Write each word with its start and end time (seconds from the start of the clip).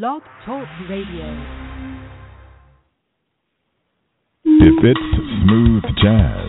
Blog 0.00 0.22
Talk 0.46 0.66
Radio. 0.88 1.28
If 4.42 4.76
it's 4.88 5.08
smooth 5.44 5.84
jazz, 6.00 6.48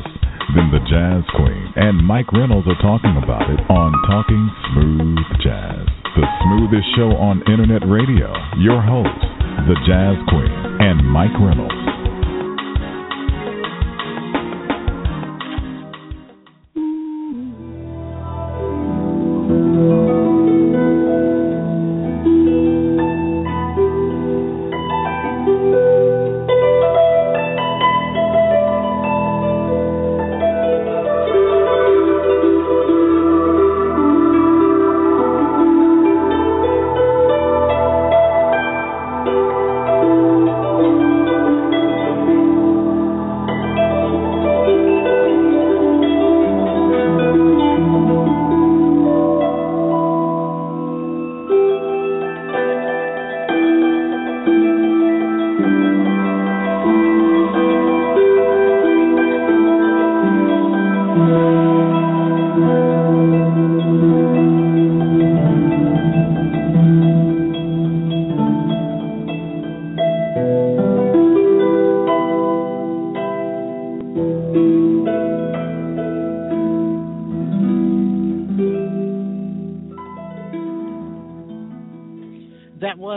then 0.55 0.71
the 0.71 0.79
Jazz 0.88 1.27
Queen 1.35 1.73
and 1.75 2.07
Mike 2.07 2.31
Reynolds 2.31 2.70
are 2.70 2.81
talking 2.81 3.20
about 3.21 3.49
it 3.51 3.59
on 3.67 3.91
Talking 4.07 4.48
Smooth 4.71 5.27
Jazz, 5.43 5.84
the 6.15 6.23
smoothest 6.39 6.87
show 6.95 7.11
on 7.20 7.43
internet 7.51 7.84
radio. 7.84 8.31
Your 8.63 8.79
hosts, 8.79 9.27
the 9.67 9.75
Jazz 9.84 10.15
Queen 10.31 10.79
and 10.79 11.03
Mike 11.03 11.35
Reynolds. 11.35 11.92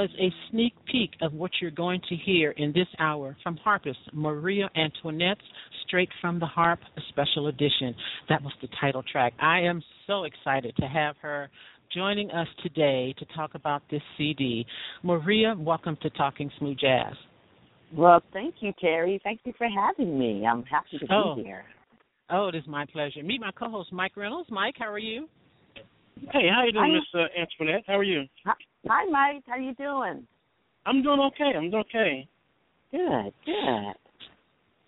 Was 0.07 0.15
a 0.21 0.33
sneak 0.53 0.73
peek 0.85 1.11
of 1.21 1.33
what 1.33 1.51
you're 1.61 1.73
going 1.73 2.01
to 2.09 2.15
hear 2.15 2.53
in 2.53 2.73
this 2.73 2.87
hour 3.01 3.37
from 3.43 3.57
harpist 3.57 3.99
Mariea 4.15 4.69
Antoinette's 4.77 5.41
Straight 5.85 6.09
from 6.21 6.39
the 6.39 6.47
Harp 6.47 6.79
Special 7.09 7.49
Edition. 7.49 7.93
That 8.29 8.41
was 8.41 8.53
the 8.63 8.69
title 8.81 9.03
track. 9.11 9.33
I 9.41 9.63
am 9.63 9.83
so 10.07 10.23
excited 10.23 10.77
to 10.77 10.87
have 10.87 11.17
her 11.23 11.51
joining 11.93 12.31
us 12.31 12.47
today 12.63 13.17
to 13.19 13.25
talk 13.35 13.57
about 13.57 13.83
this 13.91 14.03
CD. 14.17 14.65
Mariea, 15.05 15.59
welcome 15.59 15.99
to 16.03 16.11
Talking 16.11 16.53
Smooth 16.61 16.79
Jazz. 16.79 17.15
Well, 17.93 18.23
thank 18.33 18.55
you, 18.61 18.73
Terry. 18.81 19.21
Thank 19.25 19.41
you 19.43 19.55
for 19.59 19.67
having 19.67 20.17
me. 20.17 20.47
I'm 20.47 20.63
happy 20.67 20.99
to 21.01 21.07
Oh. 21.13 21.35
be 21.35 21.43
here. 21.43 21.65
Oh, 22.31 22.47
it 22.47 22.55
is 22.55 22.65
my 22.69 22.87
pleasure. 22.87 23.25
Meet 23.25 23.41
my 23.41 23.51
co-host 23.51 23.93
Mike 23.93 24.17
Reynolds. 24.17 24.53
Mike, 24.53 24.77
how 24.79 24.87
are 24.87 25.01
you? 25.01 25.29
Hey, 26.33 26.49
how 26.49 26.61
are 26.61 26.67
you 26.67 26.73
doing, 26.73 26.85
Hi. 26.85 26.93
Miss 26.93 27.05
uh, 27.13 27.41
Antoinette? 27.41 27.83
How 27.89 27.99
are 27.99 28.05
you? 28.05 28.23
Hi, 28.89 29.05
Mike. 29.11 29.43
How 29.49 29.57
you 29.57 29.75
doing? 29.75 30.27
I'm 30.87 31.03
doing 31.03 31.19
okay. 31.21 31.57
I'm 31.57 31.71
doing 31.71 31.85
okay. 31.89 32.29
Good, 32.93 33.33
good. 33.45 33.95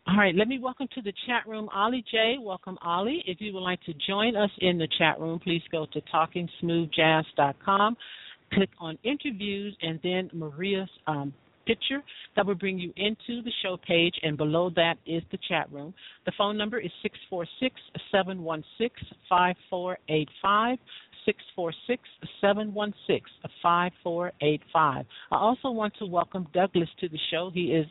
All 0.06 0.16
right, 0.16 0.34
let 0.34 0.46
me 0.46 0.58
welcome 0.58 0.86
to 0.94 1.02
the 1.02 1.12
chat 1.26 1.46
room 1.46 1.68
Ollie 1.74 2.04
J. 2.10 2.36
Welcome, 2.40 2.78
Ollie. 2.80 3.22
If 3.26 3.40
you 3.40 3.52
would 3.52 3.62
like 3.62 3.82
to 3.82 3.94
join 4.06 4.36
us 4.36 4.50
in 4.60 4.78
the 4.78 4.88
chat 4.98 5.20
room, 5.20 5.40
please 5.40 5.62
go 5.72 5.86
to 5.92 6.00
talkingsmoothjazz.com, 6.02 7.96
click 8.54 8.70
on 8.78 8.98
interviews, 9.02 9.76
and 9.82 9.98
then 10.02 10.30
Mariea's 10.32 10.88
um, 11.08 11.34
picture. 11.66 12.02
That 12.36 12.46
will 12.46 12.54
bring 12.54 12.78
you 12.78 12.92
into 12.96 13.42
the 13.42 13.52
show 13.62 13.76
page, 13.86 14.14
and 14.22 14.36
below 14.36 14.70
that 14.76 14.94
is 15.06 15.22
the 15.30 15.38
chat 15.48 15.70
room. 15.72 15.92
The 16.24 16.32
phone 16.38 16.56
number 16.56 16.78
is 16.78 16.90
646 17.02 17.74
716 18.10 18.90
5485. 19.28 20.78
646-716-5485. 22.42 24.32
I 24.74 25.04
also 25.30 25.70
want 25.70 25.94
to 25.98 26.06
welcome 26.06 26.46
Douglas 26.52 26.88
to 27.00 27.08
the 27.08 27.18
show. 27.30 27.50
He 27.52 27.72
is 27.72 27.86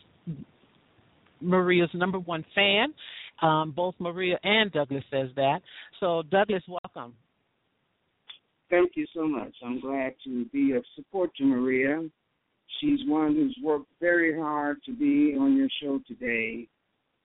Mariea's 1.44 1.94
number 1.94 2.20
one 2.20 2.46
fan. 2.56 2.94
Um, 3.42 3.72
both 3.76 3.96
Mariea 4.02 4.38
and 4.44 4.72
Douglas 4.72 5.04
says 5.12 5.30
that. 5.36 5.62
So 6.00 6.24
Douglas, 6.32 6.64
welcome. 6.68 7.14
Thank 8.70 8.92
you 8.96 9.06
so 9.14 9.28
much. 9.28 9.54
I'm 9.64 9.80
glad 9.80 10.14
to 10.26 10.46
be 10.46 10.74
of 10.74 10.84
support 10.96 11.34
to 11.38 11.44
Mariea. 11.44 12.10
She's 12.82 13.00
one 13.08 13.34
who's 13.36 13.58
worked 13.64 13.92
very 14.02 14.38
hard 14.38 14.78
to 14.86 14.94
be 14.94 15.36
on 15.40 15.56
your 15.56 15.70
show 15.82 16.02
today 16.06 16.68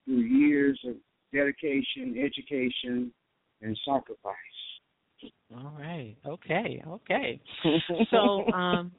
through 0.05 0.21
years 0.21 0.79
of 0.87 0.95
dedication, 1.33 2.17
education, 2.23 3.13
and 3.63 3.79
sacrifice. 3.85 4.37
All 5.55 5.75
right. 5.79 6.17
Okay. 6.27 6.83
Okay. 6.87 7.41
So, 8.11 8.47
um, 8.53 8.93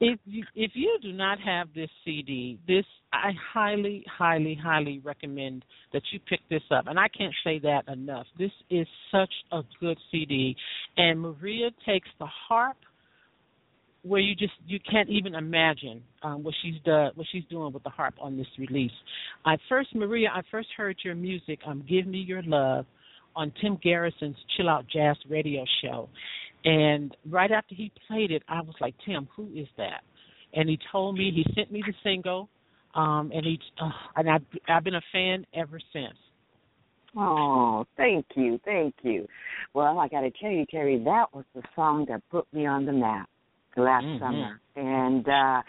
if 0.00 0.18
you, 0.24 0.44
if 0.54 0.72
you 0.74 0.98
do 1.02 1.12
not 1.12 1.38
have 1.40 1.68
this 1.74 1.90
CD, 2.04 2.58
this 2.66 2.84
I 3.12 3.32
highly, 3.52 4.04
highly, 4.10 4.58
highly 4.60 5.00
recommend 5.04 5.64
that 5.92 6.02
you 6.12 6.18
pick 6.28 6.40
this 6.50 6.62
up. 6.70 6.86
And 6.88 6.98
I 6.98 7.08
can't 7.08 7.34
say 7.44 7.58
that 7.60 7.86
enough. 7.88 8.26
This 8.38 8.50
is 8.70 8.86
such 9.10 9.32
a 9.52 9.62
good 9.80 9.98
CD, 10.10 10.56
and 10.96 11.18
Mariea 11.18 11.70
takes 11.86 12.08
the 12.18 12.26
harp 12.26 12.76
where 14.02 14.20
you 14.20 14.34
just 14.34 14.52
you 14.66 14.78
can't 14.90 15.08
even 15.08 15.34
imagine 15.34 16.02
um, 16.22 16.42
what 16.42 16.54
she's 16.62 16.80
done, 16.84 17.12
what 17.14 17.26
she's 17.32 17.44
doing 17.48 17.72
with 17.72 17.82
the 17.84 17.90
harp 17.90 18.14
on 18.20 18.36
this 18.36 18.46
release. 18.58 18.92
I 19.44 19.56
first, 19.68 19.94
Mariea, 19.94 20.28
I 20.32 20.42
first 20.50 20.68
heard 20.76 20.96
your 21.04 21.14
music, 21.14 21.60
um, 21.66 21.84
"Give 21.88 22.06
Me 22.06 22.18
Your 22.18 22.42
Love," 22.42 22.86
on 23.36 23.52
Tim 23.60 23.78
Garrison's 23.82 24.36
Chill 24.56 24.68
Out 24.68 24.86
Jazz 24.92 25.16
Radio 25.28 25.64
Show, 25.82 26.08
and 26.64 27.16
right 27.30 27.50
after 27.50 27.74
he 27.74 27.92
played 28.06 28.30
it, 28.30 28.42
I 28.48 28.60
was 28.60 28.74
like, 28.80 28.94
Tim, 29.04 29.28
who 29.36 29.48
is 29.54 29.68
that? 29.76 30.02
And 30.54 30.68
he 30.68 30.78
told 30.92 31.16
me 31.16 31.30
he 31.34 31.44
sent 31.54 31.72
me 31.72 31.82
the 31.86 31.94
single, 32.02 32.48
um, 32.94 33.30
and 33.34 33.44
he 33.44 33.58
uh, 33.80 33.90
and 34.16 34.30
I've 34.30 34.42
I've 34.68 34.84
been 34.84 34.94
a 34.94 35.02
fan 35.12 35.44
ever 35.54 35.80
since. 35.92 36.16
Oh, 37.16 37.86
thank 37.96 38.26
you, 38.34 38.58
thank 38.64 38.94
you. 39.02 39.26
Well, 39.72 39.98
I 39.98 40.08
got 40.08 40.22
to 40.22 40.30
tell 40.32 40.50
you, 40.50 40.66
Terry, 40.66 40.98
that 41.04 41.26
was 41.32 41.44
the 41.54 41.62
song 41.76 42.06
that 42.08 42.22
put 42.30 42.46
me 42.52 42.66
on 42.66 42.86
the 42.86 42.92
map 42.92 43.28
last 43.76 44.04
Mhm. 44.04 44.18
summer, 44.20 44.60
and 44.76 45.28
uh 45.28 45.62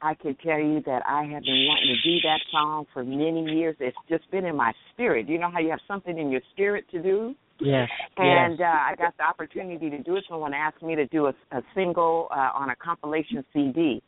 I 0.00 0.14
can 0.14 0.36
tell 0.36 0.58
you 0.58 0.82
that 0.86 1.02
I 1.08 1.22
have 1.24 1.42
been 1.42 1.66
wanting 1.66 1.96
to 1.96 2.10
do 2.10 2.20
that 2.22 2.40
song 2.52 2.86
for 2.92 3.04
many 3.04 3.44
years. 3.56 3.76
It's 3.80 3.96
just 4.08 4.30
been 4.30 4.44
in 4.44 4.56
my 4.56 4.72
spirit. 4.92 5.28
You 5.28 5.38
know 5.38 5.50
how 5.50 5.60
you 5.60 5.70
have 5.70 5.80
something 5.88 6.16
in 6.18 6.30
your 6.30 6.40
spirit 6.52 6.84
to 6.92 7.02
do? 7.02 7.34
Yes. 7.60 7.88
And 8.16 8.58
yes. 8.58 8.68
uh, 8.68 8.92
I 8.92 8.94
got 8.96 9.16
the 9.16 9.24
opportunity 9.24 9.90
to 9.90 9.98
do 10.02 10.16
it. 10.16 10.24
Someone 10.28 10.54
asked 10.54 10.82
me 10.82 10.94
to 10.94 11.06
do 11.06 11.26
a, 11.26 11.34
a 11.50 11.62
single 11.74 12.28
uh, 12.30 12.50
on 12.54 12.70
a 12.70 12.76
compilation 12.76 13.44
CD. 13.52 14.02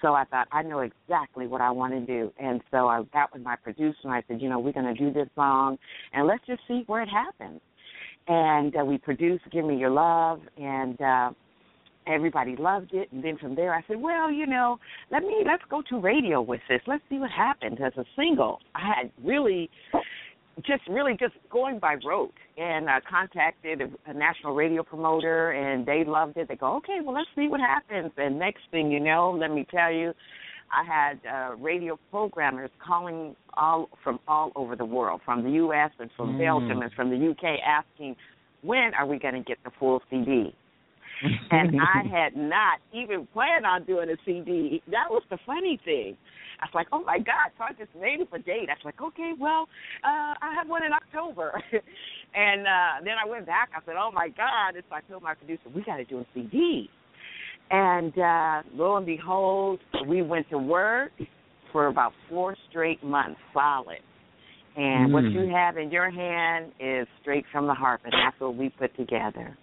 So 0.00 0.14
I 0.14 0.24
thought 0.24 0.46
I 0.52 0.62
know 0.62 0.80
exactly 0.80 1.46
what 1.46 1.60
I 1.60 1.70
want 1.70 1.94
to 1.94 2.00
do. 2.00 2.32
And 2.38 2.60
so 2.70 2.88
I 2.88 3.02
got 3.12 3.32
with 3.32 3.42
my 3.42 3.56
producer 3.56 3.98
and 4.04 4.12
I 4.12 4.22
said, 4.28 4.40
you 4.40 4.48
know, 4.48 4.60
we're 4.60 4.72
going 4.72 4.94
to 4.94 4.94
do 4.94 5.12
this 5.12 5.28
song, 5.34 5.78
and 6.12 6.26
let's 6.26 6.46
just 6.46 6.60
see 6.68 6.84
where 6.86 7.02
it 7.02 7.08
happens. 7.08 7.60
And 8.28 8.74
uh, 8.76 8.84
we 8.84 8.98
produced 8.98 9.42
"Give 9.50 9.64
Me 9.64 9.76
Your 9.76 9.90
Love," 9.90 10.40
and 10.56 11.00
uh, 11.00 11.30
everybody 12.06 12.56
loved 12.56 12.92
it. 12.94 13.10
And 13.12 13.22
then 13.22 13.38
from 13.38 13.54
there, 13.54 13.74
I 13.74 13.82
said, 13.88 14.00
well, 14.00 14.30
you 14.30 14.46
know, 14.46 14.78
let 15.10 15.22
me 15.22 15.42
let's 15.46 15.62
go 15.70 15.82
to 15.90 15.98
radio 16.00 16.40
with 16.40 16.60
this. 16.68 16.80
Let's 16.86 17.02
see 17.08 17.18
what 17.18 17.30
happens 17.30 17.78
as 17.84 17.92
a 17.96 18.04
single. 18.16 18.58
I 18.74 18.80
had 18.96 19.10
really 19.24 19.70
just 20.66 20.82
really 20.88 21.16
just 21.18 21.34
going 21.50 21.78
by 21.78 21.96
rote 22.06 22.34
and 22.58 22.88
uh, 22.88 23.00
contacted 23.08 23.80
a, 23.80 24.10
a 24.10 24.14
national 24.14 24.54
radio 24.54 24.82
promoter 24.82 25.52
and 25.52 25.86
they 25.86 26.04
loved 26.06 26.36
it. 26.36 26.48
They 26.48 26.56
go, 26.56 26.76
okay, 26.76 26.98
well 27.02 27.14
let's 27.14 27.30
see 27.34 27.48
what 27.48 27.60
happens. 27.60 28.12
And 28.16 28.38
next 28.38 28.60
thing 28.70 28.90
you 28.90 29.00
know, 29.00 29.36
let 29.38 29.50
me 29.50 29.66
tell 29.70 29.90
you, 29.90 30.12
I 30.70 30.84
had 30.84 31.20
uh, 31.30 31.54
radio 31.56 31.98
programmers 32.10 32.70
calling 32.84 33.36
all 33.54 33.88
from 34.02 34.18
all 34.26 34.52
over 34.56 34.74
the 34.74 34.84
world, 34.84 35.20
from 35.24 35.44
the 35.44 35.50
U.S. 35.50 35.90
and 35.98 36.10
from 36.16 36.34
Mm. 36.34 36.38
Belgium 36.38 36.82
and 36.82 36.92
from 36.92 37.10
the 37.10 37.16
U.K. 37.16 37.56
asking, 37.66 38.16
when 38.62 38.92
are 38.98 39.06
we 39.06 39.18
going 39.18 39.34
to 39.34 39.40
get 39.40 39.58
the 39.64 39.70
full 39.78 40.00
CD? 40.08 40.54
And 41.50 41.80
I 41.96 42.02
had 42.08 42.36
not 42.36 42.78
even 42.92 43.26
planned 43.32 43.66
on 43.66 43.84
doing 43.84 44.10
a 44.10 44.16
CD. 44.24 44.82
That 44.90 45.10
was 45.10 45.22
the 45.30 45.38
funny 45.46 45.78
thing. 45.84 46.16
I 46.60 46.66
was 46.66 46.74
like, 46.74 46.86
oh 46.92 47.02
my 47.02 47.18
God! 47.18 47.50
So 47.58 47.64
I 47.64 47.72
just 47.72 47.90
made 48.00 48.20
up 48.20 48.32
a 48.32 48.38
date. 48.38 48.68
I 48.68 48.74
was 48.74 48.84
like, 48.84 49.00
okay, 49.02 49.32
well, 49.38 49.68
uh, 50.04 50.34
I 50.40 50.54
have 50.54 50.68
one 50.68 50.84
in 50.84 50.92
October, 50.92 51.60
and 52.34 52.60
uh, 52.62 53.04
then 53.04 53.14
I 53.22 53.28
went 53.28 53.46
back. 53.46 53.70
I 53.76 53.84
said, 53.84 53.94
oh 53.98 54.10
my 54.12 54.28
God! 54.28 54.76
And 54.76 54.84
so 54.88 54.94
I 54.94 55.00
told 55.10 55.22
my 55.22 55.34
producer, 55.34 55.62
we 55.74 55.82
got 55.82 55.96
to 55.96 56.04
do 56.04 56.20
a 56.20 56.26
CD. 56.34 56.88
And 57.70 58.16
uh, 58.18 58.62
lo 58.74 58.96
and 58.96 59.06
behold, 59.06 59.80
we 60.06 60.22
went 60.22 60.48
to 60.50 60.58
work 60.58 61.10
for 61.72 61.86
about 61.86 62.12
four 62.28 62.54
straight 62.68 63.02
months, 63.02 63.40
solid. 63.54 63.98
And 64.76 65.12
what 65.12 65.24
Mm. 65.24 65.34
you 65.34 65.54
have 65.54 65.76
in 65.76 65.90
your 65.90 66.10
hand 66.10 66.72
is 66.80 67.06
straight 67.20 67.44
from 67.52 67.66
the 67.66 67.74
harp, 67.74 68.02
and 68.04 68.12
that's 68.12 68.38
what 68.40 68.56
we 68.56 68.68
put 68.70 68.94
together. 68.96 69.56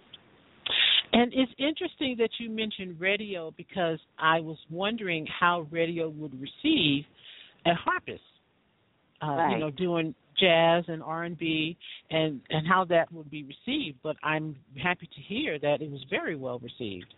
And 1.12 1.32
it's 1.34 1.52
interesting 1.58 2.16
that 2.18 2.30
you 2.38 2.50
mentioned 2.50 3.00
radio 3.00 3.52
because 3.56 3.98
I 4.18 4.40
was 4.40 4.58
wondering 4.70 5.26
how 5.26 5.66
radio 5.70 6.08
would 6.08 6.32
receive 6.40 7.04
a 7.66 7.74
harpist, 7.74 8.22
uh, 9.22 9.26
Right. 9.26 9.52
you 9.52 9.58
know, 9.58 9.70
doing 9.70 10.14
jazz 10.38 10.84
and 10.88 11.02
R 11.02 11.24
and 11.24 11.36
B, 11.36 11.76
and 12.10 12.40
and 12.50 12.66
how 12.66 12.84
that 12.86 13.12
would 13.12 13.30
be 13.30 13.42
received. 13.44 13.98
But 14.02 14.16
I'm 14.22 14.56
happy 14.80 15.06
to 15.06 15.20
hear 15.20 15.58
that 15.58 15.82
it 15.82 15.90
was 15.90 16.02
very 16.08 16.36
well 16.36 16.58
received. 16.60 17.12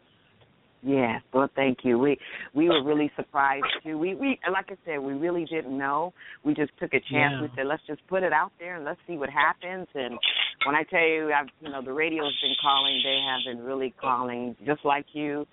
Yes, 0.85 1.23
well, 1.33 1.49
thank 1.55 1.79
you. 1.85 1.97
We 1.97 2.19
we 2.55 2.69
were 2.69 2.83
really 2.83 3.11
surprised 3.15 3.67
too. 3.85 3.97
We 3.97 4.17
we 4.17 4.41
like 4.51 4.67
I 4.69 4.77
said, 4.85 4.99
we 4.99 5.13
really 5.13 5.45
didn't 5.45 5.77
know. 5.79 6.13
We 6.45 6.55
just 6.55 6.73
took 6.81 6.93
a 6.93 6.99
chance. 6.99 7.35
Yeah. 7.35 7.43
We 7.43 7.49
said, 7.55 7.67
let's 7.67 7.83
just 7.87 8.05
put 8.09 8.25
it 8.25 8.33
out 8.33 8.51
there 8.59 8.77
and 8.77 8.85
let's 8.85 8.99
see 9.07 9.17
what 9.17 9.31
happens. 9.31 9.87
And 9.95 10.19
when 10.67 10.75
I 10.75 10.83
tell 10.83 11.07
you, 11.07 11.33
I've 11.33 11.47
you 11.61 11.71
know 11.71 11.83
the 11.83 11.93
radio's 11.93 12.37
been 12.43 12.57
calling. 12.61 13.01
They 13.05 13.21
have 13.29 13.41
been 13.47 13.65
really 13.65 13.95
calling, 14.01 14.57
just 14.67 14.85
like 14.85 15.07
you, 15.13 15.47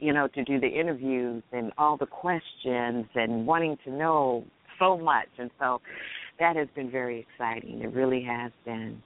you 0.00 0.12
know, 0.12 0.28
to 0.28 0.44
do 0.44 0.60
the 0.60 0.68
interviews 0.68 1.42
and 1.52 1.72
all 1.78 1.96
the 1.96 2.06
questions 2.06 3.06
and 3.14 3.46
wanting 3.46 3.78
to 3.84 3.90
know 3.90 4.44
so 4.78 4.98
much. 4.98 5.28
And 5.38 5.50
so 5.58 5.80
that 6.38 6.56
has 6.56 6.68
been 6.74 6.90
very 6.90 7.26
exciting. 7.26 7.80
It 7.80 7.92
really 7.94 8.22
has 8.22 8.52
been. 8.66 9.02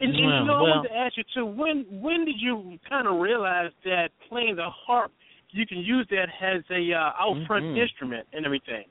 And, 0.00 0.14
and 0.14 0.24
Well, 0.26 0.40
you 0.40 0.46
know, 0.46 0.52
I 0.54 0.62
well. 0.62 0.70
wanted 0.76 0.88
to 0.88 0.94
ask 0.94 1.16
you 1.16 1.24
too. 1.34 1.46
When 1.46 1.84
when 1.90 2.24
did 2.24 2.36
you 2.38 2.78
kind 2.88 3.06
of 3.06 3.18
realize 3.20 3.70
that 3.84 4.08
playing 4.28 4.56
the 4.56 4.68
harp, 4.68 5.12
you 5.50 5.66
can 5.66 5.78
use 5.78 6.06
that 6.10 6.28
as 6.40 6.62
a 6.70 6.92
uh, 6.92 7.12
out 7.18 7.36
front 7.46 7.64
Mhm. 7.64 7.78
instrument 7.78 8.26
and 8.32 8.44
everything? 8.44 8.84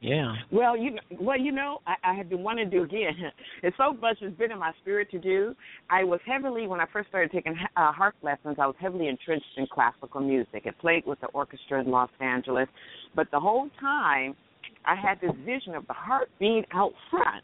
Yeah. 0.00 0.36
Well, 0.52 0.76
you 0.76 0.92
know, 0.92 1.00
well, 1.20 1.38
you 1.38 1.50
know, 1.50 1.80
I, 1.86 1.96
I 2.04 2.14
have 2.14 2.28
been 2.28 2.42
wanting 2.44 2.70
to 2.70 2.76
do 2.78 2.84
again. 2.84 3.14
It's 3.64 3.76
so 3.76 3.92
much 3.94 4.20
has 4.20 4.32
been 4.34 4.52
in 4.52 4.58
my 4.58 4.72
spirit 4.80 5.10
to 5.10 5.18
do. 5.18 5.56
I 5.90 6.04
was 6.04 6.20
heavily 6.24 6.68
when 6.68 6.80
I 6.80 6.86
first 6.92 7.08
started 7.08 7.32
taking 7.32 7.56
uh, 7.76 7.92
harp 7.92 8.14
lessons. 8.22 8.56
I 8.60 8.66
was 8.66 8.76
heavily 8.80 9.08
entrenched 9.08 9.46
in 9.56 9.66
classical 9.66 10.20
music. 10.20 10.62
I 10.66 10.70
played 10.70 11.04
with 11.04 11.20
the 11.20 11.26
orchestra 11.28 11.80
in 11.80 11.90
Los 11.90 12.10
Angeles, 12.20 12.68
but 13.16 13.28
the 13.32 13.40
whole 13.40 13.68
time 13.80 14.36
I 14.84 14.94
had 14.94 15.20
this 15.20 15.32
vision 15.44 15.74
of 15.74 15.84
the 15.88 15.94
harp 15.94 16.28
being 16.38 16.64
out 16.72 16.92
front 17.10 17.42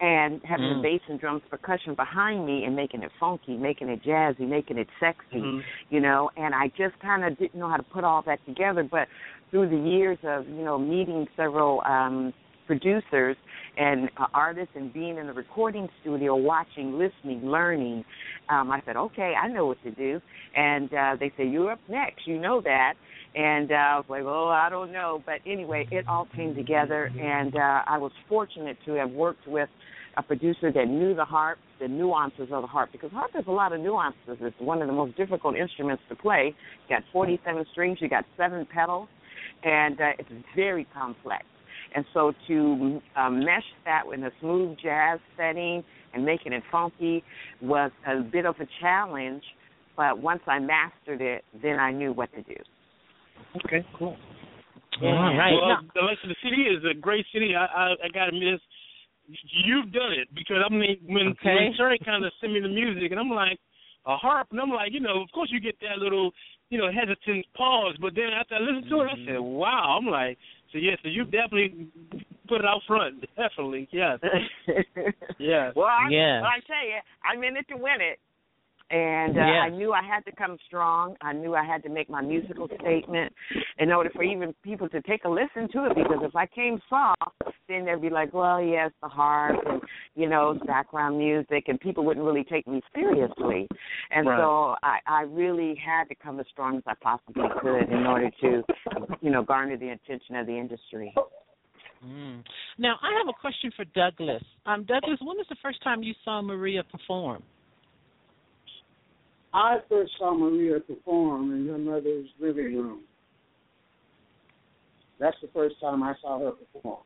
and 0.00 0.42
having 0.44 0.66
Mm. 0.66 0.76
the 0.76 0.82
bass 0.82 1.00
and 1.08 1.18
drums 1.18 1.42
percussion 1.48 1.94
behind 1.94 2.44
me 2.44 2.64
and 2.64 2.76
making 2.76 3.02
it 3.02 3.10
funky, 3.18 3.56
making 3.56 3.88
it 3.88 4.02
jazzy, 4.02 4.46
making 4.46 4.76
it 4.78 4.88
sexy 5.00 5.40
Mhm. 5.40 5.64
you 5.90 6.00
know, 6.00 6.30
and 6.36 6.54
I 6.54 6.68
just 6.68 6.98
kind 6.98 7.24
of 7.24 7.38
didn't 7.38 7.54
know 7.58 7.68
how 7.68 7.76
to 7.76 7.82
put 7.82 8.04
all 8.04 8.22
that 8.22 8.44
together. 8.44 8.82
But 8.82 9.08
through 9.50 9.68
the 9.68 9.76
years 9.76 10.18
of 10.24 10.48
you 10.48 10.64
know 10.64 10.78
meeting 10.78 11.26
several 11.36 11.82
um, 11.86 12.32
producers 12.66 13.36
and 13.76 14.10
uh, 14.16 14.26
artists 14.32 14.72
and 14.74 14.92
being 14.92 15.18
in 15.18 15.26
the 15.26 15.32
recording 15.32 15.88
studio, 16.00 16.34
watching, 16.34 16.98
listening, 16.98 17.46
learning, 17.46 18.04
um, 18.48 18.70
I 18.70 18.82
said, 18.86 18.96
okay, 18.96 19.34
I 19.40 19.48
know 19.48 19.66
what 19.66 19.82
to 19.84 19.90
do. 19.90 20.20
And 20.54 20.92
uh, 20.92 21.16
they 21.18 21.32
say 21.36 21.46
you're 21.46 21.72
up 21.72 21.80
next, 21.88 22.26
you 22.26 22.40
know 22.40 22.60
that. 22.62 22.94
And 23.34 23.70
uh, 23.70 23.74
I 23.74 23.96
was 23.96 24.06
like, 24.08 24.22
oh, 24.24 24.48
I 24.48 24.70
don't 24.70 24.92
know. 24.92 25.22
But 25.26 25.40
anyway, 25.46 25.86
it 25.90 26.08
all 26.08 26.26
came 26.34 26.54
together, 26.54 27.10
and 27.20 27.54
uh, 27.54 27.82
I 27.86 27.98
was 27.98 28.12
fortunate 28.28 28.78
to 28.86 28.94
have 28.94 29.10
worked 29.10 29.46
with 29.46 29.68
a 30.16 30.22
producer 30.22 30.72
that 30.72 30.86
knew 30.86 31.14
the 31.14 31.24
harp, 31.24 31.58
the 31.78 31.88
nuances 31.88 32.48
of 32.50 32.62
the 32.62 32.66
harp, 32.66 32.90
because 32.92 33.10
harp 33.12 33.32
has 33.34 33.44
a 33.46 33.50
lot 33.50 33.74
of 33.74 33.80
nuances. 33.80 34.38
It's 34.40 34.58
one 34.58 34.80
of 34.80 34.88
the 34.88 34.94
most 34.94 35.16
difficult 35.18 35.56
instruments 35.56 36.02
to 36.08 36.16
play. 36.16 36.54
You 36.88 36.96
got 36.96 37.02
47 37.12 37.66
strings, 37.72 37.98
you 38.00 38.08
got 38.08 38.24
seven 38.38 38.66
pedals, 38.72 39.08
and 39.62 40.00
uh, 40.00 40.12
it's 40.18 40.28
very 40.54 40.86
complex. 40.94 41.44
And 41.94 42.04
so 42.12 42.32
to 42.48 43.00
uh, 43.16 43.30
mesh 43.30 43.64
that 43.84 44.02
in 44.12 44.24
a 44.24 44.30
smooth 44.40 44.76
jazz 44.82 45.18
setting 45.36 45.82
and 46.14 46.24
making 46.24 46.52
it 46.52 46.62
funky 46.70 47.22
was 47.62 47.90
a 48.06 48.20
bit 48.20 48.46
of 48.46 48.56
a 48.60 48.66
challenge. 48.80 49.42
But 49.96 50.18
once 50.18 50.40
I 50.46 50.58
mastered 50.58 51.22
it, 51.22 51.44
then 51.62 51.78
I 51.78 51.90
knew 51.92 52.12
what 52.12 52.30
to 52.34 52.42
do. 52.42 52.56
Okay, 53.64 53.86
cool. 53.98 54.16
All 55.02 55.12
right. 55.12 55.52
Well, 55.52 55.68
Now- 55.68 55.80
the 55.94 56.00
Alexa, 56.00 56.26
the 56.26 56.36
city 56.42 56.62
is 56.62 56.82
a 56.90 56.94
great 56.94 57.24
city. 57.32 57.54
I 57.54 57.64
I, 57.66 57.90
I 58.04 58.08
got 58.12 58.26
to 58.26 58.36
admit, 58.36 58.60
you've 59.64 59.92
done 59.92 60.12
it 60.12 60.28
because 60.34 60.58
I 60.64 60.72
mean, 60.72 60.98
when 61.06 61.28
Okay. 61.28 61.54
when 61.54 61.74
Terry 61.76 61.98
kind 62.04 62.24
of 62.24 62.32
sent 62.40 62.52
me 62.52 62.60
the 62.60 62.68
music, 62.68 63.10
and 63.10 63.20
I'm 63.20 63.30
like 63.30 63.58
a 64.06 64.16
harp, 64.16 64.48
and 64.52 64.60
I'm 64.60 64.70
like, 64.70 64.92
you 64.92 65.00
know, 65.00 65.20
of 65.22 65.30
course 65.32 65.50
you 65.52 65.60
get 65.60 65.76
that 65.80 65.98
little, 65.98 66.30
you 66.70 66.78
know, 66.78 66.88
hesitant 66.90 67.44
pause, 67.56 67.96
but 68.00 68.14
then 68.14 68.28
after 68.38 68.54
I 68.54 68.60
listened 68.60 68.88
to 68.90 69.00
it, 69.00 69.08
I 69.10 69.16
said, 69.26 69.40
wow. 69.40 69.98
I'm 69.98 70.06
like, 70.06 70.38
so 70.72 70.78
yes, 70.78 70.98
so 71.02 71.08
you 71.08 71.24
definitely 71.24 71.88
put 72.48 72.60
it 72.60 72.64
out 72.64 72.82
front, 72.86 73.24
definitely, 73.36 73.88
yes, 73.92 74.18
yes. 75.38 75.72
Well, 75.74 75.86
I, 75.86 76.08
Yes. 76.10 76.42
well, 76.42 76.50
I 76.50 76.60
tell 76.66 76.86
you, 76.86 76.98
I'm 77.24 77.42
in 77.44 77.56
it 77.56 77.66
to 77.68 77.76
win 77.76 78.00
it. 78.00 78.18
And 78.90 79.36
uh, 79.36 79.40
Yes. 79.40 79.62
I 79.64 79.68
knew 79.70 79.92
I 79.92 80.02
had 80.02 80.24
to 80.26 80.32
come 80.36 80.56
strong. 80.66 81.16
I 81.20 81.32
knew 81.32 81.54
I 81.54 81.64
had 81.64 81.82
to 81.82 81.88
make 81.88 82.08
my 82.08 82.20
musical 82.20 82.68
statement 82.80 83.32
in 83.78 83.90
order 83.90 84.10
for 84.10 84.22
even 84.22 84.54
people 84.62 84.88
to 84.90 85.02
take 85.02 85.24
a 85.24 85.28
listen 85.28 85.68
to 85.72 85.86
it. 85.86 85.96
Because 85.96 86.20
if 86.22 86.36
I 86.36 86.46
came 86.46 86.80
soft, 86.88 87.20
then 87.68 87.84
they'd 87.84 88.00
be 88.00 88.10
like, 88.10 88.32
"Well, 88.32 88.62
yes, 88.62 88.92
the 89.02 89.08
harp 89.08 89.56
and 89.66 89.82
you 90.14 90.28
know 90.28 90.58
background 90.66 91.18
music," 91.18 91.64
and 91.66 91.80
people 91.80 92.04
wouldn't 92.04 92.24
really 92.24 92.44
take 92.44 92.66
me 92.68 92.80
seriously. 92.94 93.66
And 94.10 94.26
Right. 94.26 94.38
so 94.38 94.76
I, 94.82 94.98
I 95.06 95.22
really 95.22 95.74
had 95.74 96.04
to 96.08 96.14
come 96.14 96.38
as 96.38 96.46
strong 96.52 96.76
as 96.76 96.82
I 96.86 96.94
possibly 97.00 97.48
could 97.60 97.90
in 97.90 98.06
order 98.06 98.30
to, 98.42 98.62
you 99.20 99.30
know, 99.30 99.42
garner 99.42 99.76
the 99.76 99.90
attention 99.90 100.36
of 100.36 100.46
the 100.46 100.56
industry. 100.56 101.12
Mm. 102.04 102.44
Now, 102.78 102.96
I 103.02 103.18
have 103.18 103.28
a 103.28 103.40
question 103.40 103.72
for 103.74 103.84
Douglas. 103.86 104.42
Um, 104.66 104.84
Douglas, 104.84 105.18
when 105.20 105.36
was 105.36 105.46
the 105.48 105.56
first 105.62 105.82
time 105.82 106.02
you 106.02 106.14
saw 106.24 106.40
Mariea 106.42 106.82
perform? 106.88 107.42
I 109.56 109.78
first 109.88 110.12
saw 110.18 110.34
Mariea 110.34 110.86
perform 110.86 111.50
in 111.52 111.66
her 111.68 111.78
mother's 111.78 112.28
living 112.38 112.76
room. 112.76 113.00
That's 115.18 115.36
the 115.40 115.48
first 115.54 115.76
time 115.80 116.02
I 116.02 116.12
saw 116.20 116.38
her 116.38 116.50
perform. 116.50 116.98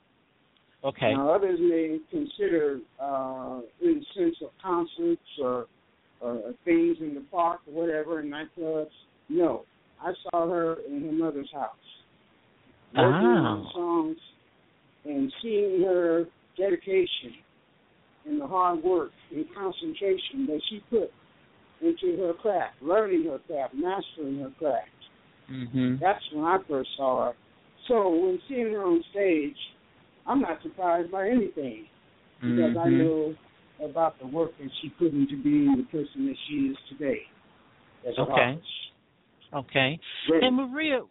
Okay. 0.83 1.13
Now, 1.13 1.31
others 1.33 1.61
may 1.61 1.99
consider 2.11 2.81
uh, 3.01 3.61
in 3.81 4.01
the 4.01 4.05
sense 4.17 4.35
of 4.43 4.49
concerts 4.61 5.23
or, 5.41 5.67
or 6.21 6.53
things 6.65 6.97
in 7.01 7.15
the 7.15 7.25
park 7.31 7.61
or 7.69 7.83
whatever, 7.87 8.21
in 8.21 8.31
nightclubs. 8.31 8.89
No, 9.29 9.63
I 10.03 10.13
saw 10.25 10.51
her 10.51 10.79
in 10.89 11.05
her 11.05 11.13
mother's 11.13 11.51
house. 11.53 11.71
Working 12.97 13.29
on 13.29 13.67
Ah. 13.69 13.73
songs 13.73 14.17
and 15.05 15.33
seeing 15.41 15.83
her 15.85 16.25
dedication 16.57 17.35
and 18.27 18.41
the 18.41 18.47
hard 18.47 18.83
work 18.83 19.13
and 19.31 19.47
concentration 19.55 20.47
that 20.47 20.61
she 20.69 20.83
put 20.91 21.13
into 21.81 22.17
her 22.19 22.35
craft, 22.35 22.83
learning 22.83 23.25
her 23.25 23.39
craft, 23.47 23.75
mastering 23.75 24.41
her 24.41 24.51
craft. 24.59 24.89
Mhm. 25.49 25.99
That's 25.99 26.23
when 26.33 26.45
I 26.45 26.59
first 26.69 26.91
saw 26.97 27.27
her. 27.27 27.37
So 27.89 28.09
when 28.09 28.41
seeing 28.49 28.73
her 28.73 28.85
on 28.85 29.03
stage, 29.11 29.57
I'm 30.27 30.41
not 30.41 30.63
surprised 30.63 31.11
by 31.11 31.29
anything 31.29 31.89
because 32.43 32.77
I 32.77 32.89
Mhm. 32.89 32.99
know 32.99 33.37
about 33.81 34.19
the 34.19 34.27
work 34.27 34.57
that 34.59 34.71
she 34.81 34.91
put 34.91 35.13
into 35.13 35.37
being 35.43 35.77
the 35.77 35.85
person 35.85 36.27
that 36.27 36.37
she 36.47 36.69
is 36.69 36.77
today. 36.89 37.27
Okay. 38.07 38.59
Okay. 39.53 39.99
Great. 40.27 40.43
And 40.45 40.59
Mariea, 40.59 41.07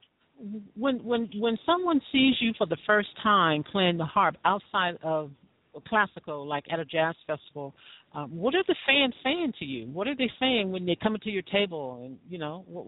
when 0.75 1.03
when 1.03 1.29
when 1.35 1.57
someone 1.65 2.01
sees 2.11 2.35
you 2.39 2.53
for 2.53 2.65
the 2.65 2.77
first 2.85 3.09
time 3.17 3.63
playing 3.63 3.97
the 3.97 4.05
harp 4.05 4.37
outside 4.45 4.97
of 5.03 5.31
a 5.75 5.81
classical, 5.81 6.47
like 6.47 6.65
at 6.71 6.79
a 6.79 6.85
jazz 6.85 7.15
festival, 7.27 7.75
um, 8.13 8.35
what 8.35 8.55
are 8.55 8.63
the 8.67 8.75
fans 8.87 9.13
saying 9.23 9.53
to 9.59 9.65
you? 9.65 9.87
What 9.87 10.07
are 10.07 10.15
they 10.15 10.31
saying 10.39 10.71
when 10.71 10.85
they 10.85 10.97
come 11.01 11.17
to 11.21 11.29
your 11.29 11.43
table? 11.43 12.01
And 12.03 12.17
you 12.29 12.39
know, 12.39 12.63
what, 12.67 12.87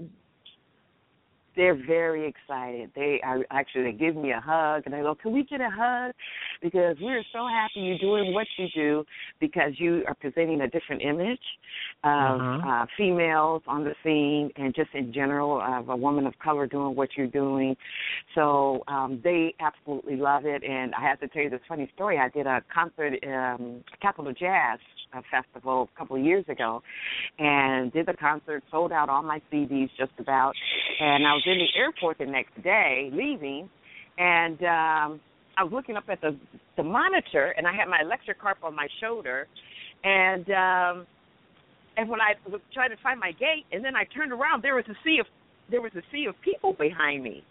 they're 1.56 1.76
very 1.88 2.28
excited. 2.28 2.92
They 2.96 3.20
are 3.24 3.40
actually 3.52 3.84
they 3.92 3.98
give 3.98 4.16
me 4.16 4.32
a 4.32 4.40
hug 4.40 4.84
and 4.86 4.94
they 4.94 5.02
go, 5.02 5.16
"Can 5.16 5.34
we 5.34 5.44
get 5.44 5.62
a 5.62 5.70
hug?" 5.70 6.14
Because 6.62 6.98
we're 7.02 7.24
so 7.34 7.48
happy 7.48 7.82
you're 7.82 7.98
doing 7.98 8.34
what 8.34 8.48
you 8.58 8.68
do 8.76 9.04
because 9.40 9.74
you 9.78 10.04
are 10.08 10.14
presenting 10.16 10.62
a 10.62 10.68
different 10.68 11.02
image 11.02 11.40
of 12.04 12.42
Uh-huh. 12.42 12.70
uh, 12.70 12.86
females 12.98 13.62
on 13.68 13.84
the 13.84 13.94
scene 14.04 14.50
and 14.56 14.74
just 14.74 14.90
in 14.94 15.14
general 15.14 15.62
of 15.62 15.90
a 15.90 15.96
woman 15.96 16.26
of 16.26 16.34
color 16.40 16.66
doing 16.68 16.96
what 16.96 17.10
you're 17.16 17.28
doing. 17.28 17.76
So 18.36 18.84
um, 18.88 19.22
they 19.24 19.54
absolutely 19.60 20.16
love 20.16 20.46
it. 20.46 20.64
And 20.64 20.94
I 20.96 21.02
have 21.02 21.20
to 21.20 21.28
tell 21.28 21.44
you 21.44 21.50
this 21.50 21.60
funny 21.68 21.90
story. 21.96 22.18
I 22.18 22.30
did 22.30 22.48
a 22.48 22.62
concert, 22.74 23.14
um, 23.28 23.84
Capital 24.02 24.34
Jazz 24.34 24.80
uh, 25.14 25.22
Festival 25.30 25.90
a 25.94 25.98
couple 26.00 26.16
of 26.16 26.24
years 26.24 26.46
ago, 26.48 26.82
and 27.38 27.92
did 27.92 28.06
the 28.06 28.14
concert, 28.14 28.64
sold 28.72 28.92
out 28.92 29.10
all 29.10 29.22
my 29.24 29.42
CDs 29.52 29.90
just 29.98 30.12
about. 30.20 30.54
And 31.00 31.28
I 31.28 31.34
was 31.34 31.41
in 31.46 31.58
the 31.58 31.80
airport 31.80 32.18
the 32.18 32.26
next 32.26 32.62
day, 32.64 33.10
leaving, 33.14 33.70
and 34.18 34.58
um, 34.62 35.20
I 35.58 35.64
was 35.64 35.72
looking 35.72 35.96
up 35.96 36.06
at 36.10 36.22
the 36.22 36.38
the 36.78 36.84
monitor, 36.84 37.54
and 37.58 37.68
I 37.68 37.74
had 37.76 37.88
my 37.88 38.02
electric 38.02 38.40
harp 38.40 38.60
on 38.64 38.76
my 38.76 38.88
shoulder, 39.00 39.48
and 40.04 40.50
um, 40.50 41.08
and 41.98 42.10
when 42.10 42.22
I 42.22 42.34
was 42.50 42.62
trying 42.74 42.90
to 42.90 42.98
find 43.04 43.20
my 43.20 43.32
gate, 43.32 43.66
and 43.72 43.84
then 43.84 43.96
I 43.96 44.06
turned 44.06 44.32
around, 44.32 44.64
there 44.64 44.76
was 44.76 44.86
a 44.90 44.96
sea 45.04 45.18
of 45.20 45.28
there 45.70 45.82
was 45.82 45.92
a 45.96 46.02
sea 46.12 46.26
of 46.28 46.36
people 46.42 46.74
behind 46.74 47.24
me. 47.24 47.44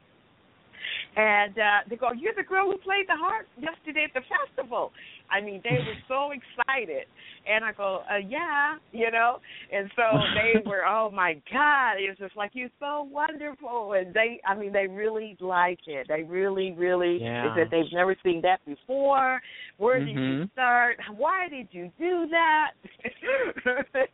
And 1.16 1.58
uh 1.58 1.78
they 1.88 1.96
go, 1.96 2.12
You're 2.12 2.34
the 2.36 2.42
girl 2.42 2.66
who 2.70 2.78
played 2.78 3.06
the 3.08 3.16
harp 3.16 3.46
yesterday 3.58 4.04
at 4.04 4.14
the 4.14 4.22
festival. 4.26 4.92
I 5.30 5.40
mean, 5.40 5.60
they 5.64 5.78
were 5.86 5.96
so 6.08 6.30
excited. 6.32 7.06
And 7.48 7.64
I 7.64 7.72
go, 7.72 8.02
uh, 8.10 8.18
yeah, 8.18 8.76
you 8.92 9.10
know. 9.10 9.38
And 9.72 9.90
so 9.96 10.02
they 10.34 10.60
were, 10.66 10.84
oh 10.86 11.10
my 11.10 11.34
God, 11.50 11.94
it 11.94 12.08
was 12.08 12.18
just 12.18 12.36
like 12.36 12.50
you're 12.54 12.68
so 12.78 13.08
wonderful. 13.10 13.94
And 13.94 14.12
they, 14.12 14.40
I 14.46 14.54
mean, 14.54 14.72
they 14.72 14.86
really 14.86 15.36
like 15.40 15.80
it. 15.86 16.06
They 16.08 16.22
really, 16.22 16.72
really. 16.72 17.18
Yeah. 17.20 17.54
They 17.54 17.62
said 17.62 17.68
they've 17.70 17.92
never 17.92 18.16
seen 18.22 18.40
that 18.42 18.60
before. 18.66 19.40
Where 19.78 20.00
did 20.00 20.10
you 20.10 20.16
Mhm. 20.16 20.50
start? 20.52 20.98
Why 21.16 21.48
did 21.48 21.68
you 21.70 21.90
do 21.98 22.26
that? 22.30 22.72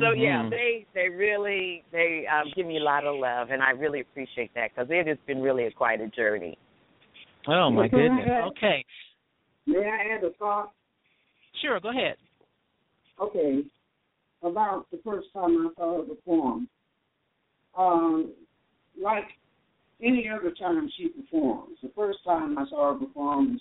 so 0.00 0.12
yeah, 0.12 0.42
Mhm. 0.42 0.50
they 0.50 0.86
they 0.94 1.08
really 1.08 1.84
they 1.92 2.26
um, 2.26 2.50
give 2.54 2.66
me 2.66 2.78
a 2.78 2.82
lot 2.82 3.04
of 3.04 3.16
love, 3.16 3.50
and 3.50 3.62
I 3.62 3.70
really 3.70 4.00
appreciate 4.00 4.52
that 4.54 4.70
because 4.74 4.88
it 4.90 5.06
has 5.06 5.18
been 5.26 5.40
really 5.40 5.66
a 5.66 5.70
quite 5.70 6.00
a 6.00 6.08
journey. 6.08 6.58
Oh 7.46 7.70
my 7.70 7.88
goodness. 7.88 8.28
Okay. 8.48 8.84
May 9.66 9.78
I 9.78 10.14
add 10.14 10.24
a 10.24 10.30
thought? 10.38 10.72
Sure, 11.62 11.80
go 11.80 11.90
ahead. 11.90 12.16
Okay, 13.20 13.62
about 14.42 14.86
the 14.90 15.00
first 15.04 15.28
time 15.32 15.66
I 15.66 15.70
saw 15.76 15.98
her 15.98 16.14
perform. 16.14 16.68
Um, 17.76 18.32
like 19.00 19.24
any 20.02 20.28
other 20.28 20.52
time 20.58 20.90
she 20.96 21.08
performs, 21.08 21.76
the 21.82 21.90
first 21.94 22.18
time 22.24 22.58
I 22.58 22.64
saw 22.68 22.94
her 22.94 22.98
perform 22.98 23.56
is 23.56 23.60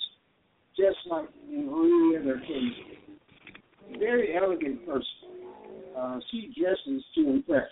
just 0.77 0.97
like 1.09 1.27
you 1.49 1.63
know, 1.63 1.73
on 1.73 2.15
any 2.15 2.21
other 2.21 2.37
occasion. 2.37 3.99
Very 3.99 4.35
elegant 4.37 4.85
person. 4.85 5.03
Uh, 5.97 6.19
she 6.31 6.53
dresses 6.57 7.03
to 7.15 7.29
impress 7.29 7.67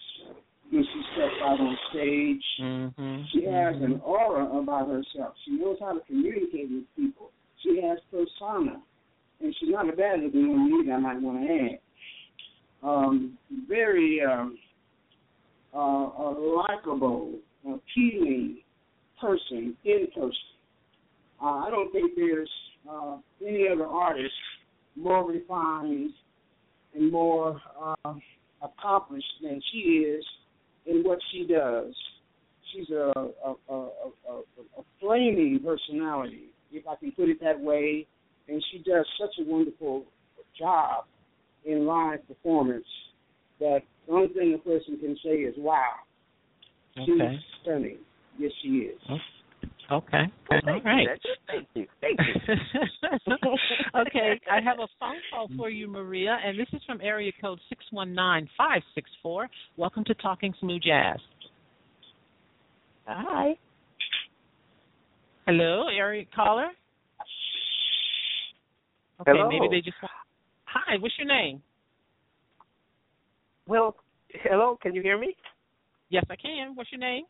when 0.71 0.83
she 0.83 1.01
steps 1.13 1.33
out 1.41 1.59
on 1.59 1.77
stage. 1.91 2.43
Mm-hmm. 2.61 3.21
She 3.31 3.45
has 3.45 3.75
an 3.81 4.01
aura 4.03 4.59
about 4.59 4.89
herself. 4.89 5.35
She 5.45 5.51
knows 5.51 5.77
how 5.79 5.93
to 5.93 6.01
communicate 6.05 6.69
with 6.69 6.83
people. 6.95 7.31
She 7.63 7.81
has 7.81 7.97
persona, 8.11 8.81
and 9.41 9.55
she's 9.59 9.69
not 9.69 9.89
a 9.89 9.95
bad 9.95 10.21
looking 10.21 10.47
woman 10.49 10.81
either. 10.83 10.93
I 10.93 10.99
might 10.99 11.21
want 11.21 11.47
to 11.47 11.53
add. 11.53 11.79
Um, 12.83 13.37
very 13.67 14.21
um, 14.21 14.57
uh, 15.73 15.79
a 15.79 16.29
likable, 16.57 17.33
appealing 17.65 18.59
person 19.19 19.75
in 19.83 20.07
person. 20.13 20.31
Uh, 21.41 21.45
I 21.45 21.69
don't 21.69 21.91
think 21.91 22.13
there's 22.15 22.49
uh, 22.89 23.17
any 23.45 23.67
other 23.71 23.85
artist 23.85 24.33
more 24.95 25.29
refined 25.29 26.11
and 26.95 27.11
more 27.11 27.61
uh, 27.79 28.13
accomplished 28.61 29.25
than 29.41 29.61
she 29.71 29.79
is 29.79 30.25
in 30.85 31.03
what 31.03 31.19
she 31.31 31.45
does. 31.45 31.93
She's 32.73 32.89
a 32.89 33.11
a, 33.13 33.53
a, 33.69 33.73
a, 33.73 34.41
a, 34.77 34.83
flaming 34.99 35.59
personality, 35.63 36.49
if 36.71 36.87
I 36.87 36.95
can 36.95 37.11
put 37.11 37.29
it 37.29 37.39
that 37.41 37.59
way, 37.59 38.07
and 38.47 38.63
she 38.71 38.79
does 38.79 39.05
such 39.19 39.35
a 39.39 39.49
wonderful 39.49 40.05
job 40.57 41.05
in 41.65 41.85
live 41.85 42.25
performance 42.27 42.85
that 43.59 43.79
the 44.07 44.13
only 44.13 44.27
thing 44.29 44.53
a 44.53 44.57
person 44.57 44.97
can 44.99 45.17
say 45.23 45.37
is 45.41 45.55
"Wow." 45.57 45.93
She's 47.05 47.09
Okay. 47.09 47.39
stunning. 47.61 47.97
Yes, 48.39 48.51
she 48.61 48.69
is. 48.69 49.01
Oh, 49.09 49.17
okay. 49.91 50.25
All 50.51 50.61
Thank 50.65 50.85
right. 50.85 51.07
you, 51.23 51.35
Thank 51.47 51.67
you. 51.73 51.87
Thank 52.01 52.19
you. 52.19 52.55
okay, 54.01 54.39
I 54.51 54.61
have 54.61 54.79
a 54.79 54.87
phone 54.99 55.17
call 55.31 55.49
for 55.57 55.69
you, 55.69 55.87
Mariea, 55.87 56.37
and 56.43 56.57
this 56.59 56.67
is 56.73 56.81
from 56.85 57.01
area 57.01 57.31
code 57.41 57.59
six 57.69 57.83
one 57.91 58.13
nine 58.13 58.47
five 58.57 58.81
six 58.95 59.09
four. 59.21 59.49
Welcome 59.75 60.03
to 60.05 60.13
Talking 60.15 60.53
Smooth 60.59 60.81
Jazz. 60.83 61.19
Hi. 63.05 63.57
Hello, 65.47 65.87
area 65.87 66.25
caller. 66.35 66.67
Okay, 69.21 69.31
Hello. 69.31 69.47
maybe 69.47 69.69
they 69.71 69.79
just 69.79 69.95
want. 70.01 70.11
Hi, 70.65 70.97
what's 70.99 71.17
your 71.17 71.25
name? 71.25 71.61
Well, 73.65 73.95
hello, 74.43 74.77
can 74.81 74.93
you 74.93 75.01
hear 75.01 75.17
me? 75.17 75.37
Yes, 76.09 76.25
I 76.29 76.35
can. 76.35 76.75
What's 76.75 76.91
your 76.91 76.99
name? 76.99 77.23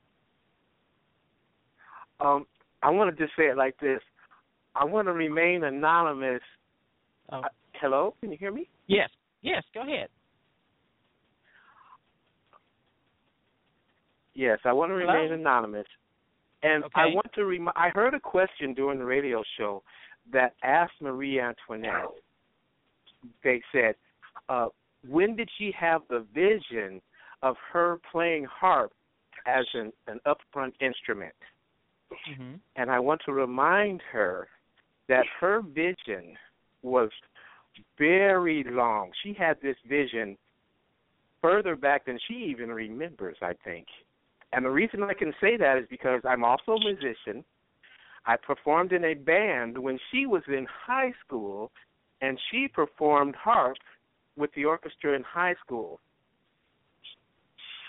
Um, 2.19 2.47
I 2.81 2.89
want 2.89 3.15
to 3.15 3.23
just 3.23 3.37
say 3.37 3.43
it 3.43 3.55
like 3.57 3.79
this. 3.79 4.01
I 4.73 4.83
want 4.83 5.07
to 5.07 5.13
remain 5.13 5.63
anonymous. 5.63 6.41
Oh. 7.31 7.41
Uh, 7.41 7.47
hello, 7.79 8.15
can 8.19 8.31
you 8.31 8.37
hear 8.39 8.51
me? 8.51 8.67
Yes, 8.87 9.11
yes. 9.43 9.63
Go 9.75 9.83
ahead. 9.83 10.09
Yes, 14.33 14.57
I 14.65 14.73
want 14.73 14.89
to 14.89 14.95
Hello? 14.95 15.13
remain 15.13 15.33
anonymous. 15.33 15.85
And 16.63 16.83
I 16.95 17.05
want 17.07 17.31
to 17.35 17.45
remind. 17.45 17.77
I 17.77 17.89
heard 17.89 18.13
a 18.13 18.19
question 18.19 18.73
during 18.73 18.99
the 18.99 19.05
radio 19.05 19.43
show 19.57 19.83
that 20.33 20.53
asked 20.63 20.93
Marie 21.01 21.39
Antoinette. 21.39 22.09
They 23.43 23.61
said, 23.71 23.95
uh, 24.49 24.67
when 25.07 25.35
did 25.35 25.49
she 25.57 25.71
have 25.79 26.01
the 26.09 26.25
vision 26.33 27.01
of 27.43 27.55
her 27.71 27.99
playing 28.11 28.45
harp 28.45 28.91
as 29.45 29.65
an, 29.73 29.91
an 30.07 30.19
upfront 30.25 30.73
instrument? 30.81 31.33
Mm-hmm. 32.31 32.55
And 32.75 32.89
I 32.89 32.99
want 32.99 33.21
to 33.25 33.33
remind 33.33 34.01
her 34.11 34.47
that 35.07 35.25
her 35.39 35.61
vision 35.61 36.35
was 36.81 37.09
very 37.97 38.65
long. 38.69 39.11
She 39.23 39.33
had 39.33 39.57
this 39.61 39.75
vision 39.87 40.37
further 41.41 41.75
back 41.75 42.05
than 42.05 42.17
she 42.27 42.33
even 42.33 42.69
remembers, 42.69 43.37
I 43.41 43.53
think. 43.63 43.87
And 44.53 44.65
the 44.65 44.69
reason 44.69 45.03
I 45.03 45.13
can 45.13 45.33
say 45.41 45.57
that 45.57 45.77
is 45.77 45.85
because 45.89 46.21
I'm 46.23 46.43
also 46.43 46.73
a 46.73 46.79
musician. 46.79 47.43
I 48.25 48.35
performed 48.37 48.91
in 48.91 49.05
a 49.05 49.13
band 49.13 49.77
when 49.77 49.99
she 50.11 50.25
was 50.25 50.43
in 50.47 50.65
high 50.85 51.13
school, 51.25 51.71
and 52.21 52.39
she 52.51 52.67
performed 52.67 53.35
harp 53.35 53.77
with 54.35 54.51
the 54.53 54.65
orchestra 54.65 55.13
in 55.15 55.23
high 55.23 55.55
school. 55.65 55.99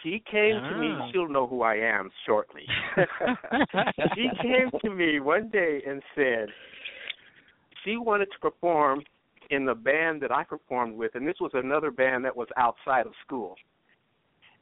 She 0.03 0.23
came 0.31 0.55
to 0.55 0.77
me, 0.79 0.89
Ah. 0.93 1.11
she'll 1.11 1.29
know 1.29 1.47
who 1.47 1.63
I 1.63 1.75
am 1.75 2.11
shortly. 2.25 2.67
she 4.15 4.29
came 4.41 4.71
to 4.83 4.91
me 4.91 5.19
one 5.19 5.49
day 5.49 5.83
and 5.87 6.03
said 6.15 6.49
she 7.85 7.97
wanted 7.97 8.31
to 8.33 8.39
perform 8.39 9.03
in 9.51 9.65
the 9.65 9.75
band 9.75 10.21
that 10.23 10.31
I 10.31 10.45
performed 10.45 10.97
with, 10.97 11.15
and 11.15 11.27
this 11.27 11.41
was 11.41 11.51
another 11.55 11.91
band 11.91 12.25
that 12.25 12.37
was 12.37 12.49
outside 12.57 13.07
of 13.07 13.13
school. 13.25 13.57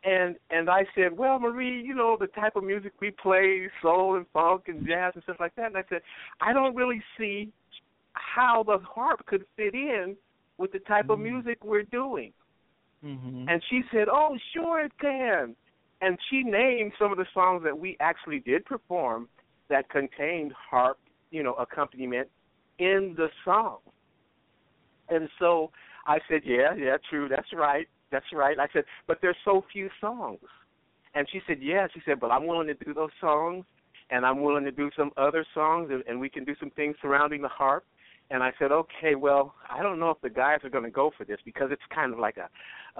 And 0.07 0.37
and 0.51 0.71
I 0.71 0.87
said, 0.95 1.19
well, 1.19 1.41
Marie, 1.41 1.83
you 1.83 1.93
know 1.93 2.17
the 2.19 2.29
type 2.29 2.55
of 2.55 2.63
music 2.63 2.93
we 3.01 3.11
play, 3.11 3.69
soul 3.83 4.15
and 4.17 4.25
funk 4.33 4.69
and 4.69 4.87
jazz 4.87 5.13
and 5.15 5.23
stuff 5.25 5.39
like 5.41 5.57
that. 5.57 5.67
And 5.67 5.77
I 5.77 5.83
said, 5.89 6.01
I 6.41 6.53
don't 6.53 6.77
really 6.77 7.03
see 7.19 7.53
how 8.13 8.63
the 8.63 8.79
harp 8.79 9.27
could 9.27 9.45
fit 9.57 9.75
in 9.75 10.17
with 10.59 10.71
the 10.73 10.79
type 10.79 11.11
of 11.11 11.19
Mm. 11.19 11.25
music 11.25 11.65
we're 11.65 11.83
doing. 11.83 12.33
Mm-hmm. 13.05 13.49
And 13.49 13.63
she 13.69 13.83
said, 13.91 14.09
"Oh, 14.09 14.39
sure 14.55 14.81
it 14.81 14.93
can." 14.99 15.57
And 16.01 16.19
she 16.31 16.43
named 16.43 16.93
some 16.99 17.11
of 17.11 17.19
the 17.19 17.27
songs 17.35 17.65
that 17.65 17.77
we 17.77 17.97
actually 17.99 18.41
did 18.41 18.65
perform 18.65 19.29
that 19.69 19.89
contained 19.91 20.53
harp, 20.53 20.99
you 21.31 21.43
know, 21.43 21.55
accompaniment 21.55 22.29
in 22.79 23.15
the 23.17 23.29
song. 23.45 23.79
And 25.09 25.29
so 25.39 25.73
I 26.07 26.21
said, 26.29 26.43
"Yeah, 26.45 26.75
yeah, 26.75 26.97
true. 27.11 27.29
That's 27.29 27.53
right. 27.53 27.89
That's 28.17 28.33
right." 28.33 28.59
I 28.59 28.69
said, 28.73 28.85
"But 29.07 29.19
there's 29.21 29.43
so 29.45 29.55
few 29.73 29.89
songs." 30.01 30.41
And 31.15 31.29
she 31.31 31.41
said, 31.47 31.59
"Yeah." 31.61 31.87
She 31.95 32.01
said, 32.07 32.17
"But 32.19 32.31
I'm 32.31 32.47
willing 32.47 32.69
to 32.69 32.79
do 32.87 32.95
those 32.95 33.15
songs, 33.21 33.65
and 34.11 34.25
I'm 34.25 34.41
willing 34.47 34.65
to 34.65 34.73
do 34.83 34.91
some 34.97 35.11
other 35.27 35.45
songs, 35.53 35.91
and, 35.93 36.03
and 36.09 36.19
we 36.25 36.31
can 36.31 36.45
do 36.45 36.55
some 36.63 36.71
things 36.71 36.97
surrounding 37.03 37.43
the 37.43 37.55
harp." 37.61 37.85
And 38.31 38.43
I 38.43 38.53
said, 38.59 38.73
"Okay, 38.73 39.15
well, 39.15 39.55
I 39.77 39.83
don't 39.85 39.99
know 40.01 40.11
if 40.11 40.21
the 40.23 40.31
guys 40.31 40.61
are 40.65 40.71
going 40.77 40.89
to 40.93 40.97
go 41.03 41.13
for 41.17 41.25
this 41.25 41.41
because 41.45 41.69
it's 41.71 41.89
kind 41.99 42.13
of 42.15 42.19
like 42.19 42.39
a 42.39 42.49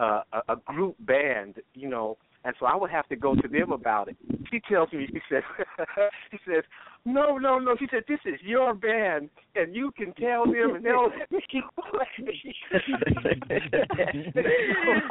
uh, 0.05 0.23
a, 0.33 0.41
a 0.55 0.57
group 0.67 0.97
band, 1.01 1.55
you 1.75 1.89
know, 1.89 2.19
and 2.47 2.55
so 2.61 2.67
I 2.67 2.77
would 2.77 2.93
have 2.93 3.09
to 3.09 3.17
go 3.17 3.35
to 3.35 3.49
them 3.49 3.73
about 3.73 4.07
it. 4.07 4.17
She 4.53 4.61
tells 4.71 4.93
me, 4.93 5.09
she 5.13 5.21
says, 5.29 5.43
she 6.31 6.39
says, 6.49 6.63
no, 7.05 7.39
no, 7.39 7.59
no. 7.59 7.75
She 7.77 7.89
said, 7.91 8.05
this 8.07 8.21
is 8.25 8.41
your 8.41 8.73
band, 8.73 9.31
and 9.57 9.75
you 9.75 9.91
can 9.99 10.13
tell 10.15 10.45
them, 10.45 10.77
and 10.77 10.85
they'll 10.85 11.11
let 11.19 11.31
me 11.33 11.41
play. 11.91 12.55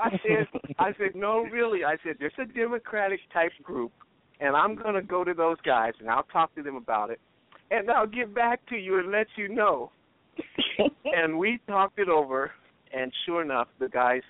I 0.01 0.11
said, 0.25 0.47
I 0.79 0.93
said, 0.97 1.13
no, 1.13 1.41
really. 1.51 1.83
I 1.83 1.97
said, 2.05 2.15
there's 2.19 2.31
a 2.39 2.45
Democratic 2.45 3.19
type 3.33 3.51
group, 3.61 3.91
and 4.39 4.55
I'm 4.55 4.75
going 4.75 4.95
to 4.95 5.01
go 5.01 5.25
to 5.25 5.33
those 5.33 5.57
guys, 5.65 5.91
and 5.99 6.09
I'll 6.09 6.23
talk 6.23 6.55
to 6.55 6.63
them 6.63 6.77
about 6.77 7.09
it, 7.09 7.19
and 7.69 7.91
I'll 7.91 8.07
get 8.07 8.33
back 8.33 8.65
to 8.69 8.77
you 8.77 8.99
and 8.99 9.11
let 9.11 9.27
you 9.35 9.49
know. 9.49 9.91
and 11.03 11.37
we 11.37 11.59
talked 11.67 11.99
it 11.99 12.07
over, 12.07 12.51
and 12.93 13.11
sure 13.25 13.41
enough, 13.41 13.67
the 13.79 13.89
guys 13.89 14.21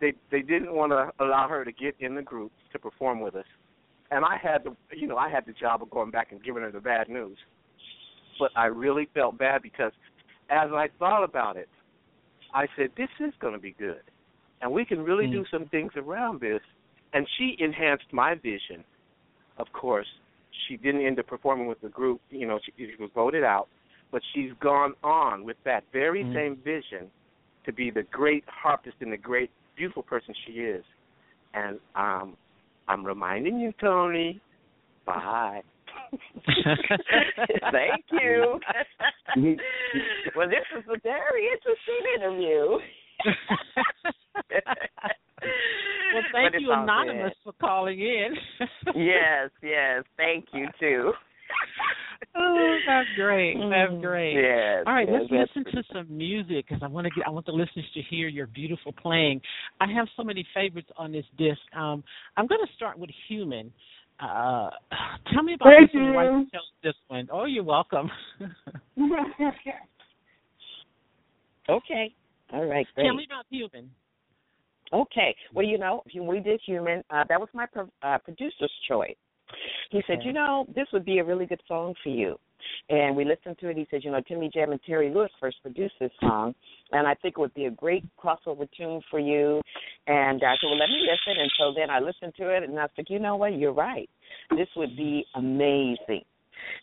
they 0.00 0.12
they 0.30 0.42
didn't 0.42 0.74
want 0.74 0.92
to 0.92 1.10
allow 1.24 1.48
her 1.48 1.64
to 1.64 1.72
get 1.72 1.94
in 2.00 2.14
the 2.14 2.22
group 2.22 2.52
to 2.72 2.78
perform 2.78 3.20
with 3.20 3.34
us, 3.34 3.44
and 4.10 4.24
I 4.24 4.36
had 4.36 4.64
the 4.64 4.74
you 4.96 5.06
know 5.06 5.16
I 5.16 5.28
had 5.28 5.46
the 5.46 5.52
job 5.52 5.82
of 5.82 5.90
going 5.90 6.10
back 6.10 6.32
and 6.32 6.42
giving 6.42 6.62
her 6.62 6.70
the 6.70 6.80
bad 6.80 7.08
news, 7.08 7.38
but 8.38 8.50
I 8.56 8.66
really 8.66 9.08
felt 9.14 9.38
bad 9.38 9.62
because 9.62 9.92
as 10.50 10.70
I 10.72 10.88
thought 10.98 11.24
about 11.24 11.56
it, 11.56 11.68
I 12.54 12.66
said 12.76 12.90
this 12.96 13.08
is 13.20 13.32
going 13.40 13.54
to 13.54 13.60
be 13.60 13.74
good, 13.78 14.02
and 14.62 14.72
we 14.72 14.84
can 14.84 15.02
really 15.02 15.26
mm. 15.26 15.32
do 15.32 15.44
some 15.50 15.66
things 15.66 15.92
around 15.96 16.40
this, 16.40 16.60
and 17.12 17.26
she 17.38 17.56
enhanced 17.58 18.12
my 18.12 18.34
vision. 18.34 18.84
Of 19.58 19.66
course, 19.72 20.06
she 20.68 20.76
didn't 20.76 21.04
end 21.04 21.18
up 21.18 21.26
performing 21.26 21.66
with 21.66 21.80
the 21.80 21.88
group. 21.88 22.20
You 22.30 22.46
know, 22.46 22.60
she, 22.64 22.72
she 22.76 23.02
was 23.02 23.10
voted 23.14 23.44
out, 23.44 23.68
but 24.12 24.22
she's 24.34 24.50
gone 24.60 24.94
on 25.02 25.44
with 25.44 25.56
that 25.64 25.84
very 25.92 26.22
mm. 26.22 26.34
same 26.34 26.56
vision 26.62 27.10
to 27.64 27.72
be 27.72 27.90
the 27.90 28.04
great 28.04 28.44
harpist 28.46 28.96
and 29.00 29.12
the 29.12 29.16
great 29.16 29.50
beautiful 29.76 30.02
person 30.02 30.34
she 30.46 30.52
is. 30.52 30.84
And 31.54 31.78
um 31.94 32.36
I'm 32.88 33.04
reminding 33.04 33.58
you, 33.58 33.72
Tony. 33.80 34.40
Bye. 35.04 35.62
Thank 37.72 38.04
you. 38.12 38.60
well, 40.36 40.48
this 40.48 40.66
is 40.78 40.84
a 40.88 40.98
very 41.02 41.48
interesting 41.52 42.02
interview. 42.16 42.78
well, 46.14 46.22
thank 46.32 46.54
you, 46.60 46.72
Anonymous, 46.72 47.34
good. 47.44 47.52
for 47.52 47.52
calling 47.60 47.98
in. 47.98 48.36
yes, 48.94 49.50
yes. 49.62 50.04
Thank 50.16 50.46
you, 50.52 50.68
too 50.78 51.12
oh, 52.36 52.78
that's 52.86 53.08
great. 53.16 53.56
That's 53.56 53.92
mm. 53.92 54.02
great. 54.02 54.34
Yes. 54.34 54.84
All 54.86 54.94
right, 54.94 55.08
yes, 55.10 55.22
let's 55.30 55.50
listen 55.56 55.72
to 55.72 55.82
some 55.92 56.16
music 56.16 56.66
because 56.68 56.82
I 56.82 56.88
want 56.88 57.06
to 57.06 57.10
get. 57.10 57.26
I 57.26 57.30
want 57.30 57.46
the 57.46 57.52
listeners 57.52 57.86
to 57.94 58.02
hear 58.02 58.28
your 58.28 58.46
beautiful 58.46 58.92
playing. 58.92 59.40
I 59.80 59.86
have 59.92 60.06
so 60.16 60.22
many 60.22 60.46
favorites 60.54 60.88
on 60.96 61.12
this 61.12 61.24
disc. 61.38 61.60
Um, 61.76 62.04
I'm 62.36 62.46
going 62.46 62.60
to 62.66 62.72
start 62.76 62.98
with 62.98 63.10
"Human." 63.28 63.72
Uh, 64.18 64.70
tell 65.32 65.42
me 65.42 65.54
about 65.54 65.68
Thank 65.68 65.92
this 65.92 65.94
you. 65.94 66.04
one. 66.04 66.14
Why 66.14 66.24
you 66.24 66.46
chose 66.52 66.62
this 66.82 66.94
one? 67.08 67.28
Oh, 67.32 67.44
you're 67.44 67.64
welcome. 67.64 68.10
okay. 71.68 72.14
All 72.52 72.64
right. 72.64 72.86
Great. 72.94 73.04
Tell 73.04 73.14
me 73.14 73.26
about 73.26 73.44
"Human." 73.50 73.90
Okay. 74.92 75.34
Well, 75.52 75.66
you 75.66 75.78
know, 75.78 76.02
we 76.20 76.40
did 76.40 76.60
"Human." 76.66 77.02
Uh, 77.10 77.24
that 77.28 77.40
was 77.40 77.48
my 77.52 77.66
pro- 77.66 77.90
uh, 78.02 78.18
producer's 78.18 78.72
choice. 78.88 79.16
He 79.90 80.02
said, 80.06 80.18
you 80.22 80.32
know, 80.32 80.66
this 80.74 80.86
would 80.92 81.04
be 81.04 81.18
a 81.18 81.24
really 81.24 81.46
good 81.46 81.60
song 81.68 81.94
for 82.02 82.10
you. 82.10 82.36
And 82.88 83.16
we 83.16 83.24
listened 83.24 83.58
to 83.60 83.68
it. 83.68 83.76
He 83.76 83.86
said, 83.90 84.02
you 84.02 84.10
know, 84.10 84.20
Jimmy 84.26 84.50
Jam 84.52 84.72
and 84.72 84.80
Terry 84.84 85.12
Lewis 85.12 85.30
first 85.40 85.56
produced 85.62 85.94
this 86.00 86.10
song, 86.20 86.54
and 86.92 87.06
I 87.06 87.14
think 87.14 87.34
it 87.36 87.40
would 87.40 87.54
be 87.54 87.66
a 87.66 87.70
great 87.70 88.04
crossover 88.18 88.68
tune 88.76 89.00
for 89.10 89.20
you. 89.20 89.60
And 90.06 90.42
I 90.42 90.54
said, 90.54 90.66
well, 90.66 90.78
let 90.78 90.88
me 90.88 91.00
listen. 91.00 91.40
And 91.40 91.52
so 91.58 91.72
then 91.76 91.90
I 91.90 92.00
listened 92.00 92.34
to 92.38 92.56
it, 92.56 92.64
and 92.64 92.78
I 92.78 92.86
said, 92.96 93.06
you 93.08 93.18
know 93.18 93.36
what, 93.36 93.56
you're 93.56 93.72
right. 93.72 94.08
This 94.50 94.68
would 94.76 94.96
be 94.96 95.24
amazing. 95.34 96.22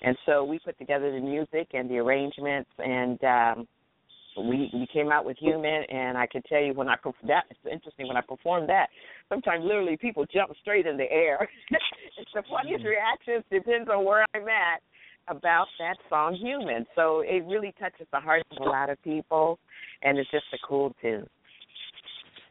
And 0.01 0.17
so 0.25 0.43
we 0.43 0.60
put 0.60 0.77
together 0.77 1.12
the 1.12 1.20
music 1.20 1.70
and 1.74 1.89
the 1.89 1.98
arrangements, 1.98 2.70
and 2.77 3.22
um, 3.24 3.67
we 4.37 4.69
we 4.73 4.87
came 4.91 5.11
out 5.11 5.25
with 5.25 5.37
human 5.37 5.83
and 5.89 6.17
i 6.17 6.25
can 6.25 6.41
tell 6.43 6.61
you 6.61 6.73
when 6.73 6.87
i 6.87 6.95
that 7.27 7.43
it's 7.49 7.59
interesting 7.71 8.07
when 8.07 8.17
i 8.17 8.21
performed 8.21 8.67
that 8.69 8.87
sometimes 9.29 9.63
literally 9.63 9.97
people 9.97 10.25
jump 10.33 10.51
straight 10.61 10.85
in 10.85 10.97
the 10.97 11.11
air 11.11 11.47
it's 12.17 12.31
the 12.33 12.43
funniest 12.49 12.85
reactions 12.85 13.43
depends 13.51 13.89
on 13.89 14.05
where 14.05 14.25
i'm 14.35 14.47
at 14.47 14.81
about 15.29 15.67
that 15.79 15.95
song 16.09 16.35
human 16.35 16.85
so 16.95 17.21
it 17.21 17.43
really 17.45 17.73
touches 17.79 18.07
the 18.11 18.19
hearts 18.19 18.48
of 18.51 18.65
a 18.65 18.69
lot 18.69 18.89
of 18.89 19.01
people 19.03 19.59
and 20.01 20.17
it's 20.17 20.29
just 20.31 20.46
a 20.53 20.57
cool 20.67 20.93
tune 21.01 21.27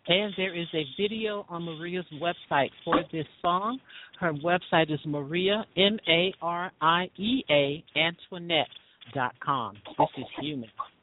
and 0.08 0.32
there 0.36 0.54
is 0.54 0.66
a 0.74 0.84
video 1.00 1.46
on 1.48 1.62
Mariea's 1.62 2.06
website 2.20 2.70
for 2.84 3.04
this 3.12 3.26
song. 3.40 3.78
Her 4.18 4.32
website 4.32 4.92
is 4.92 4.98
Mariea 5.06 5.62
M 5.76 5.96
A 6.08 6.34
R 6.42 6.72
I 6.80 7.04
E 7.16 7.44
A 7.48 7.84
Antoinette 7.96 8.66
dot 9.14 9.34
com. 9.44 9.76
This 9.98 10.08
is 10.18 10.24
human. 10.40 10.68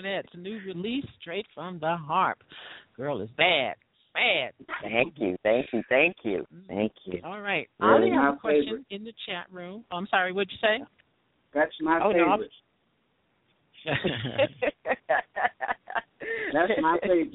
Antoinette's 0.00 0.34
new 0.36 0.60
release, 0.66 1.04
straight 1.20 1.46
from 1.54 1.78
the 1.78 1.96
harp. 1.96 2.38
Girl 2.96 3.20
is 3.20 3.28
bad. 3.36 3.74
Bad. 4.14 4.52
Thank 4.82 5.14
you, 5.18 5.36
thank 5.42 5.66
you, 5.72 5.82
thank 5.88 6.16
you, 6.24 6.46
thank 6.66 6.92
you. 7.04 7.20
All 7.24 7.40
right. 7.40 7.68
Really 7.78 8.10
I 8.10 8.22
have 8.22 8.34
a 8.34 8.38
question 8.38 8.64
favorite. 8.64 8.84
in 8.90 9.04
the 9.04 9.12
chat 9.26 9.46
room. 9.52 9.84
Oh, 9.92 9.96
I'm 9.98 10.08
sorry, 10.10 10.32
what'd 10.32 10.50
you 10.50 10.58
say? 10.60 10.84
That's 11.54 11.70
my 11.80 12.00
Oh, 12.02 12.10
no, 12.10 12.36
favorite. 12.36 12.50
That's 16.52 16.72
my 16.80 16.98
favorite. 17.02 17.30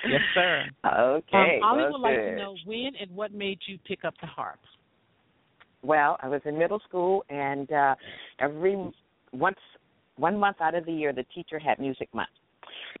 yes, 0.08 0.20
sir. 0.34 0.64
Okay. 0.84 1.60
um, 1.62 1.68
Ollie 1.68 1.82
well, 1.82 1.92
would 1.92 2.00
like 2.00 2.16
to 2.16 2.36
know 2.36 2.56
when 2.64 2.90
and 3.00 3.10
what 3.14 3.32
made 3.32 3.58
you 3.66 3.78
pick 3.86 4.04
up 4.04 4.14
the 4.20 4.26
harp. 4.26 4.58
Well, 5.82 6.16
I 6.20 6.28
was 6.28 6.40
in 6.44 6.58
middle 6.58 6.80
school, 6.88 7.24
and 7.30 7.70
uh 7.72 7.94
every 8.40 8.76
once 9.32 9.58
one 10.18 10.38
month 10.38 10.58
out 10.60 10.74
of 10.74 10.86
the 10.86 10.92
year, 10.92 11.12
the 11.12 11.24
teacher 11.34 11.58
had 11.58 11.78
music 11.78 12.08
month. 12.12 12.28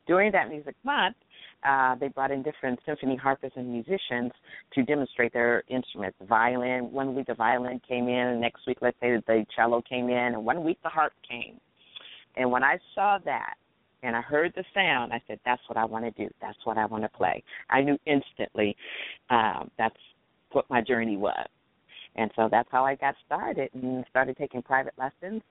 During 0.06 0.32
that 0.32 0.48
music 0.48 0.74
month, 0.84 1.16
uh, 1.64 1.96
they 1.96 2.08
brought 2.08 2.30
in 2.30 2.42
different 2.42 2.78
symphony 2.86 3.16
harpists 3.16 3.56
and 3.56 3.70
musicians 3.70 4.32
to 4.72 4.82
demonstrate 4.84 5.32
their 5.32 5.64
instruments. 5.68 6.16
Violin, 6.28 6.92
one 6.92 7.14
week 7.14 7.26
the 7.26 7.34
violin 7.34 7.80
came 7.86 8.08
in, 8.08 8.14
and 8.28 8.40
next 8.40 8.66
week, 8.66 8.78
let's 8.80 8.96
say 9.00 9.16
the 9.26 9.44
cello 9.54 9.82
came 9.82 10.08
in, 10.08 10.34
and 10.34 10.44
one 10.44 10.62
week 10.62 10.78
the 10.82 10.88
harp 10.88 11.12
came. 11.28 11.58
And 12.36 12.50
when 12.50 12.62
I 12.62 12.78
saw 12.94 13.18
that 13.24 13.54
and 14.04 14.14
I 14.14 14.20
heard 14.20 14.52
the 14.54 14.64
sound, 14.72 15.12
I 15.12 15.20
said, 15.26 15.40
"That's 15.44 15.62
what 15.68 15.76
I 15.76 15.84
want 15.84 16.04
to 16.04 16.10
do. 16.12 16.32
That's 16.40 16.58
what 16.64 16.78
I 16.78 16.86
want 16.86 17.02
to 17.02 17.08
play." 17.08 17.42
I 17.68 17.80
knew 17.80 17.98
instantly 18.06 18.76
um, 19.28 19.70
that's 19.76 19.96
what 20.52 20.64
my 20.70 20.80
journey 20.80 21.16
was. 21.16 21.48
And 22.14 22.30
so 22.36 22.48
that's 22.50 22.68
how 22.70 22.84
I 22.84 22.94
got 22.94 23.14
started 23.26 23.70
and 23.74 24.04
started 24.08 24.36
taking 24.36 24.62
private 24.62 24.94
lessons 24.96 25.42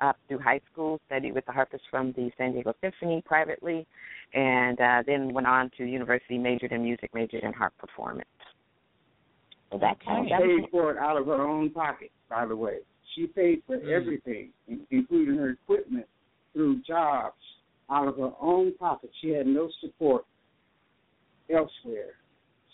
up 0.00 0.16
through 0.28 0.38
high 0.38 0.60
school, 0.72 1.00
studied 1.06 1.34
with 1.34 1.44
the 1.46 1.52
harpists 1.52 1.86
from 1.90 2.12
the 2.12 2.30
San 2.38 2.52
Diego 2.52 2.74
Symphony 2.80 3.22
privately, 3.24 3.86
and 4.34 4.80
uh, 4.80 5.02
then 5.06 5.32
went 5.32 5.46
on 5.46 5.70
to 5.76 5.84
university, 5.84 6.38
majored 6.38 6.72
in 6.72 6.82
music, 6.82 7.10
majored 7.14 7.42
in 7.42 7.52
harp 7.52 7.72
performance. 7.78 8.28
So 9.72 9.78
that 9.78 9.98
kind 10.04 10.26
She 10.28 10.34
of, 10.34 10.40
was, 10.40 10.60
paid 10.62 10.70
for 10.70 10.90
it 10.90 10.98
out 10.98 11.16
of 11.16 11.26
her 11.26 11.42
own 11.46 11.70
pocket, 11.70 12.10
by 12.28 12.46
the 12.46 12.56
way. 12.56 12.78
She 13.14 13.26
paid 13.26 13.62
for 13.66 13.76
Mm. 13.78 13.88
everything, 13.88 14.52
including 14.90 15.36
her 15.36 15.50
equipment, 15.50 16.06
through 16.52 16.82
jobs 16.82 17.36
out 17.90 18.08
of 18.08 18.16
her 18.16 18.32
own 18.40 18.72
pocket. 18.78 19.10
She 19.20 19.30
had 19.30 19.46
no 19.46 19.68
support 19.80 20.24
elsewhere. 21.48 22.14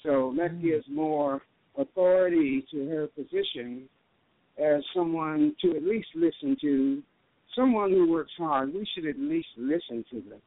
So 0.03 0.33
that 0.37 0.53
Mm. 0.53 0.61
gives 0.63 0.89
more 0.89 1.43
authority 1.77 2.63
to 2.71 2.89
her 2.89 3.07
position 3.09 3.89
as 4.59 4.83
someone 4.95 5.55
to 5.63 5.77
at 5.77 5.83
least 5.83 6.09
listen 6.15 6.57
to. 6.61 7.03
Someone 7.55 7.91
who 7.91 8.11
works 8.11 8.33
hard, 8.37 8.75
we 8.75 8.87
should 8.95 9.07
at 9.07 9.19
least 9.19 9.49
listen 9.57 10.05
to 10.11 10.21
them. 10.29 10.41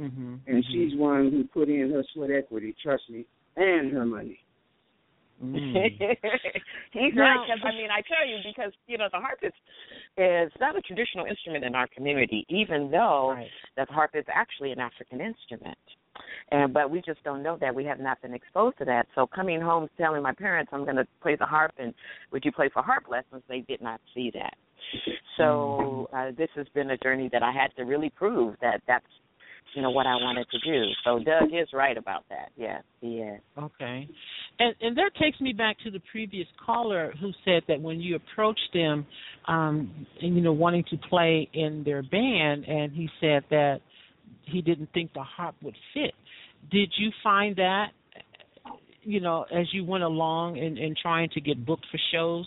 Mm-hmm. 0.00 0.34
And 0.46 0.64
she's 0.70 0.96
one 0.96 1.30
who 1.30 1.44
put 1.44 1.68
in 1.68 1.90
her 1.90 2.02
sweat 2.14 2.30
equity, 2.30 2.74
trust 2.82 3.02
me, 3.10 3.26
and 3.56 3.92
her 3.92 4.06
money. 4.06 4.38
Mm. 5.42 5.74
He's 6.92 7.14
Now- 7.14 7.22
right 7.22 7.46
because 7.46 7.62
I 7.62 7.70
mean 7.76 7.90
I 7.90 8.02
tell 8.02 8.26
you 8.26 8.38
because 8.44 8.72
you 8.88 8.98
know 8.98 9.06
the 9.12 9.20
harp 9.20 9.38
is 9.42 9.52
is 10.16 10.50
not 10.60 10.76
a 10.76 10.80
traditional 10.80 11.26
instrument 11.26 11.64
in 11.64 11.74
our 11.76 11.86
community, 11.94 12.44
even 12.48 12.90
though 12.90 13.34
Right. 13.36 13.46
the 13.76 13.84
harp 13.92 14.12
is 14.14 14.24
actually 14.32 14.72
an 14.72 14.80
African 14.80 15.20
instrument. 15.20 15.78
And 16.50 16.72
but 16.72 16.90
we 16.90 17.02
just 17.02 17.22
don't 17.24 17.42
know 17.42 17.58
that 17.60 17.74
we 17.74 17.84
have 17.84 18.00
not 18.00 18.20
been 18.22 18.34
exposed 18.34 18.78
to 18.78 18.84
that. 18.86 19.06
So 19.14 19.26
coming 19.26 19.60
home 19.60 19.88
telling 19.98 20.22
my 20.22 20.32
parents 20.32 20.70
I'm 20.72 20.84
going 20.84 20.96
to 20.96 21.06
play 21.22 21.36
the 21.36 21.44
harp 21.44 21.72
and 21.78 21.92
would 22.32 22.44
you 22.44 22.52
play 22.52 22.70
for 22.72 22.82
harp 22.82 23.04
lessons? 23.08 23.42
They 23.48 23.60
did 23.60 23.82
not 23.82 24.00
see 24.14 24.30
that. 24.34 24.54
So 25.36 26.08
uh, 26.12 26.30
this 26.36 26.48
has 26.56 26.66
been 26.74 26.90
a 26.90 26.98
journey 26.98 27.28
that 27.32 27.42
I 27.42 27.52
had 27.52 27.68
to 27.76 27.82
really 27.84 28.10
prove 28.10 28.56
that 28.62 28.80
that's 28.86 29.04
you 29.74 29.82
know 29.82 29.90
what 29.90 30.06
I 30.06 30.14
wanted 30.14 30.46
to 30.50 30.58
do. 30.60 30.86
So 31.04 31.18
Doug 31.18 31.50
is 31.52 31.68
right 31.72 31.96
about 31.96 32.24
that. 32.30 32.50
Yes, 32.56 32.82
he 33.00 33.18
is. 33.18 33.40
Okay. 33.58 34.08
And 34.58 34.74
and 34.80 34.96
that 34.96 35.10
takes 35.20 35.40
me 35.40 35.52
back 35.52 35.76
to 35.84 35.90
the 35.90 36.00
previous 36.10 36.46
caller 36.64 37.12
who 37.20 37.30
said 37.44 37.62
that 37.68 37.80
when 37.80 38.00
you 38.00 38.16
approached 38.16 38.70
them 38.72 39.06
um 39.46 40.06
and 40.22 40.34
you 40.34 40.40
know 40.40 40.52
wanting 40.52 40.84
to 40.90 40.96
play 40.96 41.48
in 41.52 41.82
their 41.84 42.02
band 42.02 42.64
and 42.64 42.92
he 42.92 43.08
said 43.20 43.44
that 43.50 43.80
he 44.44 44.62
didn't 44.62 44.88
think 44.92 45.12
the 45.12 45.22
harp 45.22 45.54
would 45.62 45.76
fit. 45.94 46.14
Did 46.70 46.92
you 46.96 47.10
find 47.22 47.56
that 47.56 47.88
you 49.02 49.20
know 49.20 49.44
as 49.54 49.66
you 49.72 49.84
went 49.84 50.04
along 50.04 50.58
and 50.58 50.78
and 50.78 50.96
trying 50.96 51.30
to 51.30 51.40
get 51.40 51.64
booked 51.64 51.86
for 51.90 51.98
shows 52.12 52.46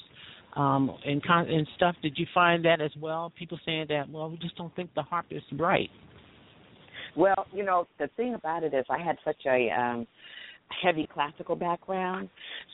um 0.55 0.95
and 1.05 1.23
con- 1.23 1.49
and 1.49 1.65
stuff 1.75 1.95
did 2.01 2.17
you 2.17 2.25
find 2.33 2.65
that 2.65 2.81
as 2.81 2.91
well 2.99 3.31
people 3.39 3.57
saying 3.65 3.85
that 3.87 4.09
well 4.09 4.29
we 4.29 4.37
just 4.37 4.55
don't 4.57 4.75
think 4.75 4.93
the 4.93 5.01
harp 5.01 5.25
is 5.31 5.41
right 5.53 5.89
Well, 7.15 7.45
you 7.53 7.63
know, 7.63 7.87
the 7.99 8.07
thing 8.17 8.33
about 8.35 8.63
it 8.63 8.73
is 8.73 8.85
I 8.89 8.99
had 8.99 9.17
such 9.25 9.45
a 9.45 9.69
um 9.69 10.07
heavy 10.83 11.07
classical 11.13 11.55
background. 11.55 12.29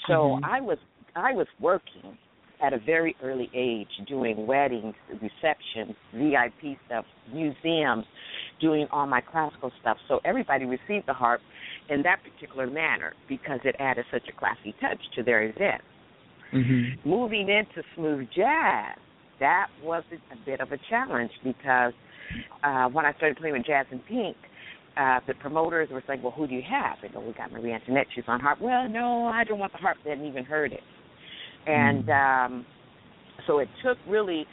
So 0.08 0.13
Mhm. 0.13 0.41
I 0.43 0.62
was 0.62 0.78
I 1.15 1.34
was 1.34 1.47
working 1.60 2.17
at 2.62 2.73
a 2.73 2.78
very 2.78 3.15
early 3.23 3.50
age 3.54 3.89
doing 4.08 4.47
weddings, 4.47 4.95
receptions, 5.21 5.95
VIP 6.13 6.78
stuff, 6.86 7.06
museums, 7.32 8.06
doing 8.60 8.88
all 8.91 9.06
my 9.08 9.22
classical 9.22 9.72
stuff. 9.82 9.98
So 10.08 10.20
everybody 10.26 10.65
received 10.65 11.08
the 11.08 11.13
harp 11.13 11.41
in 11.89 12.04
that 12.04 12.20
particular 12.24 12.67
manner 12.67 13.13
because 13.28 13.60
it 13.63 13.76
added 13.80 14.06
such 14.12 14.28
a 14.28 14.38
classy 14.38 14.76
touch 14.82 15.00
to 15.15 15.24
their 15.24 15.43
event. 15.43 15.82
mm-hmm. 16.54 17.10
Moving 17.10 17.50
into 17.50 17.88
smooth 17.96 18.28
jazz, 18.36 18.98
that 19.39 19.67
was 19.84 20.04
a 20.12 20.46
bit 20.46 20.62
of 20.62 20.72
a 20.72 20.78
challenge 20.89 21.32
because 21.43 21.93
uh, 22.63 22.88
when 22.89 23.06
I 23.06 23.13
started 23.13 23.38
playing 23.38 23.54
with 23.54 23.65
Jazz 23.65 23.86
and 23.91 24.06
Pink, 24.06 24.36
uh, 24.98 25.20
the 25.28 25.36
promoters 25.36 25.89
were 25.91 26.04
saying, 26.08 26.24
"Well, 26.24 26.32
who 26.32 26.48
do 26.48 26.56
you 26.56 26.63
have?" 26.67 26.98
They 27.02 27.10
go, 27.10 27.20
"We 27.20 27.34
got 27.34 27.52
Marie 27.52 27.72
Antoinette. 27.72 28.08
She's 28.15 28.24
on 28.28 28.39
harp." 28.39 28.60
Well, 28.60 28.89
no, 28.89 29.28
I 29.28 29.43
don't 29.43 29.60
want 29.60 29.72
the 29.72 29.78
harp. 29.78 29.98
They 30.04 30.10
hadn't 30.10 30.26
even 30.26 30.43
heard 30.43 30.74
it, 30.74 30.82
and 31.67 32.10
um, 32.10 32.65
so 33.46 33.60
it 33.60 33.70
took 33.84 33.98
really 34.08 34.46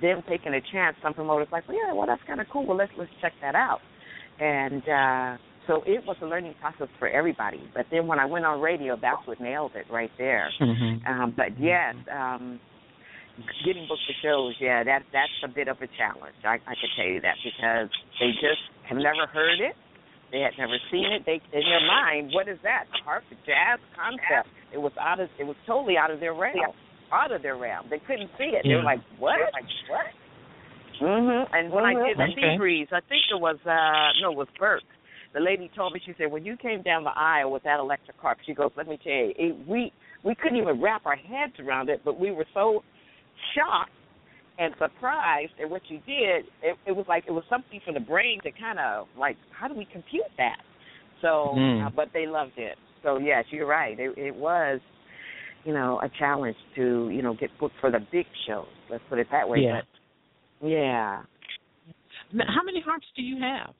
them 0.00 0.22
taking 0.28 0.54
a 0.54 0.60
chance. 0.72 0.96
Some 1.02 1.14
promoters 1.14 1.48
like, 1.52 1.66
"Well, 1.68 1.76
yeah, 1.76 1.92
well, 1.92 2.06
that's 2.06 2.22
kind 2.26 2.40
of 2.40 2.46
cool. 2.52 2.66
Well, 2.66 2.76
let's 2.76 2.92
let's 2.98 3.10
check 3.20 3.32
that 3.42 3.54
out," 3.54 3.80
and 4.38 4.82
uh, 4.88 5.38
so 5.66 5.82
it 5.86 6.04
was 6.06 6.16
a 6.22 6.26
learning 6.26 6.54
process 6.60 6.88
for 6.98 7.08
everybody. 7.08 7.62
But 7.74 7.86
then 7.90 8.06
when 8.06 8.18
I 8.18 8.26
went 8.26 8.44
on 8.44 8.60
radio, 8.60 8.96
that's 9.00 9.26
what 9.26 9.40
nailed 9.40 9.72
it 9.76 9.86
right 9.92 10.10
there. 10.18 10.50
Mm-hmm. 10.60 11.06
Um, 11.06 11.34
but 11.36 11.54
yes, 11.60 11.94
um, 12.10 12.58
getting 13.64 13.86
booked 13.88 14.02
for 14.02 14.16
shows, 14.22 14.54
yeah, 14.60 14.82
that 14.84 15.06
that's 15.12 15.32
a 15.44 15.48
bit 15.48 15.68
of 15.68 15.76
a 15.78 15.88
challenge. 15.94 16.36
I, 16.44 16.58
I 16.66 16.74
can 16.74 16.90
tell 16.96 17.06
you 17.06 17.20
that 17.20 17.36
because 17.44 17.88
they 18.18 18.32
just 18.40 18.62
have 18.88 18.98
never 18.98 19.26
heard 19.30 19.60
it. 19.60 19.76
They 20.32 20.40
had 20.40 20.54
never 20.58 20.78
seen 20.90 21.10
it. 21.10 21.22
They 21.26 21.42
in 21.52 21.66
their 21.66 21.86
mind, 21.86 22.30
what 22.32 22.48
is 22.48 22.58
that? 22.62 22.86
The 22.90 22.98
harp, 23.04 23.24
the 23.30 23.36
jazz 23.46 23.82
concept. 23.94 24.50
It 24.72 24.78
was 24.78 24.92
out 25.00 25.18
of 25.18 25.28
it 25.38 25.44
was 25.44 25.56
totally 25.66 25.96
out 25.98 26.10
of 26.10 26.20
their 26.20 26.34
realm. 26.34 26.74
Out 27.12 27.32
of 27.32 27.42
their 27.42 27.56
realm. 27.56 27.86
They 27.90 27.98
couldn't 27.98 28.30
see 28.38 28.54
it. 28.54 28.62
They 28.64 28.74
were 28.74 28.82
like, 28.82 29.00
What? 29.18 29.38
Like 29.52 29.64
what? 29.88 30.06
Mhm. 31.00 31.46
And 31.52 31.72
when 31.72 31.84
I 31.84 31.94
did 31.94 32.18
the 32.18 32.24
Okay. 32.24 32.34
Sea 32.34 32.56
Breeze, 32.58 32.88
I 32.92 33.00
think 33.08 33.22
it 33.30 33.40
was 33.40 33.56
uh 33.66 34.12
no, 34.22 34.32
it 34.32 34.36
was 34.36 34.48
Berks. 34.58 34.84
The 35.32 35.40
lady 35.40 35.70
told 35.76 35.92
me, 35.92 36.00
she 36.04 36.12
said, 36.18 36.30
When 36.30 36.44
you 36.44 36.56
came 36.56 36.82
down 36.82 37.04
the 37.04 37.16
aisle 37.16 37.50
with 37.52 37.62
that 37.62 37.78
electric 37.80 38.16
harp, 38.18 38.38
she 38.44 38.52
goes, 38.54 38.70
Let 38.76 38.86
me 38.88 38.98
tell 39.02 39.12
you, 39.12 39.32
it, 39.36 39.66
we 39.66 39.92
we 40.22 40.34
couldn't 40.34 40.58
even 40.58 40.80
wrap 40.80 41.06
our 41.06 41.16
heads 41.16 41.54
around 41.58 41.88
it, 41.88 42.02
but 42.04 42.18
we 42.20 42.30
were 42.30 42.46
so 42.54 42.82
shocked 43.54 43.90
and 44.58 44.74
surprised 44.78 45.52
at 45.62 45.70
what 45.70 45.82
you 45.88 45.98
did. 46.06 46.44
It, 46.62 46.76
it 46.86 46.92
was 46.92 47.06
like 47.08 47.24
it 47.26 47.32
was 47.32 47.44
something 47.48 47.80
for 47.84 47.92
the 47.94 48.00
brain 48.00 48.40
to 48.42 48.50
kind 48.52 48.78
of 48.78 49.06
like, 49.18 49.36
how 49.58 49.68
do 49.68 49.74
we 49.74 49.86
compute 49.86 50.30
that? 50.36 50.58
So, 51.22 51.54
Mm. 51.56 51.86
uh, 51.86 51.90
but 51.94 52.08
they 52.12 52.26
loved 52.26 52.58
it. 52.58 52.76
So 53.02 53.18
yes, 53.18 53.44
you're 53.50 53.66
right. 53.66 53.98
It, 53.98 54.16
it 54.18 54.34
was, 54.34 54.80
you 55.64 55.72
know, 55.72 56.00
a 56.02 56.10
challenge 56.18 56.56
to 56.76 57.10
you 57.10 57.22
know 57.22 57.34
get 57.34 57.50
booked 57.58 57.76
for 57.80 57.90
the 57.90 58.00
big 58.12 58.26
shows. 58.46 58.66
Let's 58.90 59.04
put 59.08 59.18
it 59.18 59.28
that 59.30 59.48
way. 59.48 59.60
Yeah. 59.60 59.80
But 60.60 60.68
yeah, 60.68 61.22
how 62.32 62.62
many 62.64 62.80
harps 62.80 63.06
do 63.16 63.22
you 63.22 63.40
have 63.40 63.74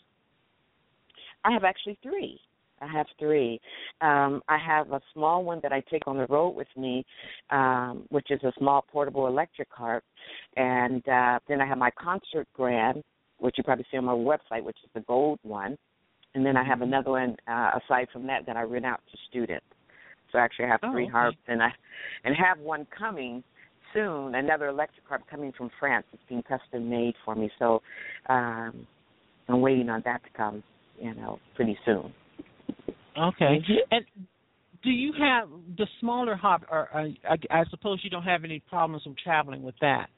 I 1.45 1.53
have 1.53 1.64
actually 1.64 1.99
three. 2.03 2.40
I 2.83 2.87
have 2.87 3.07
three. 3.19 3.61
Um, 4.01 4.43
I 4.49 4.57
have 4.57 4.90
a 4.93 5.01
small 5.12 5.45
one 5.45 5.61
that 5.62 5.73
I 5.73 5.83
take 5.90 6.07
on 6.07 6.16
the 6.16 6.27
road 6.27 6.51
with 6.51 6.69
me, 6.77 7.05
um, 7.51 8.05
which 8.09 8.31
is 8.31 8.43
a 8.43 8.53
small 8.59 8.85
portable 8.90 9.27
electric 9.27 9.69
harp, 9.71 10.03
and 10.57 11.07
uh, 11.07 11.40
then 11.47 11.61
I 11.61 11.66
have 11.66 11.77
my 11.77 11.90
concert 11.90 12.49
grand, 12.55 13.03
which 13.38 13.57
you 13.59 13.64
probably 13.64 13.85
see 13.90 13.99
on 13.99 14.07
my 14.07 14.12
website, 14.12 14.62
which 14.62 14.79
is 14.83 14.90
the 14.95 15.01
gold 15.01 15.40
one, 15.43 15.77
and 16.35 16.45
then 16.45 16.57
I 16.57 16.64
have 16.64 16.81
another 16.81 17.11
one 17.11 17.37
uh, 17.47 17.73
aside 17.85 18.09
from 18.12 18.27
that 18.29 18.47
that 18.47 18.57
I 18.57 18.62
rent 18.62 18.87
out 18.87 19.01
to 19.12 19.19
students. 19.29 19.66
So 20.33 20.38
actually, 20.38 20.66
have 20.69 20.81
Oh, 20.83 20.93
three 20.93 21.05
okay. 21.05 21.12
harps, 21.12 21.38
and 21.49 21.62
I 21.62 21.71
and 22.25 22.35
have 22.37 22.59
one 22.59 22.87
coming 22.97 23.43
soon. 23.93 24.35
Another 24.35 24.69
electric 24.69 25.07
harp 25.07 25.23
coming 25.31 25.53
from 25.53 25.71
France. 25.79 26.07
It's 26.12 26.23
being 26.29 26.43
custom 26.43 26.88
made 26.88 27.14
for 27.25 27.35
me. 27.35 27.51
So 27.59 27.83
um, 28.29 28.87
I'm 29.49 29.61
waiting 29.61 29.88
on 29.90 30.03
that 30.05 30.23
to 30.25 30.31
come. 30.37 30.62
You 30.99 31.14
know, 31.14 31.38
pretty 31.57 31.79
soon. 31.85 32.12
Okay. 33.19 33.62
Mhm. 33.66 33.77
And 33.90 34.05
do 34.83 34.90
you 34.90 35.12
have 35.19 35.49
the 35.77 35.87
smaller 35.99 36.37
harp? 36.37 36.64
Or 36.71 36.88
uh, 36.95 37.09
I, 37.29 37.61
I 37.61 37.64
suppose 37.71 38.01
you 38.03 38.11
don't 38.11 38.23
have 38.23 38.45
any 38.45 38.61
problems 38.61 39.05
with 39.07 39.19
traveling 39.19 39.62
with 39.62 39.75
that. 39.81 40.09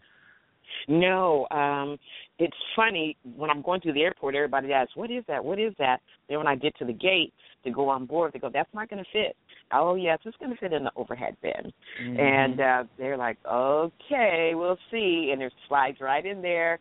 No, 0.89 1.47
um, 1.51 1.99
it's 2.39 2.57
funny 2.75 3.17
when 3.37 3.51
I'm 3.51 3.63
going 3.63 3.81
through 3.81 3.93
the 3.93 4.03
airport. 4.03 4.35
Everybody 4.35 4.73
asks, 4.73 4.97
"What 4.97 5.11
is 5.11 5.25
that? 5.29 5.45
What 5.45 5.59
is 5.59 5.75
that?" 5.79 6.01
Then 6.29 6.39
when 6.39 6.47
I 6.47 6.57
get 6.57 6.77
to 6.79 6.85
the 6.85 6.93
gate 6.93 7.33
to 7.65 7.71
go 7.71 7.89
on 7.89 8.07
board, 8.07 8.33
they 8.33 8.39
go, 8.39 8.49
"That's 8.49 8.73
not 8.75 8.89
going 8.89 9.03
to 9.05 9.11
fit." 9.13 9.37
Oh 9.73 9.95
yes, 9.95 10.19
it's 10.25 10.37
going 10.39 10.51
to 10.53 10.57
fit 10.59 10.73
in 10.73 10.85
the 10.85 10.93
overhead 10.97 11.37
bin, 11.43 11.73
Mhm. 12.01 12.19
and 12.21 12.61
uh, 12.61 12.85
they're 12.99 13.17
like, 13.17 13.39
"Okay, 13.47 14.53
we'll 14.55 14.79
see," 14.91 15.31
and 15.33 15.43
it 15.43 15.53
slides 15.69 16.01
right 16.01 16.25
in 16.25 16.43
there, 16.43 16.79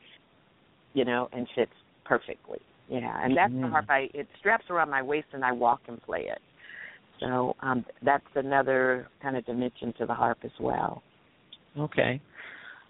you 0.94 1.06
know, 1.06 1.30
and 1.32 1.48
fits 1.56 1.72
perfectly. 2.06 2.60
Yeah, 2.90 3.24
and 3.24 3.36
that's 3.36 3.54
the 3.54 3.68
harp. 3.68 3.86
I 3.90 4.10
it 4.14 4.28
straps 4.40 4.66
around 4.70 4.90
my 4.90 5.02
waist, 5.02 5.28
and 5.34 5.46
I 5.46 5.52
walk 5.52 5.82
and 5.88 6.02
play 6.04 6.28
it. 6.28 6.42
So 7.22 7.56
um, 7.62 7.86
that's 8.04 8.26
another 8.36 9.08
kind 9.22 9.38
of 9.38 9.46
dimension 9.46 9.94
to 10.00 10.06
the 10.06 10.14
harp 10.14 10.40
as 10.44 10.52
well. 10.60 11.04
Okay. 11.78 12.20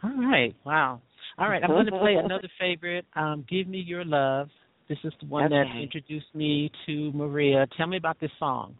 All 0.04 0.18
right. 0.18 0.56
Wow. 0.66 1.02
All 1.38 1.50
right. 1.50 1.64
I'm 1.64 1.70
going 1.70 1.86
to 1.86 1.92
play 1.92 2.16
another 2.16 2.50
favorite. 2.60 3.06
Um, 3.16 3.46
Give 3.50 3.68
me 3.68 3.80
your 3.80 4.06
love. 4.06 4.50
This 4.90 4.98
is 5.04 5.14
the 5.22 5.28
one 5.28 5.50
that 5.50 5.66
introduced 5.80 6.34
me 6.34 6.72
to 6.86 7.12
Mariea. 7.14 7.68
Tell 7.78 7.88
me 7.88 7.98
about 7.98 8.20
this 8.20 8.32
song. 8.40 8.76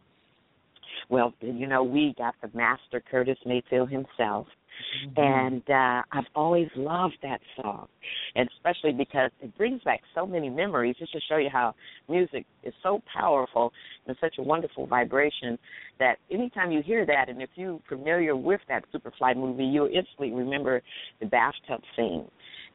Well, 1.08 1.34
you 1.40 1.66
know, 1.66 1.82
we 1.82 2.14
got 2.16 2.34
the 2.42 2.50
master 2.56 3.02
Curtis 3.10 3.38
Mayfield 3.44 3.90
himself. 3.90 4.46
Mm-hmm. 5.06 5.20
And 5.20 5.62
uh 5.70 6.02
I've 6.12 6.30
always 6.34 6.68
loved 6.76 7.16
that 7.22 7.40
song. 7.60 7.88
And 8.34 8.48
especially 8.56 8.92
because 8.92 9.30
it 9.40 9.56
brings 9.56 9.82
back 9.82 10.00
so 10.14 10.26
many 10.26 10.48
memories 10.48 10.96
just 10.98 11.12
to 11.12 11.20
show 11.28 11.36
you 11.36 11.50
how 11.52 11.74
music 12.08 12.46
is 12.62 12.72
so 12.82 13.02
powerful 13.12 13.72
and 14.06 14.16
such 14.20 14.36
a 14.38 14.42
wonderful 14.42 14.86
vibration 14.86 15.58
that 15.98 16.16
anytime 16.30 16.72
you 16.72 16.82
hear 16.82 17.04
that 17.06 17.28
and 17.28 17.42
if 17.42 17.50
you're 17.54 17.78
familiar 17.88 18.34
with 18.34 18.60
that 18.68 18.84
Superfly 18.92 19.36
movie, 19.36 19.64
you'll 19.64 19.86
instantly 19.86 20.32
remember 20.32 20.82
the 21.20 21.26
bathtub 21.26 21.82
scene. 21.96 22.26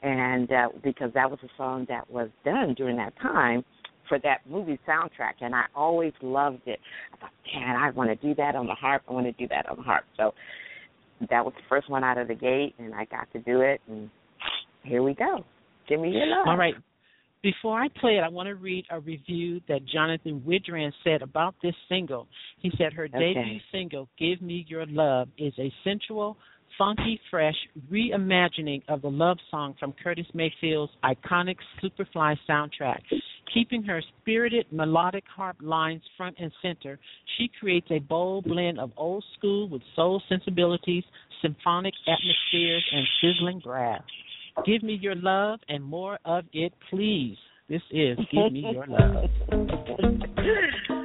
And 0.03 0.51
uh 0.51 0.69
because 0.83 1.11
that 1.13 1.29
was 1.29 1.39
a 1.43 1.49
song 1.57 1.87
that 1.89 2.09
was 2.09 2.29
done 2.45 2.75
during 2.75 2.97
that 2.97 3.13
time 3.19 3.65
for 4.07 4.19
that 4.19 4.39
movie 4.49 4.79
soundtrack 4.87 5.33
and 5.41 5.55
I 5.55 5.65
always 5.75 6.13
loved 6.21 6.61
it. 6.65 6.79
I 7.13 7.17
thought, 7.17 7.31
man, 7.53 7.75
I 7.75 7.91
want 7.91 8.09
to 8.09 8.27
do 8.27 8.35
that 8.35 8.55
on 8.55 8.67
the 8.67 8.73
harp. 8.75 9.03
I 9.09 9.13
want 9.13 9.25
to 9.25 9.31
do 9.33 9.47
that 9.49 9.67
on 9.69 9.77
the 9.77 9.83
harp. 9.83 10.05
So 10.17 10.33
that 11.29 11.43
was 11.43 11.53
the 11.55 11.63
first 11.67 11.89
one 11.89 12.03
out 12.03 12.17
of 12.17 12.27
the 12.27 12.35
gate, 12.35 12.75
and 12.77 12.93
I 12.93 13.05
got 13.05 13.31
to 13.33 13.39
do 13.39 13.61
it, 13.61 13.81
and 13.87 14.09
here 14.83 15.01
we 15.01 15.13
go. 15.13 15.43
Give 15.89 15.99
me 15.99 16.09
your 16.11 16.27
love. 16.27 16.47
All 16.47 16.57
right. 16.57 16.75
Before 17.43 17.79
I 17.79 17.87
play 17.99 18.17
it, 18.17 18.21
I 18.21 18.29
want 18.29 18.47
to 18.47 18.55
read 18.55 18.85
a 18.91 18.99
review 18.99 19.61
that 19.67 19.85
Jonathan 19.85 20.43
Widran 20.45 20.91
said 21.03 21.21
about 21.21 21.55
this 21.63 21.75
single. 21.87 22.27
He 22.59 22.71
said 22.77 22.93
her 22.93 23.05
Okay. 23.05 23.33
debut 23.33 23.59
single, 23.71 24.09
Give 24.17 24.41
Me 24.41 24.65
Your 24.67 24.85
Love, 24.87 25.29
is 25.37 25.53
a 25.59 25.71
sensual, 25.83 26.37
funky, 26.77 27.19
fresh 27.29 27.55
reimagining 27.91 28.81
of 28.87 29.01
the 29.01 29.09
love 29.09 29.37
song 29.49 29.75
from 29.79 29.93
Curtis 29.93 30.25
Mayfield's 30.33 30.91
iconic 31.03 31.57
Superfly 31.81 32.37
soundtrack. 32.49 33.01
Keeping 33.53 33.83
her 33.83 34.01
spirited 34.21 34.65
melodic 34.71 35.23
harp 35.33 35.57
lines 35.61 36.01
front 36.17 36.35
and 36.39 36.51
center, 36.61 36.99
she 37.37 37.49
creates 37.59 37.87
a 37.91 37.99
bold 37.99 38.45
blend 38.45 38.79
of 38.79 38.91
old 38.97 39.23
school 39.37 39.69
with 39.69 39.81
soul 39.95 40.21
sensibilities, 40.27 41.03
symphonic 41.41 41.93
atmospheres, 42.07 42.85
and 42.91 43.07
sizzling 43.21 43.59
brass. 43.59 44.01
Give 44.65 44.83
me 44.83 44.93
your 44.93 45.15
love 45.15 45.59
and 45.69 45.83
more 45.83 46.19
of 46.25 46.45
it, 46.53 46.73
please. 46.89 47.37
This 47.69 47.81
is 47.91 48.17
Give 48.31 48.51
Me 48.51 48.71
Your 48.73 48.85
Love. 48.87 49.29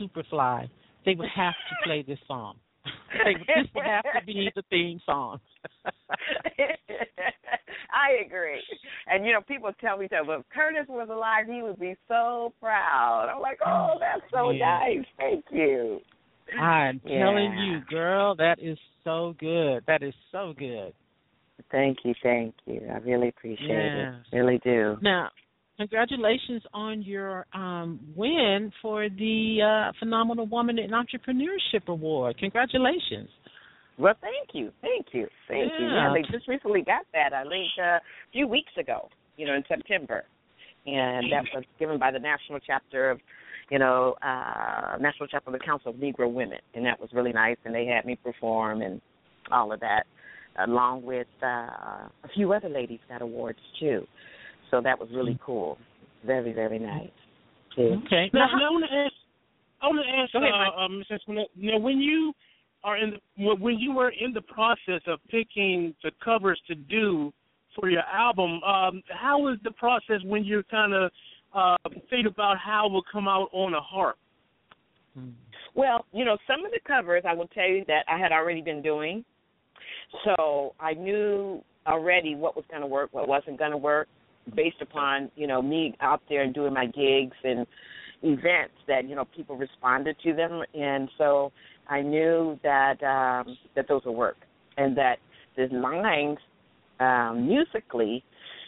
of 0.00 0.10
Superfly, 0.10 0.68
they 1.04 1.14
would 1.14 1.28
have 1.34 1.54
to 1.54 1.76
play 1.84 2.02
this 2.06 2.18
song. 2.26 2.56
they, 3.24 3.34
this 3.34 3.68
would 3.74 3.84
have 3.84 4.04
to 4.04 4.24
be 4.26 4.50
the 4.54 4.62
theme 4.70 5.00
song. 5.06 5.38
I 7.92 8.24
agree. 8.24 8.60
And 9.06 9.24
you 9.24 9.32
know, 9.32 9.40
people 9.40 9.70
tell 9.80 9.96
me 9.98 10.08
that 10.10 10.26
well, 10.26 10.40
if 10.40 10.46
Curtis 10.52 10.86
was 10.88 11.08
alive, 11.10 11.46
he 11.48 11.62
would 11.62 11.78
be 11.78 11.96
so 12.08 12.52
proud. 12.60 13.30
I'm 13.32 13.40
like, 13.40 13.58
oh, 13.64 13.68
mm-hmm. 13.68 14.00
that's 14.00 14.22
so 14.32 14.50
Yeah. 14.50 14.80
nice. 14.80 15.06
Thank 15.18 15.44
you. 15.50 16.00
I'm 16.58 17.00
telling 17.00 17.56
you, 17.58 17.80
girl, 17.88 18.34
that 18.36 18.58
is 18.60 18.78
so 19.04 19.34
good. 19.38 19.84
That 19.86 20.02
is 20.02 20.14
so 20.30 20.52
good. 20.58 20.92
Thank 21.70 21.98
you, 22.04 22.14
thank 22.22 22.54
you. 22.66 22.82
I 22.92 22.98
really 22.98 23.28
appreciate 23.28 23.68
Yes. 23.68 24.14
it. 24.30 24.36
Really 24.36 24.58
do. 24.58 24.98
Now, 25.00 25.30
congratulations 25.78 26.62
on 26.72 27.02
your 27.02 27.46
um, 27.54 28.00
win 28.16 28.72
for 28.80 29.08
the 29.08 29.58
uh, 29.62 29.92
Phenomenal 29.98 30.46
Woman 30.46 30.78
in 30.78 30.90
Entrepreneurship 30.90 31.88
Award. 31.88 32.38
Congratulations. 32.38 33.28
Well, 33.98 34.14
thank 34.20 34.54
you, 34.54 34.70
thank 34.80 35.06
you, 35.12 35.26
thank 35.48 35.72
you. 35.78 35.86
Yeah. 35.86 36.08
Yeah, 36.08 36.14
they 36.14 36.22
just 36.32 36.48
recently 36.48 36.82
got 36.82 37.04
that. 37.12 37.32
I 37.32 37.42
think 37.42 37.68
uh, 37.78 37.96
a 37.96 38.00
few 38.32 38.46
weeks 38.46 38.72
ago. 38.78 39.08
You 39.38 39.46
know, 39.46 39.54
in 39.54 39.64
September, 39.66 40.24
and 40.84 41.32
that 41.32 41.44
was 41.54 41.64
given 41.78 41.98
by 41.98 42.10
the 42.10 42.18
national 42.18 42.60
chapter 42.60 43.10
of, 43.10 43.18
you 43.70 43.78
know, 43.78 44.14
uh 44.20 44.98
National 45.00 45.26
Chapter 45.26 45.48
of 45.48 45.58
the 45.58 45.64
Council 45.64 45.90
of 45.90 45.96
Negro 45.96 46.30
Women, 46.30 46.58
and 46.74 46.84
that 46.84 47.00
was 47.00 47.08
really 47.14 47.32
nice. 47.32 47.56
And 47.64 47.74
they 47.74 47.86
had 47.86 48.04
me 48.04 48.18
perform 48.22 48.82
and 48.82 49.00
all 49.50 49.72
of 49.72 49.80
that, 49.80 50.04
along 50.68 51.02
with 51.02 51.28
uh 51.42 51.46
a 51.46 52.28
few 52.34 52.52
other 52.52 52.68
ladies 52.68 53.00
got 53.08 53.22
awards 53.22 53.58
too. 53.80 54.06
So 54.72 54.80
that 54.80 54.98
was 54.98 55.08
really 55.12 55.38
cool. 55.44 55.76
Very, 56.24 56.52
very 56.52 56.78
nice. 56.78 57.10
Too. 57.76 58.00
Okay. 58.06 58.30
Now, 58.32 58.46
Now, 58.46 58.58
now 58.58 58.66
I 58.66 58.70
want 58.70 58.84
to 58.90 58.96
ask. 58.96 59.12
I 59.82 59.86
want 59.86 59.98
to 60.06 60.22
ask, 60.22 60.32
Go 60.32 60.38
ahead, 60.38 60.52
uh, 60.76 60.88
Ms. 60.88 61.06
Antoinette, 61.10 61.48
you 61.56 61.72
know, 61.72 61.78
when 61.78 61.98
you 62.00 62.32
are 62.84 62.96
in 62.96 63.10
the 63.10 63.20
when- 63.36 63.60
when 63.60 63.78
you 63.78 63.92
were 63.92 64.10
in 64.10 64.32
the 64.32 64.40
process 64.40 65.02
of 65.06 65.20
picking 65.28 65.94
the 66.02 66.10
covers 66.24 66.60
to 66.68 66.74
do 66.74 67.32
for 67.74 67.90
your 67.90 68.02
album, 68.02 68.62
um, 68.64 69.02
how 69.08 69.38
was 69.38 69.58
the 69.62 69.72
process 69.72 70.22
when 70.24 70.44
you're 70.44 70.62
kind 70.64 70.94
of 70.94 71.12
uh, 71.54 71.76
think 72.08 72.26
about 72.26 72.56
how 72.56 72.86
it 72.86 72.92
will 72.92 73.02
come 73.02 73.28
out 73.28 73.50
on 73.52 73.74
a 73.74 73.80
harp? 73.80 74.16
Well, 75.74 76.06
you 76.12 76.24
know, 76.24 76.38
some 76.46 76.64
of 76.64 76.70
the 76.70 76.80
covers 76.86 77.24
I 77.26 77.34
will 77.34 77.48
tell 77.48 77.68
you 77.68 77.84
that 77.88 78.04
I 78.08 78.16
had 78.16 78.32
already 78.32 78.62
been 78.62 78.80
doing. 78.80 79.24
So 80.24 80.74
I 80.80 80.94
knew 80.94 81.62
already 81.86 82.34
what 82.36 82.56
was 82.56 82.64
going 82.70 82.80
to 82.80 82.86
work, 82.86 83.10
what 83.12 83.28
wasn't 83.28 83.58
going 83.58 83.72
to 83.72 83.76
work, 83.76 84.08
based 84.54 84.80
upon, 84.80 85.30
you 85.36 85.46
know, 85.46 85.62
me 85.62 85.94
out 86.00 86.22
there 86.28 86.42
and 86.42 86.54
doing 86.54 86.72
my 86.72 86.86
gigs 86.86 87.36
and 87.44 87.66
events 88.22 88.74
that, 88.86 89.08
you 89.08 89.14
know, 89.14 89.24
people 89.36 89.56
responded 89.56 90.16
to 90.24 90.32
them. 90.32 90.62
And 90.74 91.08
so 91.18 91.52
I 91.88 92.02
knew 92.02 92.58
that 92.62 93.02
um, 93.02 93.56
that 93.74 93.88
those 93.88 94.02
would 94.04 94.12
work 94.12 94.36
and 94.76 94.96
that 94.96 95.16
the 95.56 95.66
lines 95.66 96.38
um, 97.00 97.46
musically, 97.46 98.24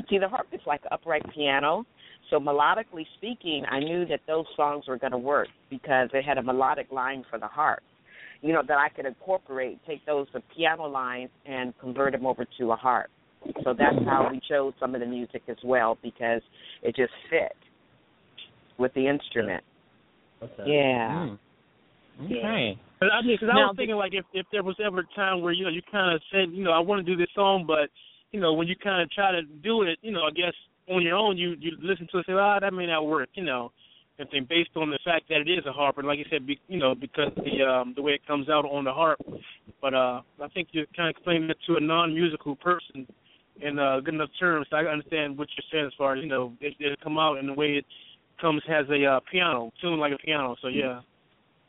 see, 0.08 0.18
the 0.18 0.28
harp 0.28 0.48
is 0.52 0.60
like 0.66 0.82
upright 0.90 1.22
piano. 1.34 1.86
So 2.30 2.40
melodically 2.40 3.06
speaking, 3.16 3.64
I 3.70 3.80
knew 3.80 4.06
that 4.06 4.20
those 4.26 4.46
songs 4.56 4.86
were 4.88 4.98
going 4.98 5.12
to 5.12 5.18
work 5.18 5.48
because 5.70 6.08
they 6.12 6.22
had 6.22 6.38
a 6.38 6.42
melodic 6.42 6.90
line 6.90 7.24
for 7.30 7.38
the 7.38 7.46
harp. 7.46 7.82
You 8.40 8.52
know 8.52 8.62
that 8.66 8.76
I 8.76 8.88
could 8.90 9.06
incorporate, 9.06 9.78
take 9.86 10.04
those 10.04 10.26
piano 10.54 10.86
lines 10.86 11.30
and 11.46 11.72
convert 11.78 12.12
them 12.12 12.26
over 12.26 12.44
to 12.58 12.72
a 12.72 12.76
harp. 12.76 13.10
So 13.64 13.74
that's 13.76 13.96
how 14.06 14.28
we 14.30 14.40
chose 14.48 14.72
some 14.80 14.94
of 14.94 15.00
the 15.00 15.06
music 15.06 15.42
as 15.48 15.56
well 15.64 15.98
because 16.02 16.42
it 16.82 16.94
just 16.96 17.12
fit 17.30 17.56
with 18.78 18.92
the 18.94 19.06
instrument. 19.06 19.62
Okay. 20.42 20.64
Yeah. 20.66 21.08
Mm. 21.10 21.38
Okay. 22.24 22.78
But 23.00 23.08
I 23.12 23.22
mean, 23.22 23.36
because 23.36 23.48
I 23.52 23.56
Now, 23.56 23.66
was 23.68 23.76
thinking 23.76 23.96
like 23.96 24.14
if 24.14 24.24
if 24.32 24.46
there 24.52 24.62
was 24.62 24.76
ever 24.84 25.00
a 25.00 25.14
time 25.14 25.42
where 25.42 25.52
you 25.52 25.64
know 25.64 25.70
you 25.70 25.82
kind 25.90 26.14
of 26.14 26.22
said 26.30 26.50
you 26.52 26.64
know 26.64 26.72
I 26.72 26.78
want 26.78 27.04
to 27.04 27.10
do 27.10 27.18
this 27.18 27.28
song, 27.34 27.64
but 27.66 27.90
you 28.32 28.40
know 28.40 28.52
when 28.52 28.68
you 28.68 28.76
kind 28.76 29.02
of 29.02 29.10
try 29.10 29.32
to 29.32 29.42
do 29.42 29.82
it, 29.82 29.98
you 30.02 30.12
know 30.12 30.22
I 30.22 30.30
guess 30.30 30.54
on 30.88 31.02
your 31.02 31.16
own 31.16 31.36
you 31.36 31.54
you 31.58 31.72
listen 31.82 32.06
to 32.12 32.18
it 32.18 32.24
and 32.28 32.36
say, 32.36 32.40
ah, 32.40 32.60
that 32.60 32.72
may 32.72 32.86
not 32.86 33.06
work, 33.06 33.28
you 33.34 33.44
know, 33.44 33.72
and 34.18 34.28
think 34.30 34.48
based 34.48 34.70
on 34.76 34.90
the 34.90 34.98
fact 35.04 35.28
that 35.28 35.40
it 35.40 35.50
is 35.50 35.66
a 35.66 35.72
harp, 35.72 35.98
and 35.98 36.06
like 36.06 36.18
you 36.18 36.24
said, 36.30 36.46
be, 36.46 36.60
you 36.68 36.78
know 36.78 36.94
because 36.94 37.32
the 37.36 37.64
um 37.64 37.94
the 37.96 38.02
way 38.02 38.12
it 38.12 38.26
comes 38.26 38.48
out 38.48 38.64
on 38.64 38.84
the 38.84 38.92
harp. 38.92 39.20
But 39.82 39.94
uh 39.94 40.22
I 40.42 40.48
think 40.54 40.68
you're 40.72 40.86
kind 40.96 41.08
of 41.08 41.16
explaining 41.16 41.50
it 41.50 41.58
to 41.66 41.76
a 41.76 41.80
non-musical 41.80 42.56
person 42.56 43.06
in 43.60 43.78
uh 43.78 44.00
good 44.00 44.14
enough 44.14 44.30
terms. 44.38 44.66
So 44.70 44.76
I 44.76 44.84
understand 44.84 45.38
what 45.38 45.48
you're 45.56 45.64
saying 45.70 45.86
as 45.86 45.92
far 45.96 46.16
as 46.16 46.22
you 46.22 46.28
know 46.28 46.52
it, 46.60 46.74
it 46.78 46.98
come 47.02 47.18
out 47.18 47.38
in 47.38 47.46
the 47.46 47.54
way 47.54 47.72
it 47.78 47.84
comes 48.40 48.62
has 48.66 48.86
a 48.90 49.04
uh, 49.04 49.20
piano 49.30 49.72
tune 49.80 49.98
like 49.98 50.12
a 50.12 50.18
piano. 50.18 50.56
So 50.60 50.68
yeah. 50.68 51.00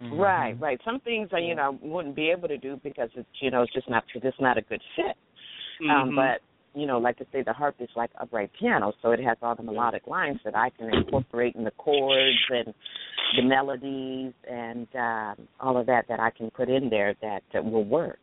Mm-hmm. 0.01 0.19
Right, 0.19 0.59
right. 0.59 0.79
Some 0.83 0.99
things 0.99 1.29
I, 1.33 1.39
you 1.39 1.55
know, 1.55 1.79
wouldn't 1.81 2.17
be 2.17 2.29
able 2.29 2.49
to 2.49 2.57
do 2.57 2.77
because 2.83 3.09
it's, 3.15 3.29
you 3.39 3.49
know, 3.49 3.61
it's 3.61 3.73
just 3.73 3.89
not, 3.89 4.03
it's 4.13 4.25
just 4.25 4.41
not 4.41 4.57
a 4.57 4.61
good 4.61 4.81
fit. 4.93 5.15
Um, 5.89 6.11
Mhm. 6.11 6.15
but 6.15 6.41
you 6.77 6.85
know, 6.85 6.97
like 6.99 7.15
I 7.21 7.25
say, 7.31 7.41
the 7.41 7.53
harp 7.53 7.75
is 7.79 7.87
like 7.95 8.11
upright 8.19 8.51
piano, 8.59 8.91
so 9.01 9.11
it 9.11 9.21
has 9.21 9.37
all 9.41 9.55
the 9.55 9.63
melodic 9.63 10.07
lines 10.07 10.39
that 10.43 10.55
I 10.55 10.69
can 10.71 10.93
incorporate 10.93 11.55
in 11.55 11.63
the 11.63 11.71
chords 11.71 12.37
and 12.49 12.73
the 13.37 13.43
melodies 13.43 14.33
and 14.49 14.87
um, 14.95 15.47
all 15.61 15.77
of 15.77 15.85
that 15.85 16.09
that 16.09 16.19
I 16.19 16.31
can 16.31 16.51
put 16.51 16.67
in 16.67 16.89
there 16.89 17.15
that, 17.21 17.43
that 17.53 17.63
will 17.63 17.85
work. 17.85 18.19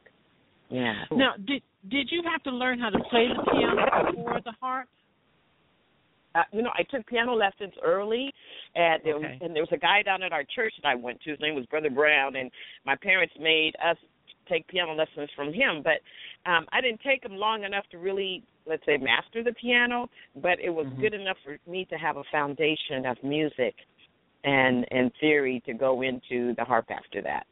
Yeah. 0.69 1.05
Now, 1.11 1.33
did 1.47 1.63
did 1.89 2.09
you 2.11 2.23
have 2.31 2.43
to 2.45 2.51
learn 2.51 2.79
how 2.79 2.91
to 2.91 2.99
play 3.11 3.29
the 3.29 3.43
piano 3.51 4.13
before 4.13 4.41
the 4.45 4.53
harp? 4.61 4.89
uh, 6.35 6.43
you 6.53 6.63
know, 6.63 6.71
I 6.75 6.83
took 6.85 7.07
piano 7.07 7.35
lessons 7.35 7.73
early, 7.83 8.33
and 8.75 9.01
there 9.05 9.19
was, 9.19 9.31
and 9.41 9.55
there 9.55 9.63
was 9.63 9.73
a 9.73 9.77
guy 9.77 10.03
down 10.03 10.23
at 10.23 10.33
our 10.33 10.45
church 10.55 10.73
that 10.83 10.89
I 10.89 10.95
went 10.95 11.21
to. 11.23 11.31
His 11.31 11.41
name 11.41 11.55
was 11.55 11.67
Brother 11.67 11.91
Brown, 11.91 12.37
and 12.37 12.51
my 12.87 12.97
parents 12.97 13.35
made 13.39 13.75
us 13.85 13.97
take 14.49 14.67
piano 14.69 14.95
lessons 14.95 15.29
from 15.37 15.53
him. 15.53 15.83
But 15.85 16.01
um, 16.51 16.67
I 16.73 16.81
didn't 16.81 17.01
take 17.03 17.23
them 17.23 17.37
long 17.37 17.65
enough 17.65 17.85
to 17.91 17.99
really, 17.99 18.43
let's 18.67 18.85
say, 18.87 18.97
master 18.97 19.45
the 19.45 19.53
piano. 19.53 20.09
But 20.37 20.59
it 20.59 20.71
was 20.71 20.87
Mhm. 20.87 21.01
good 21.01 21.15
enough 21.15 21.39
for 21.45 21.59
me 21.67 21.85
to 21.87 21.99
have 21.99 22.17
a 22.17 22.25
foundation 22.25 23.07
of 23.07 23.23
music 23.23 23.75
and 24.45 24.91
and 24.91 25.15
theory 25.21 25.61
to 25.67 25.75
go 25.75 26.03
into 26.03 26.55
the 26.55 26.65
harp 26.65 26.91
after 26.91 27.21
that. 27.23 27.47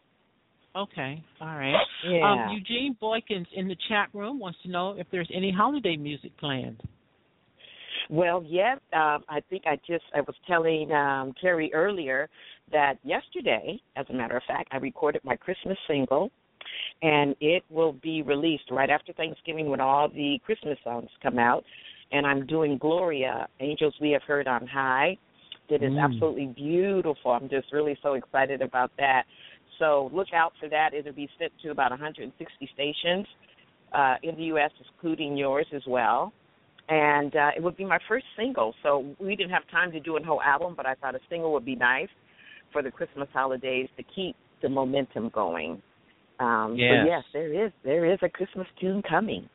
Okay, 0.77 1.23
all 1.41 1.57
right. 1.57 1.75
Yeah. 2.05 2.47
Um, 2.49 2.55
Eugene 2.55 2.97
Boykins 3.03 3.47
in 3.55 3.67
the 3.67 3.77
chat 3.89 4.09
room 4.13 4.39
wants 4.39 4.59
to 4.63 4.71
know 4.71 4.95
if 4.97 5.07
there's 5.11 5.31
any 5.35 5.51
holiday 5.51 5.97
music 5.97 6.37
planned. 6.39 6.81
Well, 8.09 8.45
yes. 8.47 8.79
Um, 8.93 9.25
I 9.29 9.41
think 9.51 9.65
I 9.67 9.77
just 9.87 10.05
I 10.15 10.21
was 10.21 10.35
telling 10.47 10.93
um, 10.93 11.33
Carrie 11.41 11.73
earlier 11.75 12.29
that 12.73 12.99
yesterday, 13.03 13.81
as 13.97 14.07
a 14.11 14.13
matter 14.13 14.37
of 14.37 14.43
fact, 14.47 14.69
I 14.73 14.77
recorded 14.77 15.23
my 15.25 15.37
Christmas 15.37 15.79
single, 15.89 16.31
and 17.03 17.35
it 17.41 17.65
will 17.69 17.93
be 17.95 18.23
released 18.23 18.71
right 18.71 18.91
after 18.91 19.13
Thanksgiving 19.13 19.69
when 19.71 19.81
all 19.81 20.09
the 20.09 20.39
Christmas 20.45 20.79
songs 20.85 21.09
come 21.23 21.39
out. 21.39 21.65
And 22.13 22.27
I'm 22.27 22.47
doing 22.47 22.79
Gloria, 22.79 23.49
Angels 23.61 23.95
We 24.01 24.11
Have 24.11 24.23
Heard 24.23 24.49
on 24.49 24.67
High. 24.67 25.17
It 25.69 25.83
is 25.85 25.93
Mm. 25.93 26.03
absolutely 26.03 26.47
beautiful. 26.47 27.31
I'm 27.31 27.49
just 27.49 27.73
really 27.73 27.97
so 28.03 28.15
excited 28.15 28.61
about 28.61 28.91
that. 28.99 29.25
So 29.81 30.11
look 30.15 30.29
out 30.33 30.53
for 30.61 30.69
that. 30.69 30.95
It'll 30.95 31.13
be 31.13 31.29
sent 31.41 31.53
to 31.65 31.71
about 31.73 31.91
160 31.91 32.71
stations 32.73 33.27
uh, 33.93 34.15
in 34.23 34.37
the 34.37 34.45
U.S., 34.45 34.71
including 34.95 35.37
yours 35.37 35.67
as 35.75 35.83
well 35.89 36.33
and 36.91 37.35
uh, 37.37 37.51
it 37.57 37.63
would 37.63 37.77
be 37.77 37.85
my 37.85 37.99
first 38.09 38.27
single. 38.37 38.75
So 38.83 39.15
we 39.21 39.37
didn't 39.37 39.53
have 39.53 39.63
time 39.71 39.93
to 39.93 40.01
do 40.01 40.17
a 40.17 40.25
whole 40.25 40.43
album, 40.43 40.75
but 40.77 40.87
I 40.87 40.95
thought 40.95 41.15
a 41.15 41.21
single 41.31 41.53
would 41.53 41.65
be 41.65 41.77
nice 41.77 42.09
for 42.73 42.83
the 42.83 42.91
Christmas 42.91 43.29
holidays 43.33 43.89
to 43.97 44.03
keep 44.15 44.35
the 44.61 44.69
momentum 44.69 45.31
going. 45.33 45.81
Um, 46.41 46.77
Yes. 46.77 46.91
So 46.91 47.07
yes, 47.07 47.25
there 47.33 47.67
is 47.67 47.73
there 47.85 48.13
is 48.13 48.19
a 48.23 48.29
Christmas 48.29 48.67
tune 48.81 49.03
coming. 49.09 49.49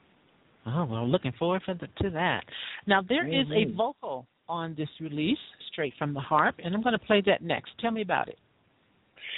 Oh 0.65 0.85
well, 0.85 1.07
looking 1.07 1.33
forward 1.33 1.61
for 1.65 1.73
the, 1.73 1.87
to 2.03 2.09
that. 2.11 2.45
Now 2.87 3.01
there 3.01 3.27
is 3.27 3.47
a 3.51 3.65
Mhm. 3.65 3.75
vocal 3.75 4.27
on 4.47 4.75
this 4.75 4.89
release, 4.99 5.39
straight 5.67 5.93
from 5.95 6.13
the 6.13 6.19
harp, 6.21 6.55
and 6.63 6.73
I'm 6.73 6.81
going 6.81 6.97
to 6.97 7.05
play 7.05 7.21
that 7.21 7.41
next. 7.41 7.77
Tell 7.79 7.91
me 7.91 8.01
about 8.01 8.29
it. 8.29 8.39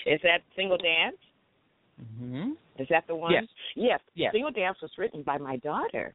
Is 0.07 0.19
that 0.23 0.41
Single 0.55 0.77
Dance? 0.77 1.17
Mm-hmm. 2.01 2.51
Is 2.79 2.87
that 2.89 3.05
the 3.07 3.15
one? 3.15 3.33
Yes. 3.33 3.43
Yes. 3.75 3.99
Yes. 4.15 4.31
Single 4.31 4.51
Dance 4.51 4.77
was 4.81 4.91
written 4.97 5.23
by 5.23 5.37
my 5.37 5.57
daughter, 5.57 6.13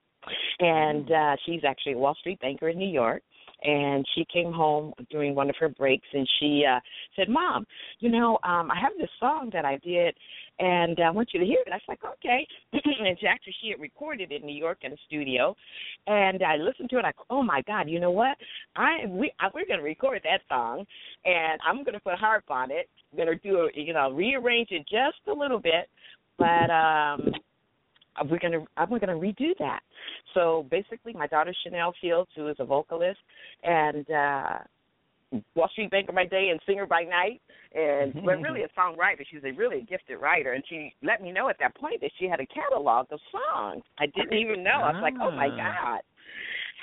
and 0.61 1.11
uh, 1.11 1.37
she's 1.45 1.63
actually 1.67 1.93
a 1.93 1.99
Wall 1.99 2.15
Street 2.15 2.41
banker 2.41 2.69
in 2.69 2.79
New 2.79 2.89
York. 2.89 3.23
And 3.65 4.05
she 4.15 4.27
came 4.33 4.53
home 4.53 4.93
during 5.11 5.35
one 5.35 5.49
of 5.49 5.57
her 5.61 5.69
breaks, 5.69 6.07
and 6.13 6.29
she 6.41 6.65
uh, 6.69 6.81
said, 7.17 7.29
"Mom, 7.29 7.67
you 8.01 8.11
know, 8.11 8.39
um, 8.43 8.71
I 8.71 8.81
have 8.81 8.93
this 8.99 9.11
song 9.21 9.51
that 9.53 9.65
I 9.65 9.77
did, 9.79 10.15
and 10.59 10.99
I 11.01 11.11
want 11.11 11.31
you 11.33 11.41
to 11.41 11.47
hear 11.47 11.61
it." 11.65 11.73
I 11.73 11.77
was 11.77 11.83
like, 11.89 12.01
"Okay." 12.05 12.47
and 12.73 13.19
she, 13.21 13.27
actually 13.27 13.55
she 13.63 13.71
had 13.71 13.81
recorded 13.81 14.33
it 14.33 14.41
in 14.41 14.47
New 14.47 14.57
York 14.57 14.79
in 14.83 14.93
a 14.93 14.97
studio, 15.07 15.55
and 16.07 16.43
I 16.43 16.57
listened 16.57 16.91
to 16.91 16.99
it, 16.99 17.05
I, 17.05 17.13
oh 17.31 17.43
my 17.43 17.63
God, 17.63 17.89
you 17.89 18.01
know 18.01 18.11
what? 18.11 18.37
I 18.77 19.07
we 19.07 19.33
I, 19.41 19.49
we're 19.55 19.67
going 19.67 19.79
to 19.79 19.85
record 19.85 20.23
that 20.25 20.41
song, 20.49 20.85
and 21.25 21.61
I'm 21.67 21.85
going 21.85 21.95
to 21.95 22.01
put 22.01 22.15
harp 22.15 22.45
on 22.49 22.71
it. 22.71 22.89
I'm 23.13 23.17
going 23.17 23.39
to 23.39 23.49
do 23.49 23.59
a, 23.59 23.69
you 23.75 23.93
know 23.93 24.11
rearrange 24.13 24.69
it 24.71 24.83
just 24.89 25.27
a 25.29 25.33
little 25.33 25.61
bit, 25.61 25.89
but 26.39 26.71
um 26.71 27.33
we're 28.31 28.39
going 28.39 28.53
to 28.53 28.65
I'm 28.77 28.89
going 28.89 29.01
to 29.01 29.09
redo 29.15 29.51
that. 29.59 29.81
So 30.35 30.67
basically, 30.71 31.13
my 31.13 31.27
daughter 31.27 31.55
Chanel 31.65 31.95
Fields, 32.01 32.31
who 32.37 32.49
is 32.49 32.57
a 32.59 32.65
vocalist, 32.65 33.21
and 33.63 34.11
uh 34.11 34.59
well, 35.55 35.71
she 35.75 35.87
banker 35.87 36.13
by 36.13 36.27
day 36.27 36.51
and 36.51 36.61
singer 36.67 36.87
by 36.87 37.05
night, 37.05 37.41
and 37.75 38.13
but 38.25 38.43
really 38.43 38.65
a 38.65 38.69
songwriter. 38.79 39.25
She's 39.31 39.41
a 39.45 39.53
really 39.53 39.81
gifted 39.89 40.21
writer, 40.21 40.53
and 40.53 40.63
she 40.69 40.93
let 41.03 41.23
me 41.23 41.33
know 41.33 41.49
at 41.49 41.57
that 41.59 41.75
point 41.75 42.03
that 42.03 42.11
she 42.19 42.27
had 42.27 42.39
a 42.39 42.47
catalog 42.47 43.07
of 43.11 43.19
songs. 43.31 43.83
I 43.99 44.07
didn't 44.07 44.35
even 44.39 44.63
know. 44.63 44.83
I 44.83 44.93
was 44.93 45.01
like, 45.03 45.15
oh 45.23 45.31
my 45.31 45.49
Ah. 45.51 45.57
god. 45.57 46.01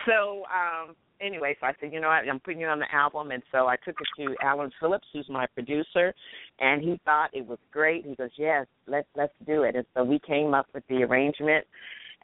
So 0.07 0.43
um 0.45 0.95
anyway, 1.21 1.55
so 1.59 1.67
I 1.67 1.73
said, 1.79 1.91
you 1.93 1.99
know 1.99 2.07
what, 2.07 2.27
I'm 2.29 2.39
putting 2.39 2.59
you 2.61 2.67
on 2.67 2.79
the 2.79 2.93
album, 2.93 3.31
and 3.31 3.43
so 3.51 3.67
I 3.67 3.75
took 3.77 3.95
it 3.99 4.07
to 4.23 4.35
Allan 4.43 4.71
Phillips, 4.79 5.07
who's 5.13 5.27
my 5.29 5.45
producer, 5.47 6.13
and 6.59 6.81
he 6.81 6.99
thought 7.05 7.29
it 7.33 7.45
was 7.45 7.59
great. 7.71 8.05
He 8.05 8.15
goes, 8.15 8.29
yes, 8.37 8.65
let's 8.87 9.07
let's 9.15 9.33
do 9.45 9.63
it, 9.63 9.75
and 9.75 9.85
so 9.95 10.03
we 10.03 10.19
came 10.19 10.53
up 10.53 10.67
with 10.73 10.83
the 10.87 11.03
arrangement, 11.03 11.65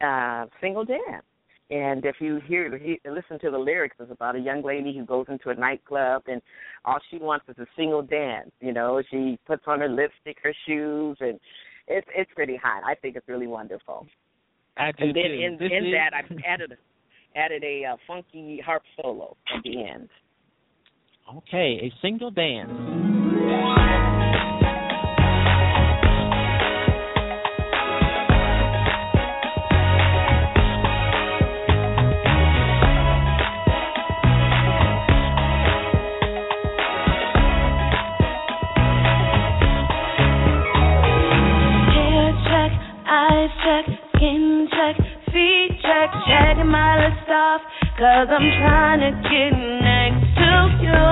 uh, 0.01 0.45
single 0.61 0.85
dance. 0.85 1.23
And 1.71 2.05
if 2.05 2.17
you 2.19 2.39
hear, 2.45 2.77
he, 2.77 2.99
listen 3.09 3.39
to 3.39 3.49
the 3.49 3.57
lyrics, 3.57 3.95
it's 3.99 4.11
about 4.11 4.35
a 4.35 4.39
young 4.39 4.61
lady 4.63 4.95
who 4.95 5.03
goes 5.03 5.25
into 5.29 5.49
a 5.49 5.55
nightclub 5.55 6.21
and 6.27 6.39
all 6.85 6.99
she 7.09 7.17
wants 7.17 7.45
is 7.49 7.57
a 7.57 7.65
single 7.75 8.03
dance. 8.03 8.51
You 8.61 8.71
know, 8.71 9.01
she 9.09 9.39
puts 9.47 9.63
on 9.65 9.79
her 9.79 9.89
lipstick, 9.89 10.37
her 10.43 10.53
shoes, 10.67 11.17
and 11.21 11.39
it's 11.87 12.07
it's 12.15 12.29
pretty 12.35 12.55
hot. 12.55 12.83
I 12.85 12.93
think 12.93 13.15
it's 13.15 13.27
really 13.27 13.47
wonderful. 13.47 14.05
I 14.77 14.91
do 14.91 15.05
And 15.05 15.15
then 15.15 15.23
too. 15.23 15.41
in 15.43 15.57
This 15.57 15.71
in 15.71 15.85
is- 15.87 15.93
that, 15.93 16.11
I 16.13 16.21
added 16.47 16.73
a, 16.73 16.75
added 17.35 17.63
a 17.63 17.85
uh, 17.85 17.97
funky 18.07 18.61
harp 18.65 18.83
solo 19.01 19.35
at 19.55 19.63
the 19.63 19.83
end. 19.83 20.09
Okay, 21.37 21.79
a 21.81 21.93
single 22.01 22.31
dance. 22.31 24.04
Cause 47.97 48.27
I'm 48.27 48.49
trying 48.59 48.99
to 49.07 49.11
get 49.23 49.55
next 49.55 50.27
to 50.35 50.51
you. 50.83 51.07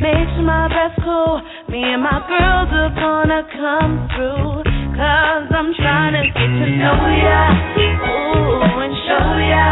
Make 0.00 0.28
sure 0.32 0.46
my 0.48 0.68
breath 0.68 0.96
cool, 1.04 1.42
me 1.68 1.82
and 1.82 2.02
my 2.02 2.24
girls 2.24 2.72
are 2.72 2.94
gonna 2.96 3.42
come 3.52 4.08
through, 4.16 4.64
cause 4.96 5.48
I'm 5.52 5.74
trying 5.76 6.14
to 6.16 6.24
get 6.32 6.48
to 6.48 6.66
know 6.80 7.04
ya, 7.20 7.52
ooh, 7.84 8.80
and 8.80 8.94
show 9.04 9.28
ya 9.44 9.68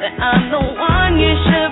that 0.00 0.14
I'm 0.16 0.48
the 0.48 0.62
one 0.80 1.18
you 1.20 1.34
should 1.44 1.71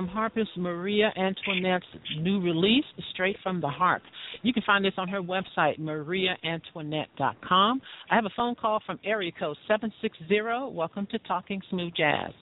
from 0.00 0.08
harpist 0.08 0.50
Mariea 0.56 1.10
Antoinette's 1.18 1.84
new 2.20 2.40
release, 2.40 2.86
Straight 3.12 3.36
from 3.42 3.60
the 3.60 3.68
Harp. 3.68 4.00
You 4.40 4.54
can 4.54 4.62
find 4.62 4.82
this 4.82 4.94
on 4.96 5.08
her 5.08 5.20
website, 5.20 5.78
marieaantoinette.com. 5.78 7.82
I 8.10 8.14
have 8.14 8.24
a 8.24 8.30
phone 8.34 8.54
call 8.54 8.80
from 8.86 8.98
area 9.04 9.30
code 9.38 9.58
760. 9.68 10.74
Welcome 10.74 11.06
to 11.10 11.18
Talking 11.18 11.60
Smooth 11.68 11.92
Jazz. 11.94 12.32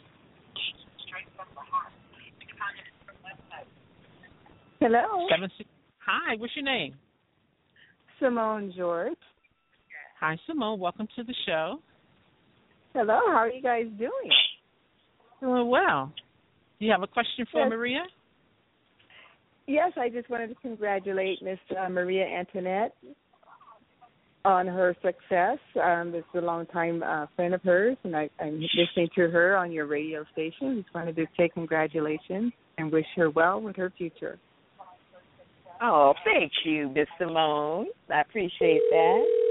Hello. 4.79 5.27
Seven, 5.29 5.51
six, 5.59 5.69
hi, 6.07 6.37
what's 6.37 6.55
your 6.55 6.65
name? 6.65 6.95
Simone 8.21 8.73
George. 8.77 9.19
Hi, 10.21 10.39
Simone. 10.47 10.79
Welcome 10.79 11.09
to 11.17 11.25
the 11.25 11.35
show. 11.45 11.81
Hello. 12.95 13.19
How 13.27 13.39
are 13.39 13.51
you 13.51 13.61
guys 13.61 13.87
doing? 13.99 14.31
Doing 15.41 15.69
well. 15.69 16.13
Do 16.79 16.87
you 16.87 16.93
have 16.93 17.03
a 17.03 17.07
question 17.07 17.47
for 17.51 17.63
Yes. 17.63 17.73
Mariea? 17.73 18.05
Yes, 19.67 19.93
I 19.97 20.09
just 20.09 20.31
wanted 20.31 20.49
to 20.49 20.55
congratulate 20.57 21.43
Miss 21.43 21.59
uh, 21.73 21.89
Mariea 21.89 22.25
Antoinette 22.39 22.95
on 24.45 24.67
her 24.67 24.97
success. 25.03 25.59
Um, 25.83 26.13
this 26.13 26.25
is 26.33 26.43
a 26.43 26.47
longtime 26.47 27.03
uh, 27.03 27.27
friend 27.37 27.53
of 27.53 27.63
hers, 27.63 27.97
and 28.05 28.17
I, 28.17 28.31
I'm 28.41 28.61
listening 28.61 29.09
to 29.17 29.29
her 29.29 29.57
on 29.57 29.71
your 29.73 29.87
radio 29.87 30.25
station. 30.33 30.83
Just 30.83 30.95
wanted 30.95 31.17
to 31.17 31.27
say 31.37 31.51
congratulations 31.53 32.53
and 32.79 32.91
wish 32.91 33.05
her 33.17 33.29
well 33.31 33.61
with 33.61 33.77
her 33.77 33.93
future. 33.99 34.39
Oh, 35.83 36.15
thank 36.25 36.51
you, 36.65 36.89
Miss 36.89 37.07
Simone. 37.19 37.87
I 38.11 38.21
appreciate 38.23 38.81
that. 38.91 39.48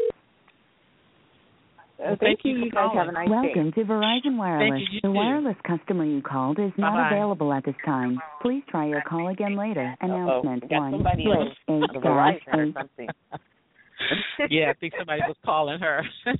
Uh, 1.99 2.15
thank, 2.19 2.39
you. 2.43 2.55
you 2.57 2.65
You 2.65 2.71
guys 2.71 2.89
have 2.93 3.07
a 3.07 3.11
nice 3.11 3.27
Welcome 3.29 3.71
day. 3.71 3.81
to 3.83 3.87
Verizon 3.89 4.37
Wireless. 4.37 4.81
you, 4.81 4.87
you 4.91 4.99
the 5.01 5.07
too. 5.07 5.13
wireless 5.13 5.55
customer 5.65 6.05
you 6.05 6.21
called 6.21 6.59
is 6.59 6.71
not 6.77 6.93
Bye-bye. 6.93 7.15
available 7.15 7.51
at 7.53 7.65
this 7.65 7.75
time. 7.85 8.19
Please 8.41 8.61
try 8.69 8.87
your 8.87 9.01
call 9.01 9.29
again 9.29 9.55
later. 9.57 9.95
Announcement 10.01 10.69
got 10.69 10.79
one 10.79 10.91
somebody 10.91 11.23
switch 11.23 11.57
eight 11.69 11.93
dash 11.93 12.03
Verizon 12.03 12.53
or 12.53 12.63
eight. 12.65 12.73
something. 12.75 13.07
yeah, 14.49 14.69
I 14.69 14.73
think 14.79 14.93
somebody 14.97 15.21
was 15.27 15.35
calling 15.43 15.79
her. 15.79 16.03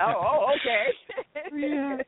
Oh, 0.00 0.12
oh, 0.18 0.46
okay. 0.56 1.56
Yeah. 1.56 1.98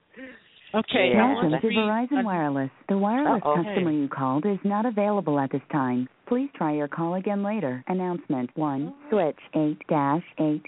Okay, 0.74 1.12
Yeah. 1.14 1.32
Welcome 1.34 1.50
to 1.52 1.60
to 1.60 1.66
Verizon 1.68 2.24
Wireless. 2.24 2.70
The 2.88 2.98
wireless 2.98 3.42
Uh-oh. 3.44 3.54
customer 3.62 3.90
you 3.92 4.08
called 4.08 4.44
is 4.44 4.58
not 4.64 4.84
available 4.86 5.38
at 5.38 5.50
this 5.52 5.62
time. 5.72 6.08
Please 6.26 6.50
try 6.56 6.74
your 6.74 6.88
call 6.88 7.14
again 7.14 7.42
later. 7.42 7.82
Announcement 7.88 8.50
one 8.54 8.92
switch 9.08 9.38
eight 9.54 9.78
dash 9.88 10.22
eight. 10.40 10.62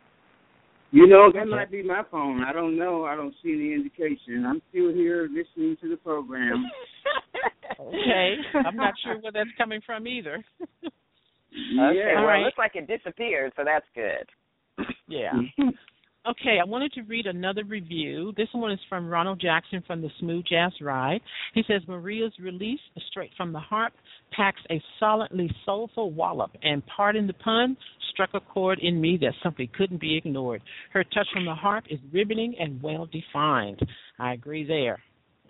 You 0.93 1.07
know, 1.07 1.31
that 1.33 1.47
might 1.47 1.71
be 1.71 1.83
my 1.83 2.03
phone. 2.11 2.43
I 2.43 2.53
don't 2.53 2.77
know. 2.77 3.05
I 3.05 3.15
don't 3.15 3.35
see 3.43 3.53
any 3.53 3.75
indication. 3.75 4.45
I'm 4.47 4.61
still 4.71 4.93
here 4.93 5.29
listening 5.33 5.77
to 5.83 5.89
the 5.89 5.97
program. 5.97 6.67
Okay, 7.79 8.35
I'm 8.67 8.77
not 8.77 8.95
sure 9.03 9.19
where 9.21 9.33
that's 9.33 9.51
coming 9.57 9.81
from 9.87 10.09
either. 10.09 10.45
Okay, 10.83 10.91
yeah. 11.73 12.15
well, 12.17 12.25
right. 12.25 12.41
it 12.41 12.45
looks 12.45 12.59
like 12.59 12.73
it 12.75 12.89
disappeared, 12.89 13.53
so 13.57 13.63
that's 13.65 13.87
good. 13.95 14.87
Yeah. 15.09 15.33
Okay, 16.29 16.59
I 16.61 16.69
wanted 16.69 16.93
to 16.93 17.03
read 17.03 17.25
another 17.25 17.65
review. 17.65 18.35
This 18.37 18.49
one 18.53 18.73
is 18.73 18.79
from 18.91 19.09
Ronald 19.09 19.41
Jackson 19.41 19.83
from 19.87 20.03
the 20.03 20.11
Smooth 20.19 20.45
Jazz 20.45 20.71
Ride. 20.83 21.23
He 21.55 21.63
says 21.67 21.81
Mariea's 21.89 22.35
release, 22.39 22.81
straight 23.09 23.31
from 23.39 23.55
the 23.55 23.59
harp, 23.59 23.95
packs 24.31 24.61
a 24.71 24.83
solidly 24.99 25.51
soulful 25.65 26.11
wallop, 26.11 26.51
and 26.63 26.83
pardon 26.95 27.27
the 27.27 27.33
pun, 27.33 27.75
struck 28.13 28.31
a 28.35 28.41
chord 28.41 28.81
in 28.83 29.01
me 29.01 29.17
that 29.23 29.33
simply 29.43 29.67
couldn't 29.67 30.03
be 30.03 30.15
ignored. 30.15 30.61
Her 30.93 31.05
touch 31.05 31.27
from 31.33 31.47
the 31.47 31.55
harp 31.55 31.85
is 31.89 31.99
riveting 32.13 32.55
and 32.61 32.83
well 32.83 33.07
defined. 33.07 33.81
I 34.19 34.35
agree 34.35 34.67
there. 34.67 34.99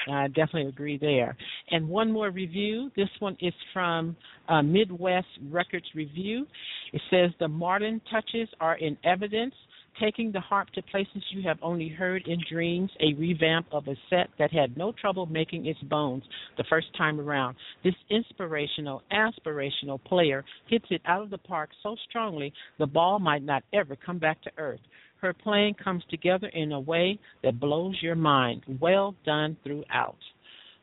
I 0.08 0.28
definitely 0.28 0.68
agree 0.68 0.98
there. 0.98 1.36
And 1.70 1.88
one 1.88 2.12
more 2.12 2.30
review. 2.30 2.90
This 2.96 3.08
one 3.18 3.36
is 3.40 3.52
from 3.72 4.16
uh, 4.48 4.62
Midwest 4.62 5.26
Records 5.50 5.86
Review. 5.94 6.46
It 6.92 7.02
says 7.10 7.30
the 7.38 7.48
Martin 7.48 8.00
touches 8.10 8.48
are 8.60 8.76
in 8.76 8.96
evidence, 9.04 9.54
taking 9.98 10.32
the 10.32 10.40
harp 10.40 10.68
to 10.70 10.82
places 10.82 11.22
you 11.30 11.42
have 11.42 11.58
only 11.62 11.88
heard 11.88 12.26
in 12.26 12.38
dreams, 12.50 12.90
a 13.00 13.14
revamp 13.14 13.66
of 13.72 13.88
a 13.88 13.96
set 14.08 14.28
that 14.38 14.52
had 14.52 14.76
no 14.76 14.92
trouble 14.92 15.26
making 15.26 15.66
its 15.66 15.80
bones 15.80 16.22
the 16.56 16.64
first 16.68 16.88
time 16.96 17.20
around. 17.20 17.56
This 17.82 17.94
inspirational, 18.10 19.02
aspirational 19.12 20.02
player 20.04 20.44
hits 20.68 20.86
it 20.90 21.02
out 21.06 21.22
of 21.22 21.30
the 21.30 21.38
park 21.38 21.70
so 21.82 21.96
strongly 22.08 22.52
the 22.78 22.86
ball 22.86 23.18
might 23.18 23.42
not 23.42 23.64
ever 23.72 23.96
come 23.96 24.18
back 24.18 24.40
to 24.42 24.50
earth. 24.58 24.80
Her 25.20 25.34
playing 25.34 25.74
comes 25.74 26.02
together 26.10 26.48
in 26.48 26.72
a 26.72 26.80
way 26.80 27.18
that 27.42 27.60
blows 27.60 27.96
your 28.00 28.14
mind. 28.14 28.62
Well 28.80 29.14
done 29.26 29.56
throughout. 29.62 30.16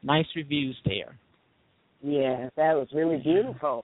Nice 0.04 0.28
reviews 0.36 0.78
there. 0.86 1.18
Yeah, 2.02 2.50
that 2.56 2.74
was 2.76 2.88
really 2.94 3.18
beautiful. 3.18 3.84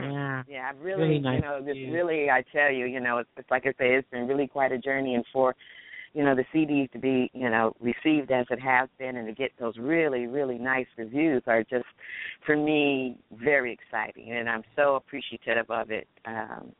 Yeah. 0.00 0.42
Yeah, 0.48 0.72
really, 0.80 1.02
Really 1.02 1.18
nice 1.18 1.36
you 1.36 1.40
know, 1.42 1.58
this 1.60 1.74
review. 1.74 1.92
really, 1.92 2.30
I 2.30 2.42
tell 2.52 2.70
you, 2.70 2.86
you 2.86 3.00
know, 3.00 3.18
it's, 3.18 3.28
it's 3.36 3.50
like 3.50 3.64
I 3.66 3.70
say, 3.70 3.94
it's 3.94 4.08
been 4.10 4.26
really 4.26 4.46
quite 4.46 4.72
a 4.72 4.78
journey, 4.78 5.14
and 5.14 5.24
for, 5.32 5.54
you 6.14 6.24
know, 6.24 6.34
the 6.34 6.44
CDs 6.54 6.90
to 6.92 6.98
be, 6.98 7.30
you 7.34 7.50
know, 7.50 7.74
received 7.80 8.30
as 8.30 8.46
it 8.50 8.60
has 8.60 8.88
been, 8.98 9.16
and 9.16 9.26
to 9.26 9.34
get 9.34 9.52
those 9.60 9.76
really, 9.78 10.26
really 10.26 10.58
nice 10.58 10.86
reviews 10.96 11.42
are 11.46 11.62
just, 11.62 11.84
for 12.46 12.56
me, 12.56 13.16
very 13.32 13.72
exciting, 13.72 14.32
and 14.32 14.48
I'm 14.48 14.62
so 14.76 14.96
appreciative 14.96 15.70
of 15.70 15.90
it. 15.90 16.08
Um, 16.24 16.72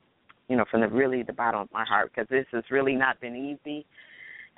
you 0.49 0.57
know, 0.57 0.65
from 0.69 0.81
the 0.81 0.89
really 0.89 1.23
the 1.23 1.33
bottom 1.33 1.61
of 1.61 1.69
my 1.73 1.85
heart, 1.85 2.11
because 2.13 2.29
this 2.29 2.47
has 2.53 2.65
really 2.71 2.97
not 2.97 3.21
been 3.21 3.37
easy, 3.37 3.87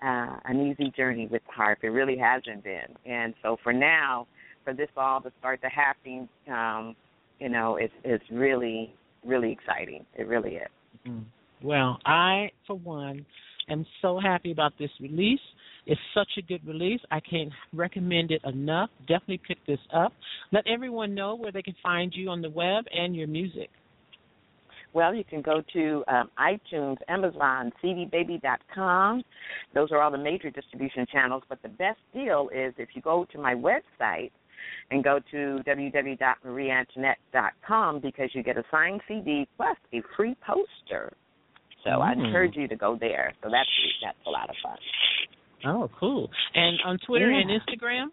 uh, 0.03 0.37
an 0.47 0.67
easy 0.67 0.91
journey 0.97 1.27
with 1.27 1.43
the 1.47 1.53
harp. 1.53 1.81
It 1.83 1.89
really 1.89 2.17
hasn't 2.17 2.65
been, 2.65 2.97
and 3.05 3.35
so 3.43 3.59
for 3.63 3.75
now, 3.75 4.27
for 4.65 4.73
this 4.73 4.89
all 4.97 5.21
to 5.21 5.31
start 5.39 5.61
to 5.63 5.69
happen, 5.69 6.29
um, 6.49 6.97
you 7.43 7.49
know, 7.49 7.77
it's 7.77 7.93
it's 8.05 8.25
really 8.31 8.95
really 9.25 9.53
exciting. 9.53 10.05
It 10.17 10.27
really 10.27 10.57
is. 10.57 10.69
Mm. 11.07 11.25
Well, 11.63 11.99
I, 12.05 12.51
for 12.67 12.77
one, 12.77 13.25
am 13.69 13.87
so 14.01 14.19
happy 14.21 14.53
about 14.53 14.73
this 14.79 14.91
release. 15.01 15.41
It's 15.87 16.01
such 16.15 16.29
a 16.39 16.43
good 16.43 16.65
release. 16.67 17.01
I 17.11 17.21
can't 17.21 17.51
recommend 17.73 18.31
it 18.31 18.41
enough. 18.45 18.91
Definitely 19.01 19.41
pick 19.47 19.59
this 19.67 19.79
up. 19.93 20.13
Let 20.53 20.67
everyone 20.67 21.15
know 21.15 21.35
where 21.35 21.53
they 21.53 21.63
can 21.63 21.75
find 21.83 22.13
you 22.15 22.31
on 22.31 22.41
the 22.43 22.51
web 22.51 22.85
and 22.93 23.17
your 23.17 23.27
music. 23.27 23.71
Well, 24.93 25.15
you 25.15 25.25
can 25.25 25.41
go 25.41 25.63
to 25.73 26.05
um, 26.07 26.31
iTunes, 26.39 26.99
Amazon, 27.09 27.73
CDBaby.com. 27.83 29.23
Those 29.75 29.91
are 29.91 30.03
all 30.03 30.11
the 30.11 30.19
major 30.19 30.51
distribution 30.51 31.07
channels. 31.11 31.43
But 31.49 31.63
the 31.63 31.71
best 31.71 31.99
deal 32.13 32.51
is 32.55 32.75
if 32.77 32.91
you 32.95 33.03
go 33.03 33.27
to 33.33 33.39
my 33.39 33.55
website 33.55 34.31
and 34.91 35.05
go 35.05 35.19
to 35.31 35.61
www.marieaantoinette.com 35.67 38.01
because 38.01 38.31
you 38.35 38.43
get 38.43 38.57
a 38.57 38.65
signed 38.71 39.01
CD 39.09 39.47
plus 39.57 39.77
a 39.93 40.01
free 40.17 40.35
poster. 40.47 41.13
So 41.85 42.01
I 42.01 42.15
Mm. 42.15 42.27
encourage 42.27 42.57
you 42.57 42.69
to 42.69 42.77
go 42.77 42.97
there. 42.97 43.33
So 43.43 43.51
that's 43.51 43.69
that's 44.03 44.19
a 44.27 44.31
lot 44.31 44.49
of 44.51 44.57
fun. 44.63 44.79
Oh, 45.65 45.89
cool. 45.99 46.31
And 46.55 46.81
on 46.85 46.99
Twitter 46.99 47.31
and 47.31 47.51
Instagram? 47.51 48.09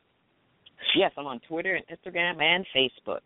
Yes, 0.95 1.11
I'm 1.17 1.27
on 1.27 1.39
Twitter 1.41 1.75
and 1.75 1.85
Instagram 1.87 2.41
and 2.41 2.65
Facebook. 2.75 3.21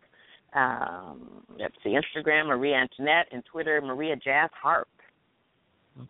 Um, 0.54 1.44
let's 1.58 1.74
see, 1.82 1.90
Instagram 1.90 2.46
Mariea 2.46 2.74
Antoinette 2.80 3.26
and 3.32 3.44
Twitter 3.44 3.80
Mariea 3.82 4.20
Jazz 4.22 4.50
Harp. 4.52 4.88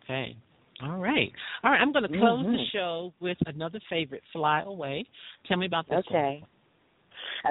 Okay. 0.03 0.35
All 0.83 0.97
right. 0.97 1.31
All 1.63 1.71
right. 1.71 1.79
I'm 1.81 1.91
going 1.93 2.03
to 2.03 2.09
close 2.19 2.45
the 2.45 2.51
Mhm. 2.51 2.71
show 2.71 3.13
with 3.21 3.37
another 3.47 3.79
favorite, 3.89 4.23
Fly 4.33 4.61
Away. 4.61 5.05
Tell 5.45 5.57
me 5.57 5.65
about 5.67 5.87
this 5.87 6.05
one. 6.09 6.21
Okay. 6.21 6.41
Uh, 6.43 6.47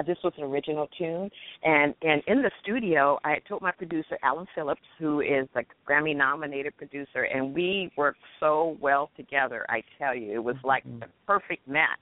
this 0.03 0.17
was 0.23 0.33
an 0.37 0.43
original 0.43 0.87
tune, 0.97 1.29
and 1.63 1.93
and 2.01 2.21
in 2.27 2.41
the 2.41 2.51
studio, 2.61 3.19
I 3.23 3.39
told 3.47 3.61
my 3.61 3.71
producer 3.71 4.17
Allan 4.23 4.47
Phillips, 4.55 4.81
who 4.99 5.21
is 5.21 5.47
a 5.55 5.63
Grammy-nominated 5.87 6.75
producer, 6.77 7.23
and 7.23 7.53
we 7.53 7.91
worked 7.95 8.19
so 8.39 8.77
well 8.79 9.09
together. 9.15 9.65
I 9.69 9.83
tell 9.97 10.15
you, 10.15 10.33
it 10.33 10.43
was 10.43 10.57
like 10.63 10.83
Mhm. 10.85 11.03
a 11.03 11.07
perfect 11.25 11.67
match. 11.67 11.99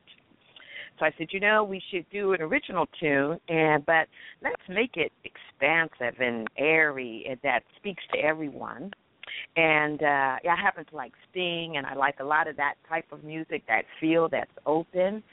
So 0.99 1.05
I 1.05 1.11
said, 1.17 1.33
you 1.33 1.39
know, 1.39 1.63
we 1.63 1.79
should 1.89 2.07
do 2.09 2.33
an 2.33 2.41
original 2.41 2.85
tune, 2.99 3.39
and 3.49 3.85
but 3.85 4.07
let's 4.41 4.67
make 4.69 4.95
it 4.95 5.11
expansive 5.23 6.19
and 6.21 6.47
airy 6.57 7.25
and 7.27 7.39
that 7.41 7.63
speaks 7.77 8.03
to 8.13 8.19
everyone. 8.19 8.93
And 9.55 10.03
uh 10.03 10.37
I 10.47 10.55
happen 10.55 10.85
to 10.85 10.95
like 10.95 11.13
Sting, 11.29 11.77
and 11.77 11.87
I 11.87 11.95
like 11.95 12.19
a 12.19 12.23
lot 12.23 12.47
of 12.47 12.55
that 12.57 12.75
type 12.87 13.11
of 13.11 13.23
music, 13.23 13.63
that 13.67 13.85
feel 13.99 14.29
that's 14.29 14.51
open. 14.65 15.23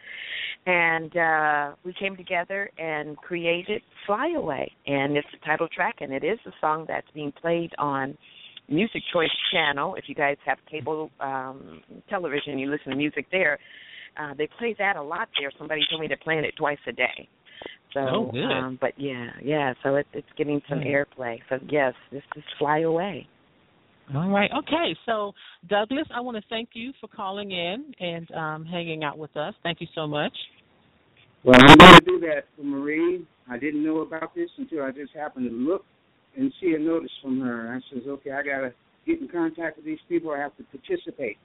And 0.67 1.17
uh 1.17 1.73
we 1.85 1.95
came 1.95 2.17
together 2.17 2.71
and 2.79 3.17
created 3.17 3.83
Fly 4.07 4.33
Away, 4.37 4.71
and 4.87 5.17
it's 5.17 5.27
the 5.33 5.39
title 5.45 5.69
track, 5.69 5.97
and 6.01 6.13
it 6.13 6.23
is 6.23 6.39
a 6.47 6.51
song 6.61 6.85
that's 6.87 7.07
being 7.15 7.33
played 7.33 7.73
on 7.79 8.17
Music 8.69 9.03
Choice 9.13 9.31
Channel. 9.53 9.95
If 9.97 10.05
you 10.07 10.15
guys 10.15 10.37
have 10.45 10.59
cable 10.71 11.11
um 11.21 11.81
television, 12.09 12.59
you 12.59 12.71
listen 12.71 12.91
to 12.91 12.97
music 12.97 13.27
there. 13.33 13.59
Uh, 14.21 14.35
they 14.37 14.49
play 14.59 14.75
that 14.79 14.97
a 14.97 15.03
lot 15.03 15.29
there. 15.39 15.51
Somebody 15.57 15.83
told 15.89 16.03
me 16.03 16.09
they're 16.09 16.19
playing 16.23 16.45
it 16.45 16.55
twice 16.59 16.79
a 16.87 16.93
day. 16.93 17.29
So, 17.95 18.01
Oh, 18.01 18.31
good. 18.33 18.45
um, 18.45 18.79
but 18.81 18.93
yeah, 18.97 19.31
yeah. 19.43 19.73
So 19.83 19.97
it, 19.97 20.07
it's 20.13 20.29
getting 20.37 20.61
some 20.69 20.81
Hmm. 20.81 20.87
airplay. 20.87 21.41
So 21.49 21.59
yes, 21.69 21.95
this 22.13 22.23
is 22.37 22.45
Fly 22.59 22.81
Away. 22.81 23.27
All 24.15 24.29
right. 24.29 24.51
Okay. 24.59 24.97
So, 25.07 25.33
Douglas, 25.69 26.07
I 26.15 26.21
want 26.21 26.37
to 26.37 26.43
thank 26.49 26.71
you 26.73 26.93
for 27.01 27.07
calling 27.07 27.53
in 27.53 27.95
and 28.01 28.31
um, 28.33 28.65
hanging 28.65 29.05
out 29.05 29.19
with 29.19 29.37
us. 29.37 29.55
Thank 29.63 29.81
you 29.81 29.87
so 29.95 30.07
much. 30.07 30.33
Well, 31.45 31.59
I'm 31.59 31.77
going 31.77 31.95
to 31.95 32.05
do 32.05 32.21
that 32.21 32.45
for 32.57 32.63
Marie. 32.63 33.25
I 33.49 33.57
didn't 33.59 33.85
know 33.85 34.01
about 34.01 34.35
this 34.35 34.51
until 34.59 34.83
I 34.83 34.91
just 34.91 35.15
happened 35.15 35.49
to 35.49 35.57
look 35.57 35.85
and 36.37 36.53
see 36.61 36.75
a 36.75 36.79
notice 36.79 37.11
from 37.23 37.41
her. 37.41 37.73
I 37.73 37.81
says, 37.95 38.03
okay, 38.07 38.33
I 38.33 38.43
got 38.43 38.61
to 38.61 38.75
get 39.07 39.21
in 39.21 39.29
contact 39.29 39.77
with 39.77 39.87
these 39.87 39.99
people. 40.09 40.33
I 40.33 40.39
have 40.39 40.57
to 40.59 40.65
participate. 40.65 41.39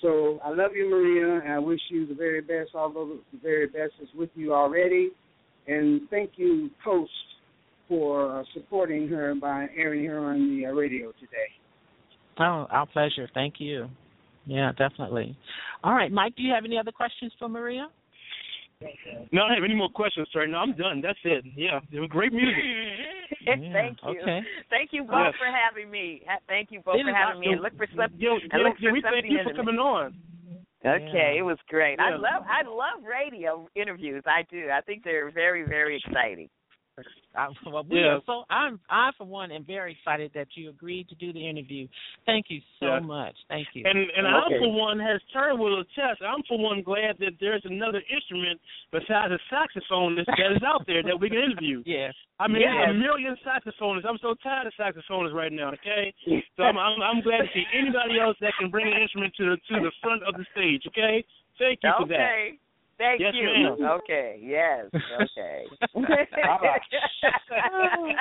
So 0.00 0.40
I 0.44 0.50
love 0.50 0.72
you, 0.74 0.86
Mariea, 0.86 1.44
and 1.44 1.52
I 1.52 1.58
wish 1.58 1.80
you 1.90 2.06
the 2.06 2.14
very 2.14 2.40
best, 2.40 2.70
although 2.74 3.18
the 3.32 3.38
very 3.40 3.66
best 3.66 3.92
is 4.02 4.08
with 4.16 4.30
you 4.34 4.52
already. 4.54 5.10
And 5.68 6.08
thank 6.10 6.32
you, 6.36 6.70
Post, 6.84 7.10
for 7.88 8.44
supporting 8.54 9.06
her 9.08 9.34
by 9.34 9.66
airing 9.76 10.04
her 10.06 10.18
on 10.18 10.56
the 10.56 10.66
uh, 10.66 10.70
radio 10.70 11.12
today. 11.12 11.61
Oh, 12.38 12.66
our 12.70 12.86
pleasure. 12.86 13.28
Thank 13.34 13.54
you. 13.58 13.88
Yeah, 14.46 14.72
definitely. 14.76 15.36
All 15.84 15.94
right, 15.94 16.10
Mike, 16.10 16.34
do 16.36 16.42
you 16.42 16.52
have 16.52 16.64
any 16.64 16.78
other 16.78 16.90
questions 16.92 17.32
for 17.38 17.48
Mariea? 17.48 17.86
No, 19.30 19.42
I 19.44 19.48
don't 19.48 19.54
have 19.54 19.64
any 19.64 19.74
more 19.76 19.88
questions, 19.88 20.26
sir. 20.32 20.44
No, 20.46 20.58
I'm 20.58 20.74
done. 20.76 21.00
That's 21.00 21.18
it. 21.24 21.44
Yeah, 21.56 21.78
it 21.92 22.00
was 22.00 22.08
great 22.10 22.32
music. 22.32 22.54
Thank 23.46 23.98
you. 24.02 24.20
Okay. 24.20 24.40
Thank 24.70 24.90
you 24.92 25.04
both 25.04 25.26
Yes. 25.30 25.34
for 25.38 25.46
having 25.46 25.90
me. 25.90 26.22
Thank 26.48 26.70
you 26.72 26.80
both 26.80 26.96
It 26.96 27.04
for 27.04 27.10
is 27.10 27.16
having 27.16 27.40
me. 27.40 27.52
And 27.52 27.60
look 27.62 27.76
for 27.76 27.86
some. 27.96 28.08
Yo, 28.18 28.34
and 28.34 28.50
yo, 28.52 28.58
look 28.68 28.74
yo, 28.80 28.88
for 28.90 28.92
we 28.94 29.02
thank 29.02 29.24
you 29.30 29.38
in 29.38 29.44
for 29.44 29.52
the- 29.52 29.56
coming 29.56 29.78
on. 29.78 30.14
Okay, 30.84 31.36
it 31.38 31.42
was 31.42 31.58
great. 31.68 32.00
I 32.00 32.10
love 32.16 32.42
I 32.50 32.62
love 32.66 33.04
radio 33.08 33.68
interviews. 33.76 34.24
I 34.26 34.42
do. 34.50 34.68
I 34.72 34.80
think 34.80 35.04
they're 35.04 35.30
very 35.30 35.62
very 35.64 35.96
exciting. 36.04 36.48
I, 37.34 37.48
well, 37.66 37.84
we 37.88 38.00
Yeah. 38.00 38.16
are 38.16 38.22
so 38.26 38.44
I'm 38.50 38.78
I 38.90 39.10
for 39.16 39.24
one 39.24 39.50
am 39.50 39.64
very 39.64 39.92
excited 39.92 40.30
that 40.34 40.48
you 40.54 40.68
agreed 40.70 41.08
to 41.08 41.14
do 41.14 41.32
the 41.32 41.40
interview. 41.48 41.88
Thank 42.26 42.46
you 42.50 42.60
so 42.78 42.86
Yeah. 42.86 43.00
much. 43.00 43.36
Thank 43.48 43.68
you. 43.74 43.84
And 43.86 43.98
and 44.10 44.26
Okay. 44.26 44.54
I'm 44.56 44.60
for 44.60 44.72
one 44.72 44.98
has 45.00 45.20
turned 45.32 45.58
with 45.58 45.72
a 45.72 45.84
test. 45.94 46.20
I'm 46.22 46.42
for 46.44 46.58
one 46.58 46.82
glad 46.82 47.16
that 47.18 47.38
there's 47.40 47.64
another 47.64 48.02
instrument 48.10 48.60
besides 48.90 49.32
a 49.32 49.38
saxophone 49.48 50.16
that 50.16 50.26
that 50.26 50.52
is 50.52 50.62
out 50.62 50.86
there 50.86 51.02
that 51.02 51.18
we 51.18 51.30
can 51.30 51.38
interview. 51.38 51.82
yes. 51.86 52.14
I 52.38 52.48
mean, 52.48 52.62
Yes. 52.62 52.90
a 52.90 52.92
million 52.92 53.36
saxophonists. 53.46 54.04
I'm 54.04 54.18
so 54.18 54.34
tired 54.42 54.66
of 54.66 54.74
saxophonists 54.74 55.32
right 55.32 55.52
now. 55.52 55.72
Okay, 55.72 56.12
so 56.56 56.64
I'm, 56.64 56.76
I'm 56.76 57.00
I'm 57.00 57.20
glad 57.22 57.42
to 57.42 57.48
see 57.54 57.64
anybody 57.72 58.20
else 58.20 58.36
that 58.40 58.52
can 58.58 58.70
bring 58.70 58.92
an 58.92 59.00
instrument 59.00 59.34
to 59.36 59.50
the 59.50 59.56
to 59.56 59.80
the 59.80 59.92
front 60.02 60.22
of 60.24 60.34
the 60.34 60.44
stage. 60.52 60.84
Okay, 60.88 61.24
thank 61.58 61.80
you 61.82 61.92
for 61.98 62.06
that. 62.08 62.52
Okay. 63.02 63.02
Thank 63.02 63.20
Yes, 63.20 63.34
you. 63.34 63.46
ma'am. 63.46 63.76
Okay. 64.02 64.38
Yes. 64.42 64.86
Okay. 65.22 65.64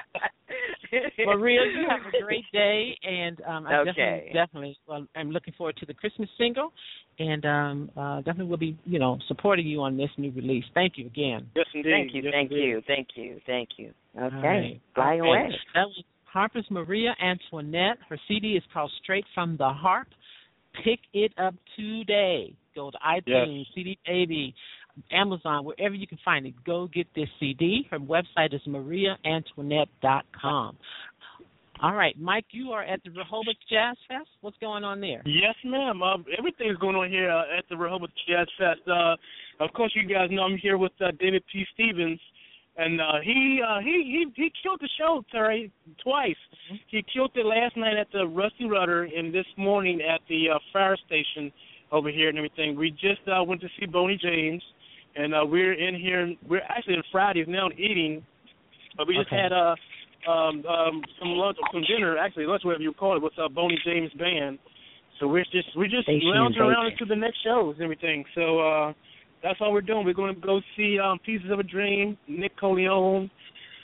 Mariea, 1.26 1.74
you 1.74 1.88
have 1.90 2.02
a 2.06 2.12
great 2.24 2.44
day, 2.52 2.98
and 3.04 3.40
um, 3.48 3.66
I 3.68 3.84
definitely, 3.86 4.04
Okay. 4.04 4.32
definitely, 4.34 4.78
well, 4.88 5.08
I'm 5.16 5.32
looking 5.32 5.54
forward 5.58 5.78
to 5.78 5.86
the 5.86 5.94
Christmas 5.94 6.28
single, 6.38 6.74
and 7.20 7.46
um, 7.46 7.90
uh, 7.96 8.18
definitely 8.18 8.48
will 8.48 8.58
be, 8.58 8.78
you 8.86 9.00
know, 9.00 9.18
supporting 9.28 9.66
you 9.68 9.82
on 9.82 9.96
this 9.98 10.10
new 10.18 10.32
release. 10.32 10.66
Thank 10.74 10.98
you 10.98 11.06
again. 11.08 11.48
Yes, 11.56 11.66
indeed. 11.74 11.92
Thank 11.92 12.14
you. 12.14 12.22
Yes, 12.24 12.34
Thank 12.34 12.52
indeed. 12.52 12.64
you. 12.66 12.82
Thank 12.88 13.08
you. 13.16 13.40
Thank 13.46 13.70
you. 13.78 13.94
Okay. 14.18 14.36
All 14.36 14.42
right. 14.44 14.82
Fly 14.96 15.20
Okay. 15.20 15.20
away. 15.20 15.50
That 15.74 15.88
was 15.88 16.04
Harper's 16.26 16.66
Mariea 16.70 17.14
Antoinette. 17.24 17.98
Her 18.10 18.18
CD 18.28 18.58
is 18.58 18.64
called 18.74 18.92
Straight 19.04 19.26
from 19.34 19.56
the 19.58 19.70
Harp. 19.70 20.08
Pick 20.84 21.00
it 21.14 21.32
up 21.38 21.54
today. 21.78 22.54
Go 22.76 22.92
to 22.92 22.98
iTunes, 22.98 23.66
CD 23.76 23.98
Baby, 24.06 24.54
Amazon, 25.12 25.66
wherever 25.66 25.96
you 25.96 26.08
can 26.08 26.20
find 26.24 26.46
it. 26.46 26.54
Go 26.66 26.88
get 26.94 27.08
this 27.16 27.28
CD. 27.40 27.88
Her 27.90 28.00
website 28.00 28.54
is 28.54 28.62
marieaantoinette.com. 28.68 30.78
All 31.84 31.96
right, 31.96 32.16
Mike, 32.20 32.46
you 32.52 32.74
are 32.74 32.84
at 32.84 33.04
the 33.04 33.10
Rehoboth 33.10 33.56
Jazz 33.68 33.98
Fest. 34.08 34.30
What's 34.42 34.58
going 34.60 34.84
on 34.84 35.02
there? 35.02 35.24
Yes, 35.26 35.56
ma'am. 35.66 36.04
Um, 36.04 36.24
everything's 36.38 36.78
going 36.78 36.96
on 36.96 37.10
here 37.10 37.32
uh, 37.32 37.58
at 37.58 37.64
the 37.70 37.78
Rehoboth 37.78 38.12
Jazz 38.28 38.46
Fest. 38.60 38.82
Uh, 38.88 39.16
of 39.60 39.74
course, 39.74 39.92
you 39.96 40.08
guys 40.08 40.28
know 40.30 40.44
I'm 40.44 40.58
here 40.58 40.78
with 40.78 40.92
uh, 41.02 41.08
David 41.20 41.44
P. 41.52 41.66
Stevens, 41.74 42.20
and 42.78 43.02
uh, 43.02 43.14
he 43.24 43.64
uh, 43.68 43.80
he 43.80 44.28
he 44.36 44.44
he 44.44 44.52
killed 44.62 44.80
the 44.80 44.90
show, 45.00 45.26
Terry, 45.32 45.72
twice. 46.04 46.36
He 46.88 47.04
killed 47.12 47.32
it 47.34 47.48
last 47.48 47.76
night 47.76 47.98
at 47.98 48.12
the 48.14 48.28
Rusty 48.28 48.66
Rudder, 48.66 49.06
and 49.06 49.34
this 49.34 49.48
morning 49.58 50.02
at 50.02 50.22
the 50.30 50.50
uh, 50.54 50.60
fire 50.72 50.98
station 51.08 51.52
over 51.92 52.10
here 52.10 52.30
and 52.30 52.38
everything. 52.38 52.76
We 52.76 52.92
just 52.92 53.22
uh, 53.28 53.44
went 53.44 53.62
to 53.62 53.68
see 53.80 53.86
Boney 53.86 54.18
James, 54.22 54.64
and 55.16 55.34
uh, 55.34 55.46
we're 55.46 55.74
in 55.74 55.96
here. 56.00 56.34
We're 56.48 56.62
actually 56.70 56.96
on 56.96 57.04
Fridays 57.12 57.46
now 57.48 57.70
eating, 57.78 58.24
but 58.98 59.08
we 59.08 59.16
just 59.16 59.28
Okay. 59.28 59.42
had 59.42 59.52
uh, 59.52 59.76
um, 60.30 60.64
um, 60.66 61.02
some 61.20 61.30
lunch, 61.30 61.58
some 61.74 61.84
dinner, 61.88 62.18
actually 62.18 62.46
lunch, 62.46 62.64
whatever 62.64 62.84
you 62.84 62.94
call 62.94 63.16
it, 63.16 63.22
with 63.22 63.34
uh, 63.38 63.50
Boney 63.50 63.78
James 63.86 64.12
band. 64.14 64.60
So 65.20 65.28
we're 65.28 65.44
just 65.46 65.70
we're 65.76 65.88
just 65.88 66.04
Station 66.04 66.30
lounging 66.30 66.62
around 66.62 66.88
into 66.88 67.06
the 67.06 67.16
next 67.16 67.44
shows 67.44 67.76
and 67.76 67.84
everything. 67.84 68.24
So 68.36 68.60
uh, 68.60 68.94
that's 69.44 69.60
all 69.62 69.72
we're 69.72 69.82
doing. 69.82 70.06
We're 70.06 70.14
going 70.14 70.34
to 70.34 70.42
go 70.42 70.62
see 70.78 70.98
um, 71.00 71.20
Pieces 71.26 71.52
of 71.52 71.60
a 71.60 71.64
Dream, 71.64 72.18
Nick 72.28 72.58
Colionne. 72.58 73.30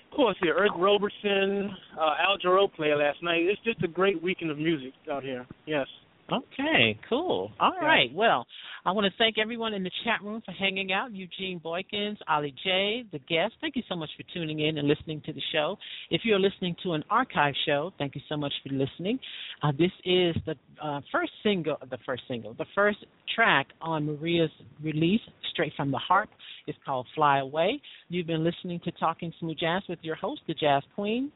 Of 0.10 0.16
course, 0.16 0.38
here, 0.42 0.56
Earth 0.56 0.72
Robertson, 0.78 1.70
uh, 2.00 2.16
Al 2.20 2.38
Jarreau 2.40 2.74
played 2.74 2.96
last 2.96 3.22
night. 3.22 3.42
It's 3.44 3.62
just 3.64 3.84
a 3.84 3.88
great 3.88 4.24
weekend 4.24 4.50
of 4.50 4.58
music 4.58 4.94
out 5.12 5.22
here. 5.22 5.46
Yes. 5.68 5.86
Okay, 6.32 7.00
cool. 7.08 7.52
All 7.60 7.74
Yeah. 7.80 7.86
right. 7.86 8.14
Well, 8.14 8.46
I 8.86 8.92
want 8.92 9.06
to 9.06 9.18
thank 9.18 9.38
everyone 9.38 9.74
in 9.74 9.84
the 9.84 9.92
chat 10.04 10.22
room 10.22 10.42
for 10.42 10.52
hanging 10.52 10.92
out. 10.92 11.14
Eugene 11.14 11.60
Boykins, 11.60 12.18
Ali 12.28 12.54
J, 12.64 13.06
the 13.12 13.20
guest. 13.20 13.54
Thank 13.62 13.76
you 13.78 13.84
so 13.88 13.96
much 13.96 14.10
for 14.18 14.24
tuning 14.34 14.60
in 14.60 14.78
and 14.78 14.88
listening 14.88 15.22
to 15.22 15.34
the 15.34 15.42
show. 15.52 15.78
If 16.10 16.22
you're 16.26 16.40
listening 16.40 16.76
to 16.84 16.94
an 16.94 17.04
archive 17.10 17.54
show, 17.66 17.94
thank 17.98 18.16
you 18.16 18.22
so 18.28 18.36
much 18.36 18.54
for 18.64 18.74
listening. 18.74 19.20
Uh, 19.62 19.72
this 19.78 19.92
is 20.04 20.36
the 20.46 20.56
uh, 20.82 21.02
first 21.12 21.32
single, 21.44 21.78
the 21.90 21.98
first 22.06 22.24
single, 22.28 22.54
the 22.54 22.66
first 22.76 23.06
track 23.34 23.68
on 23.82 24.06
Mariea's 24.06 24.52
release, 24.82 25.22
straight 25.52 25.74
from 25.76 25.92
the 25.92 25.98
Harp. 25.98 26.30
It's 26.66 26.78
called 26.86 27.08
Fly 27.16 27.40
Away. 27.40 27.82
You've 28.10 28.28
been 28.28 28.44
listening 28.44 28.82
to 28.82 28.92
Talking 28.92 29.34
Smooth 29.40 29.58
Jazz 29.60 29.84
with 29.88 30.00
your 30.02 30.16
host, 30.16 30.42
the 30.48 30.54
Jazz 30.54 30.84
Queen. 30.96 31.32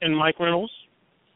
And 0.00 0.16
Mike 0.16 0.38
Reynolds. 0.40 0.72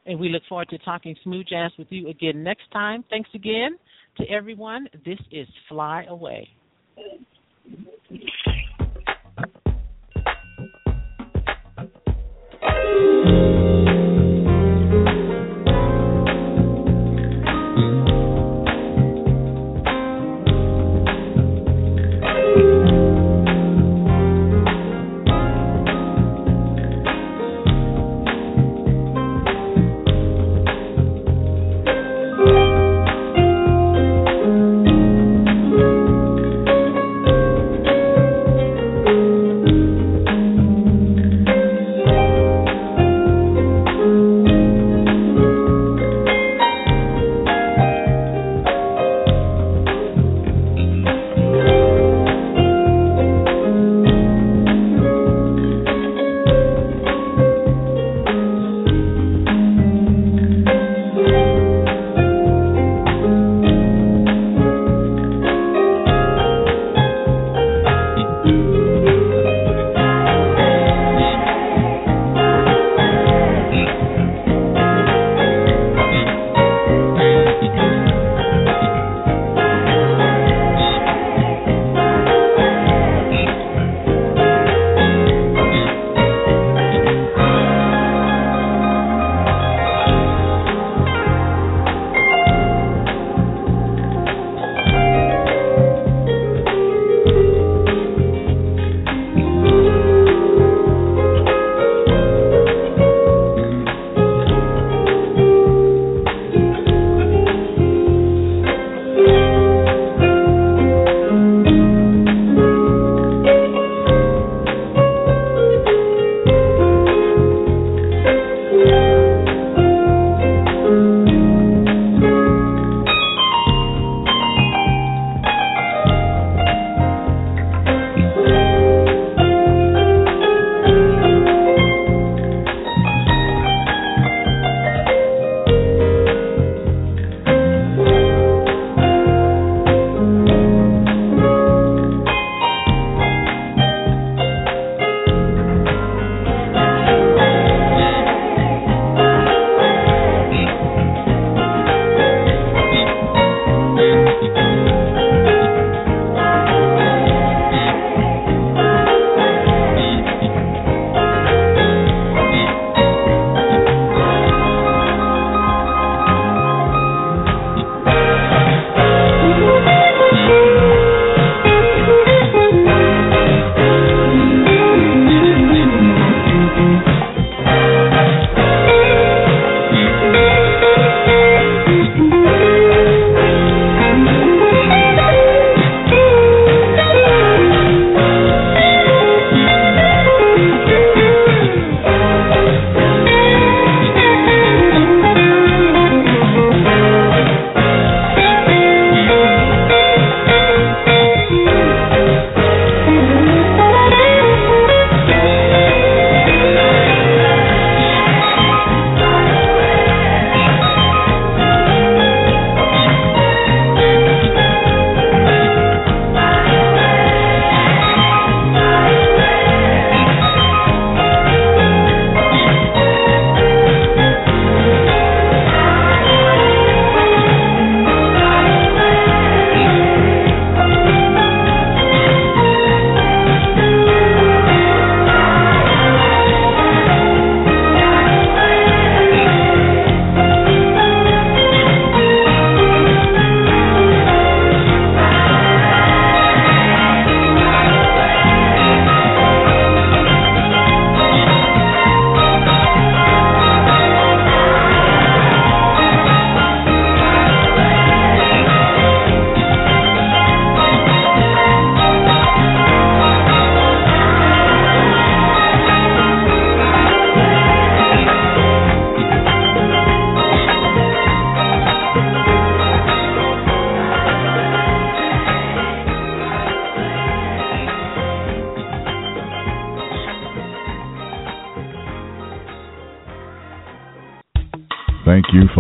And 0.07 0.19
we 0.19 0.29
look 0.29 0.43
forward 0.49 0.69
to 0.71 0.79
talking 0.79 1.15
smooth 1.23 1.47
jazz 1.49 1.71
with 1.79 1.89
you 1.91 2.09
again 2.09 2.43
next 2.43 2.71
time. 2.73 3.05
Thanks 3.09 3.31
again 3.35 3.79
to 4.19 4.25
everyone. 4.29 4.89
This 5.05 5.19
is 5.31 5.47
Fly 5.69 6.05
Away. 6.09 6.49
Thank 13.25 13.63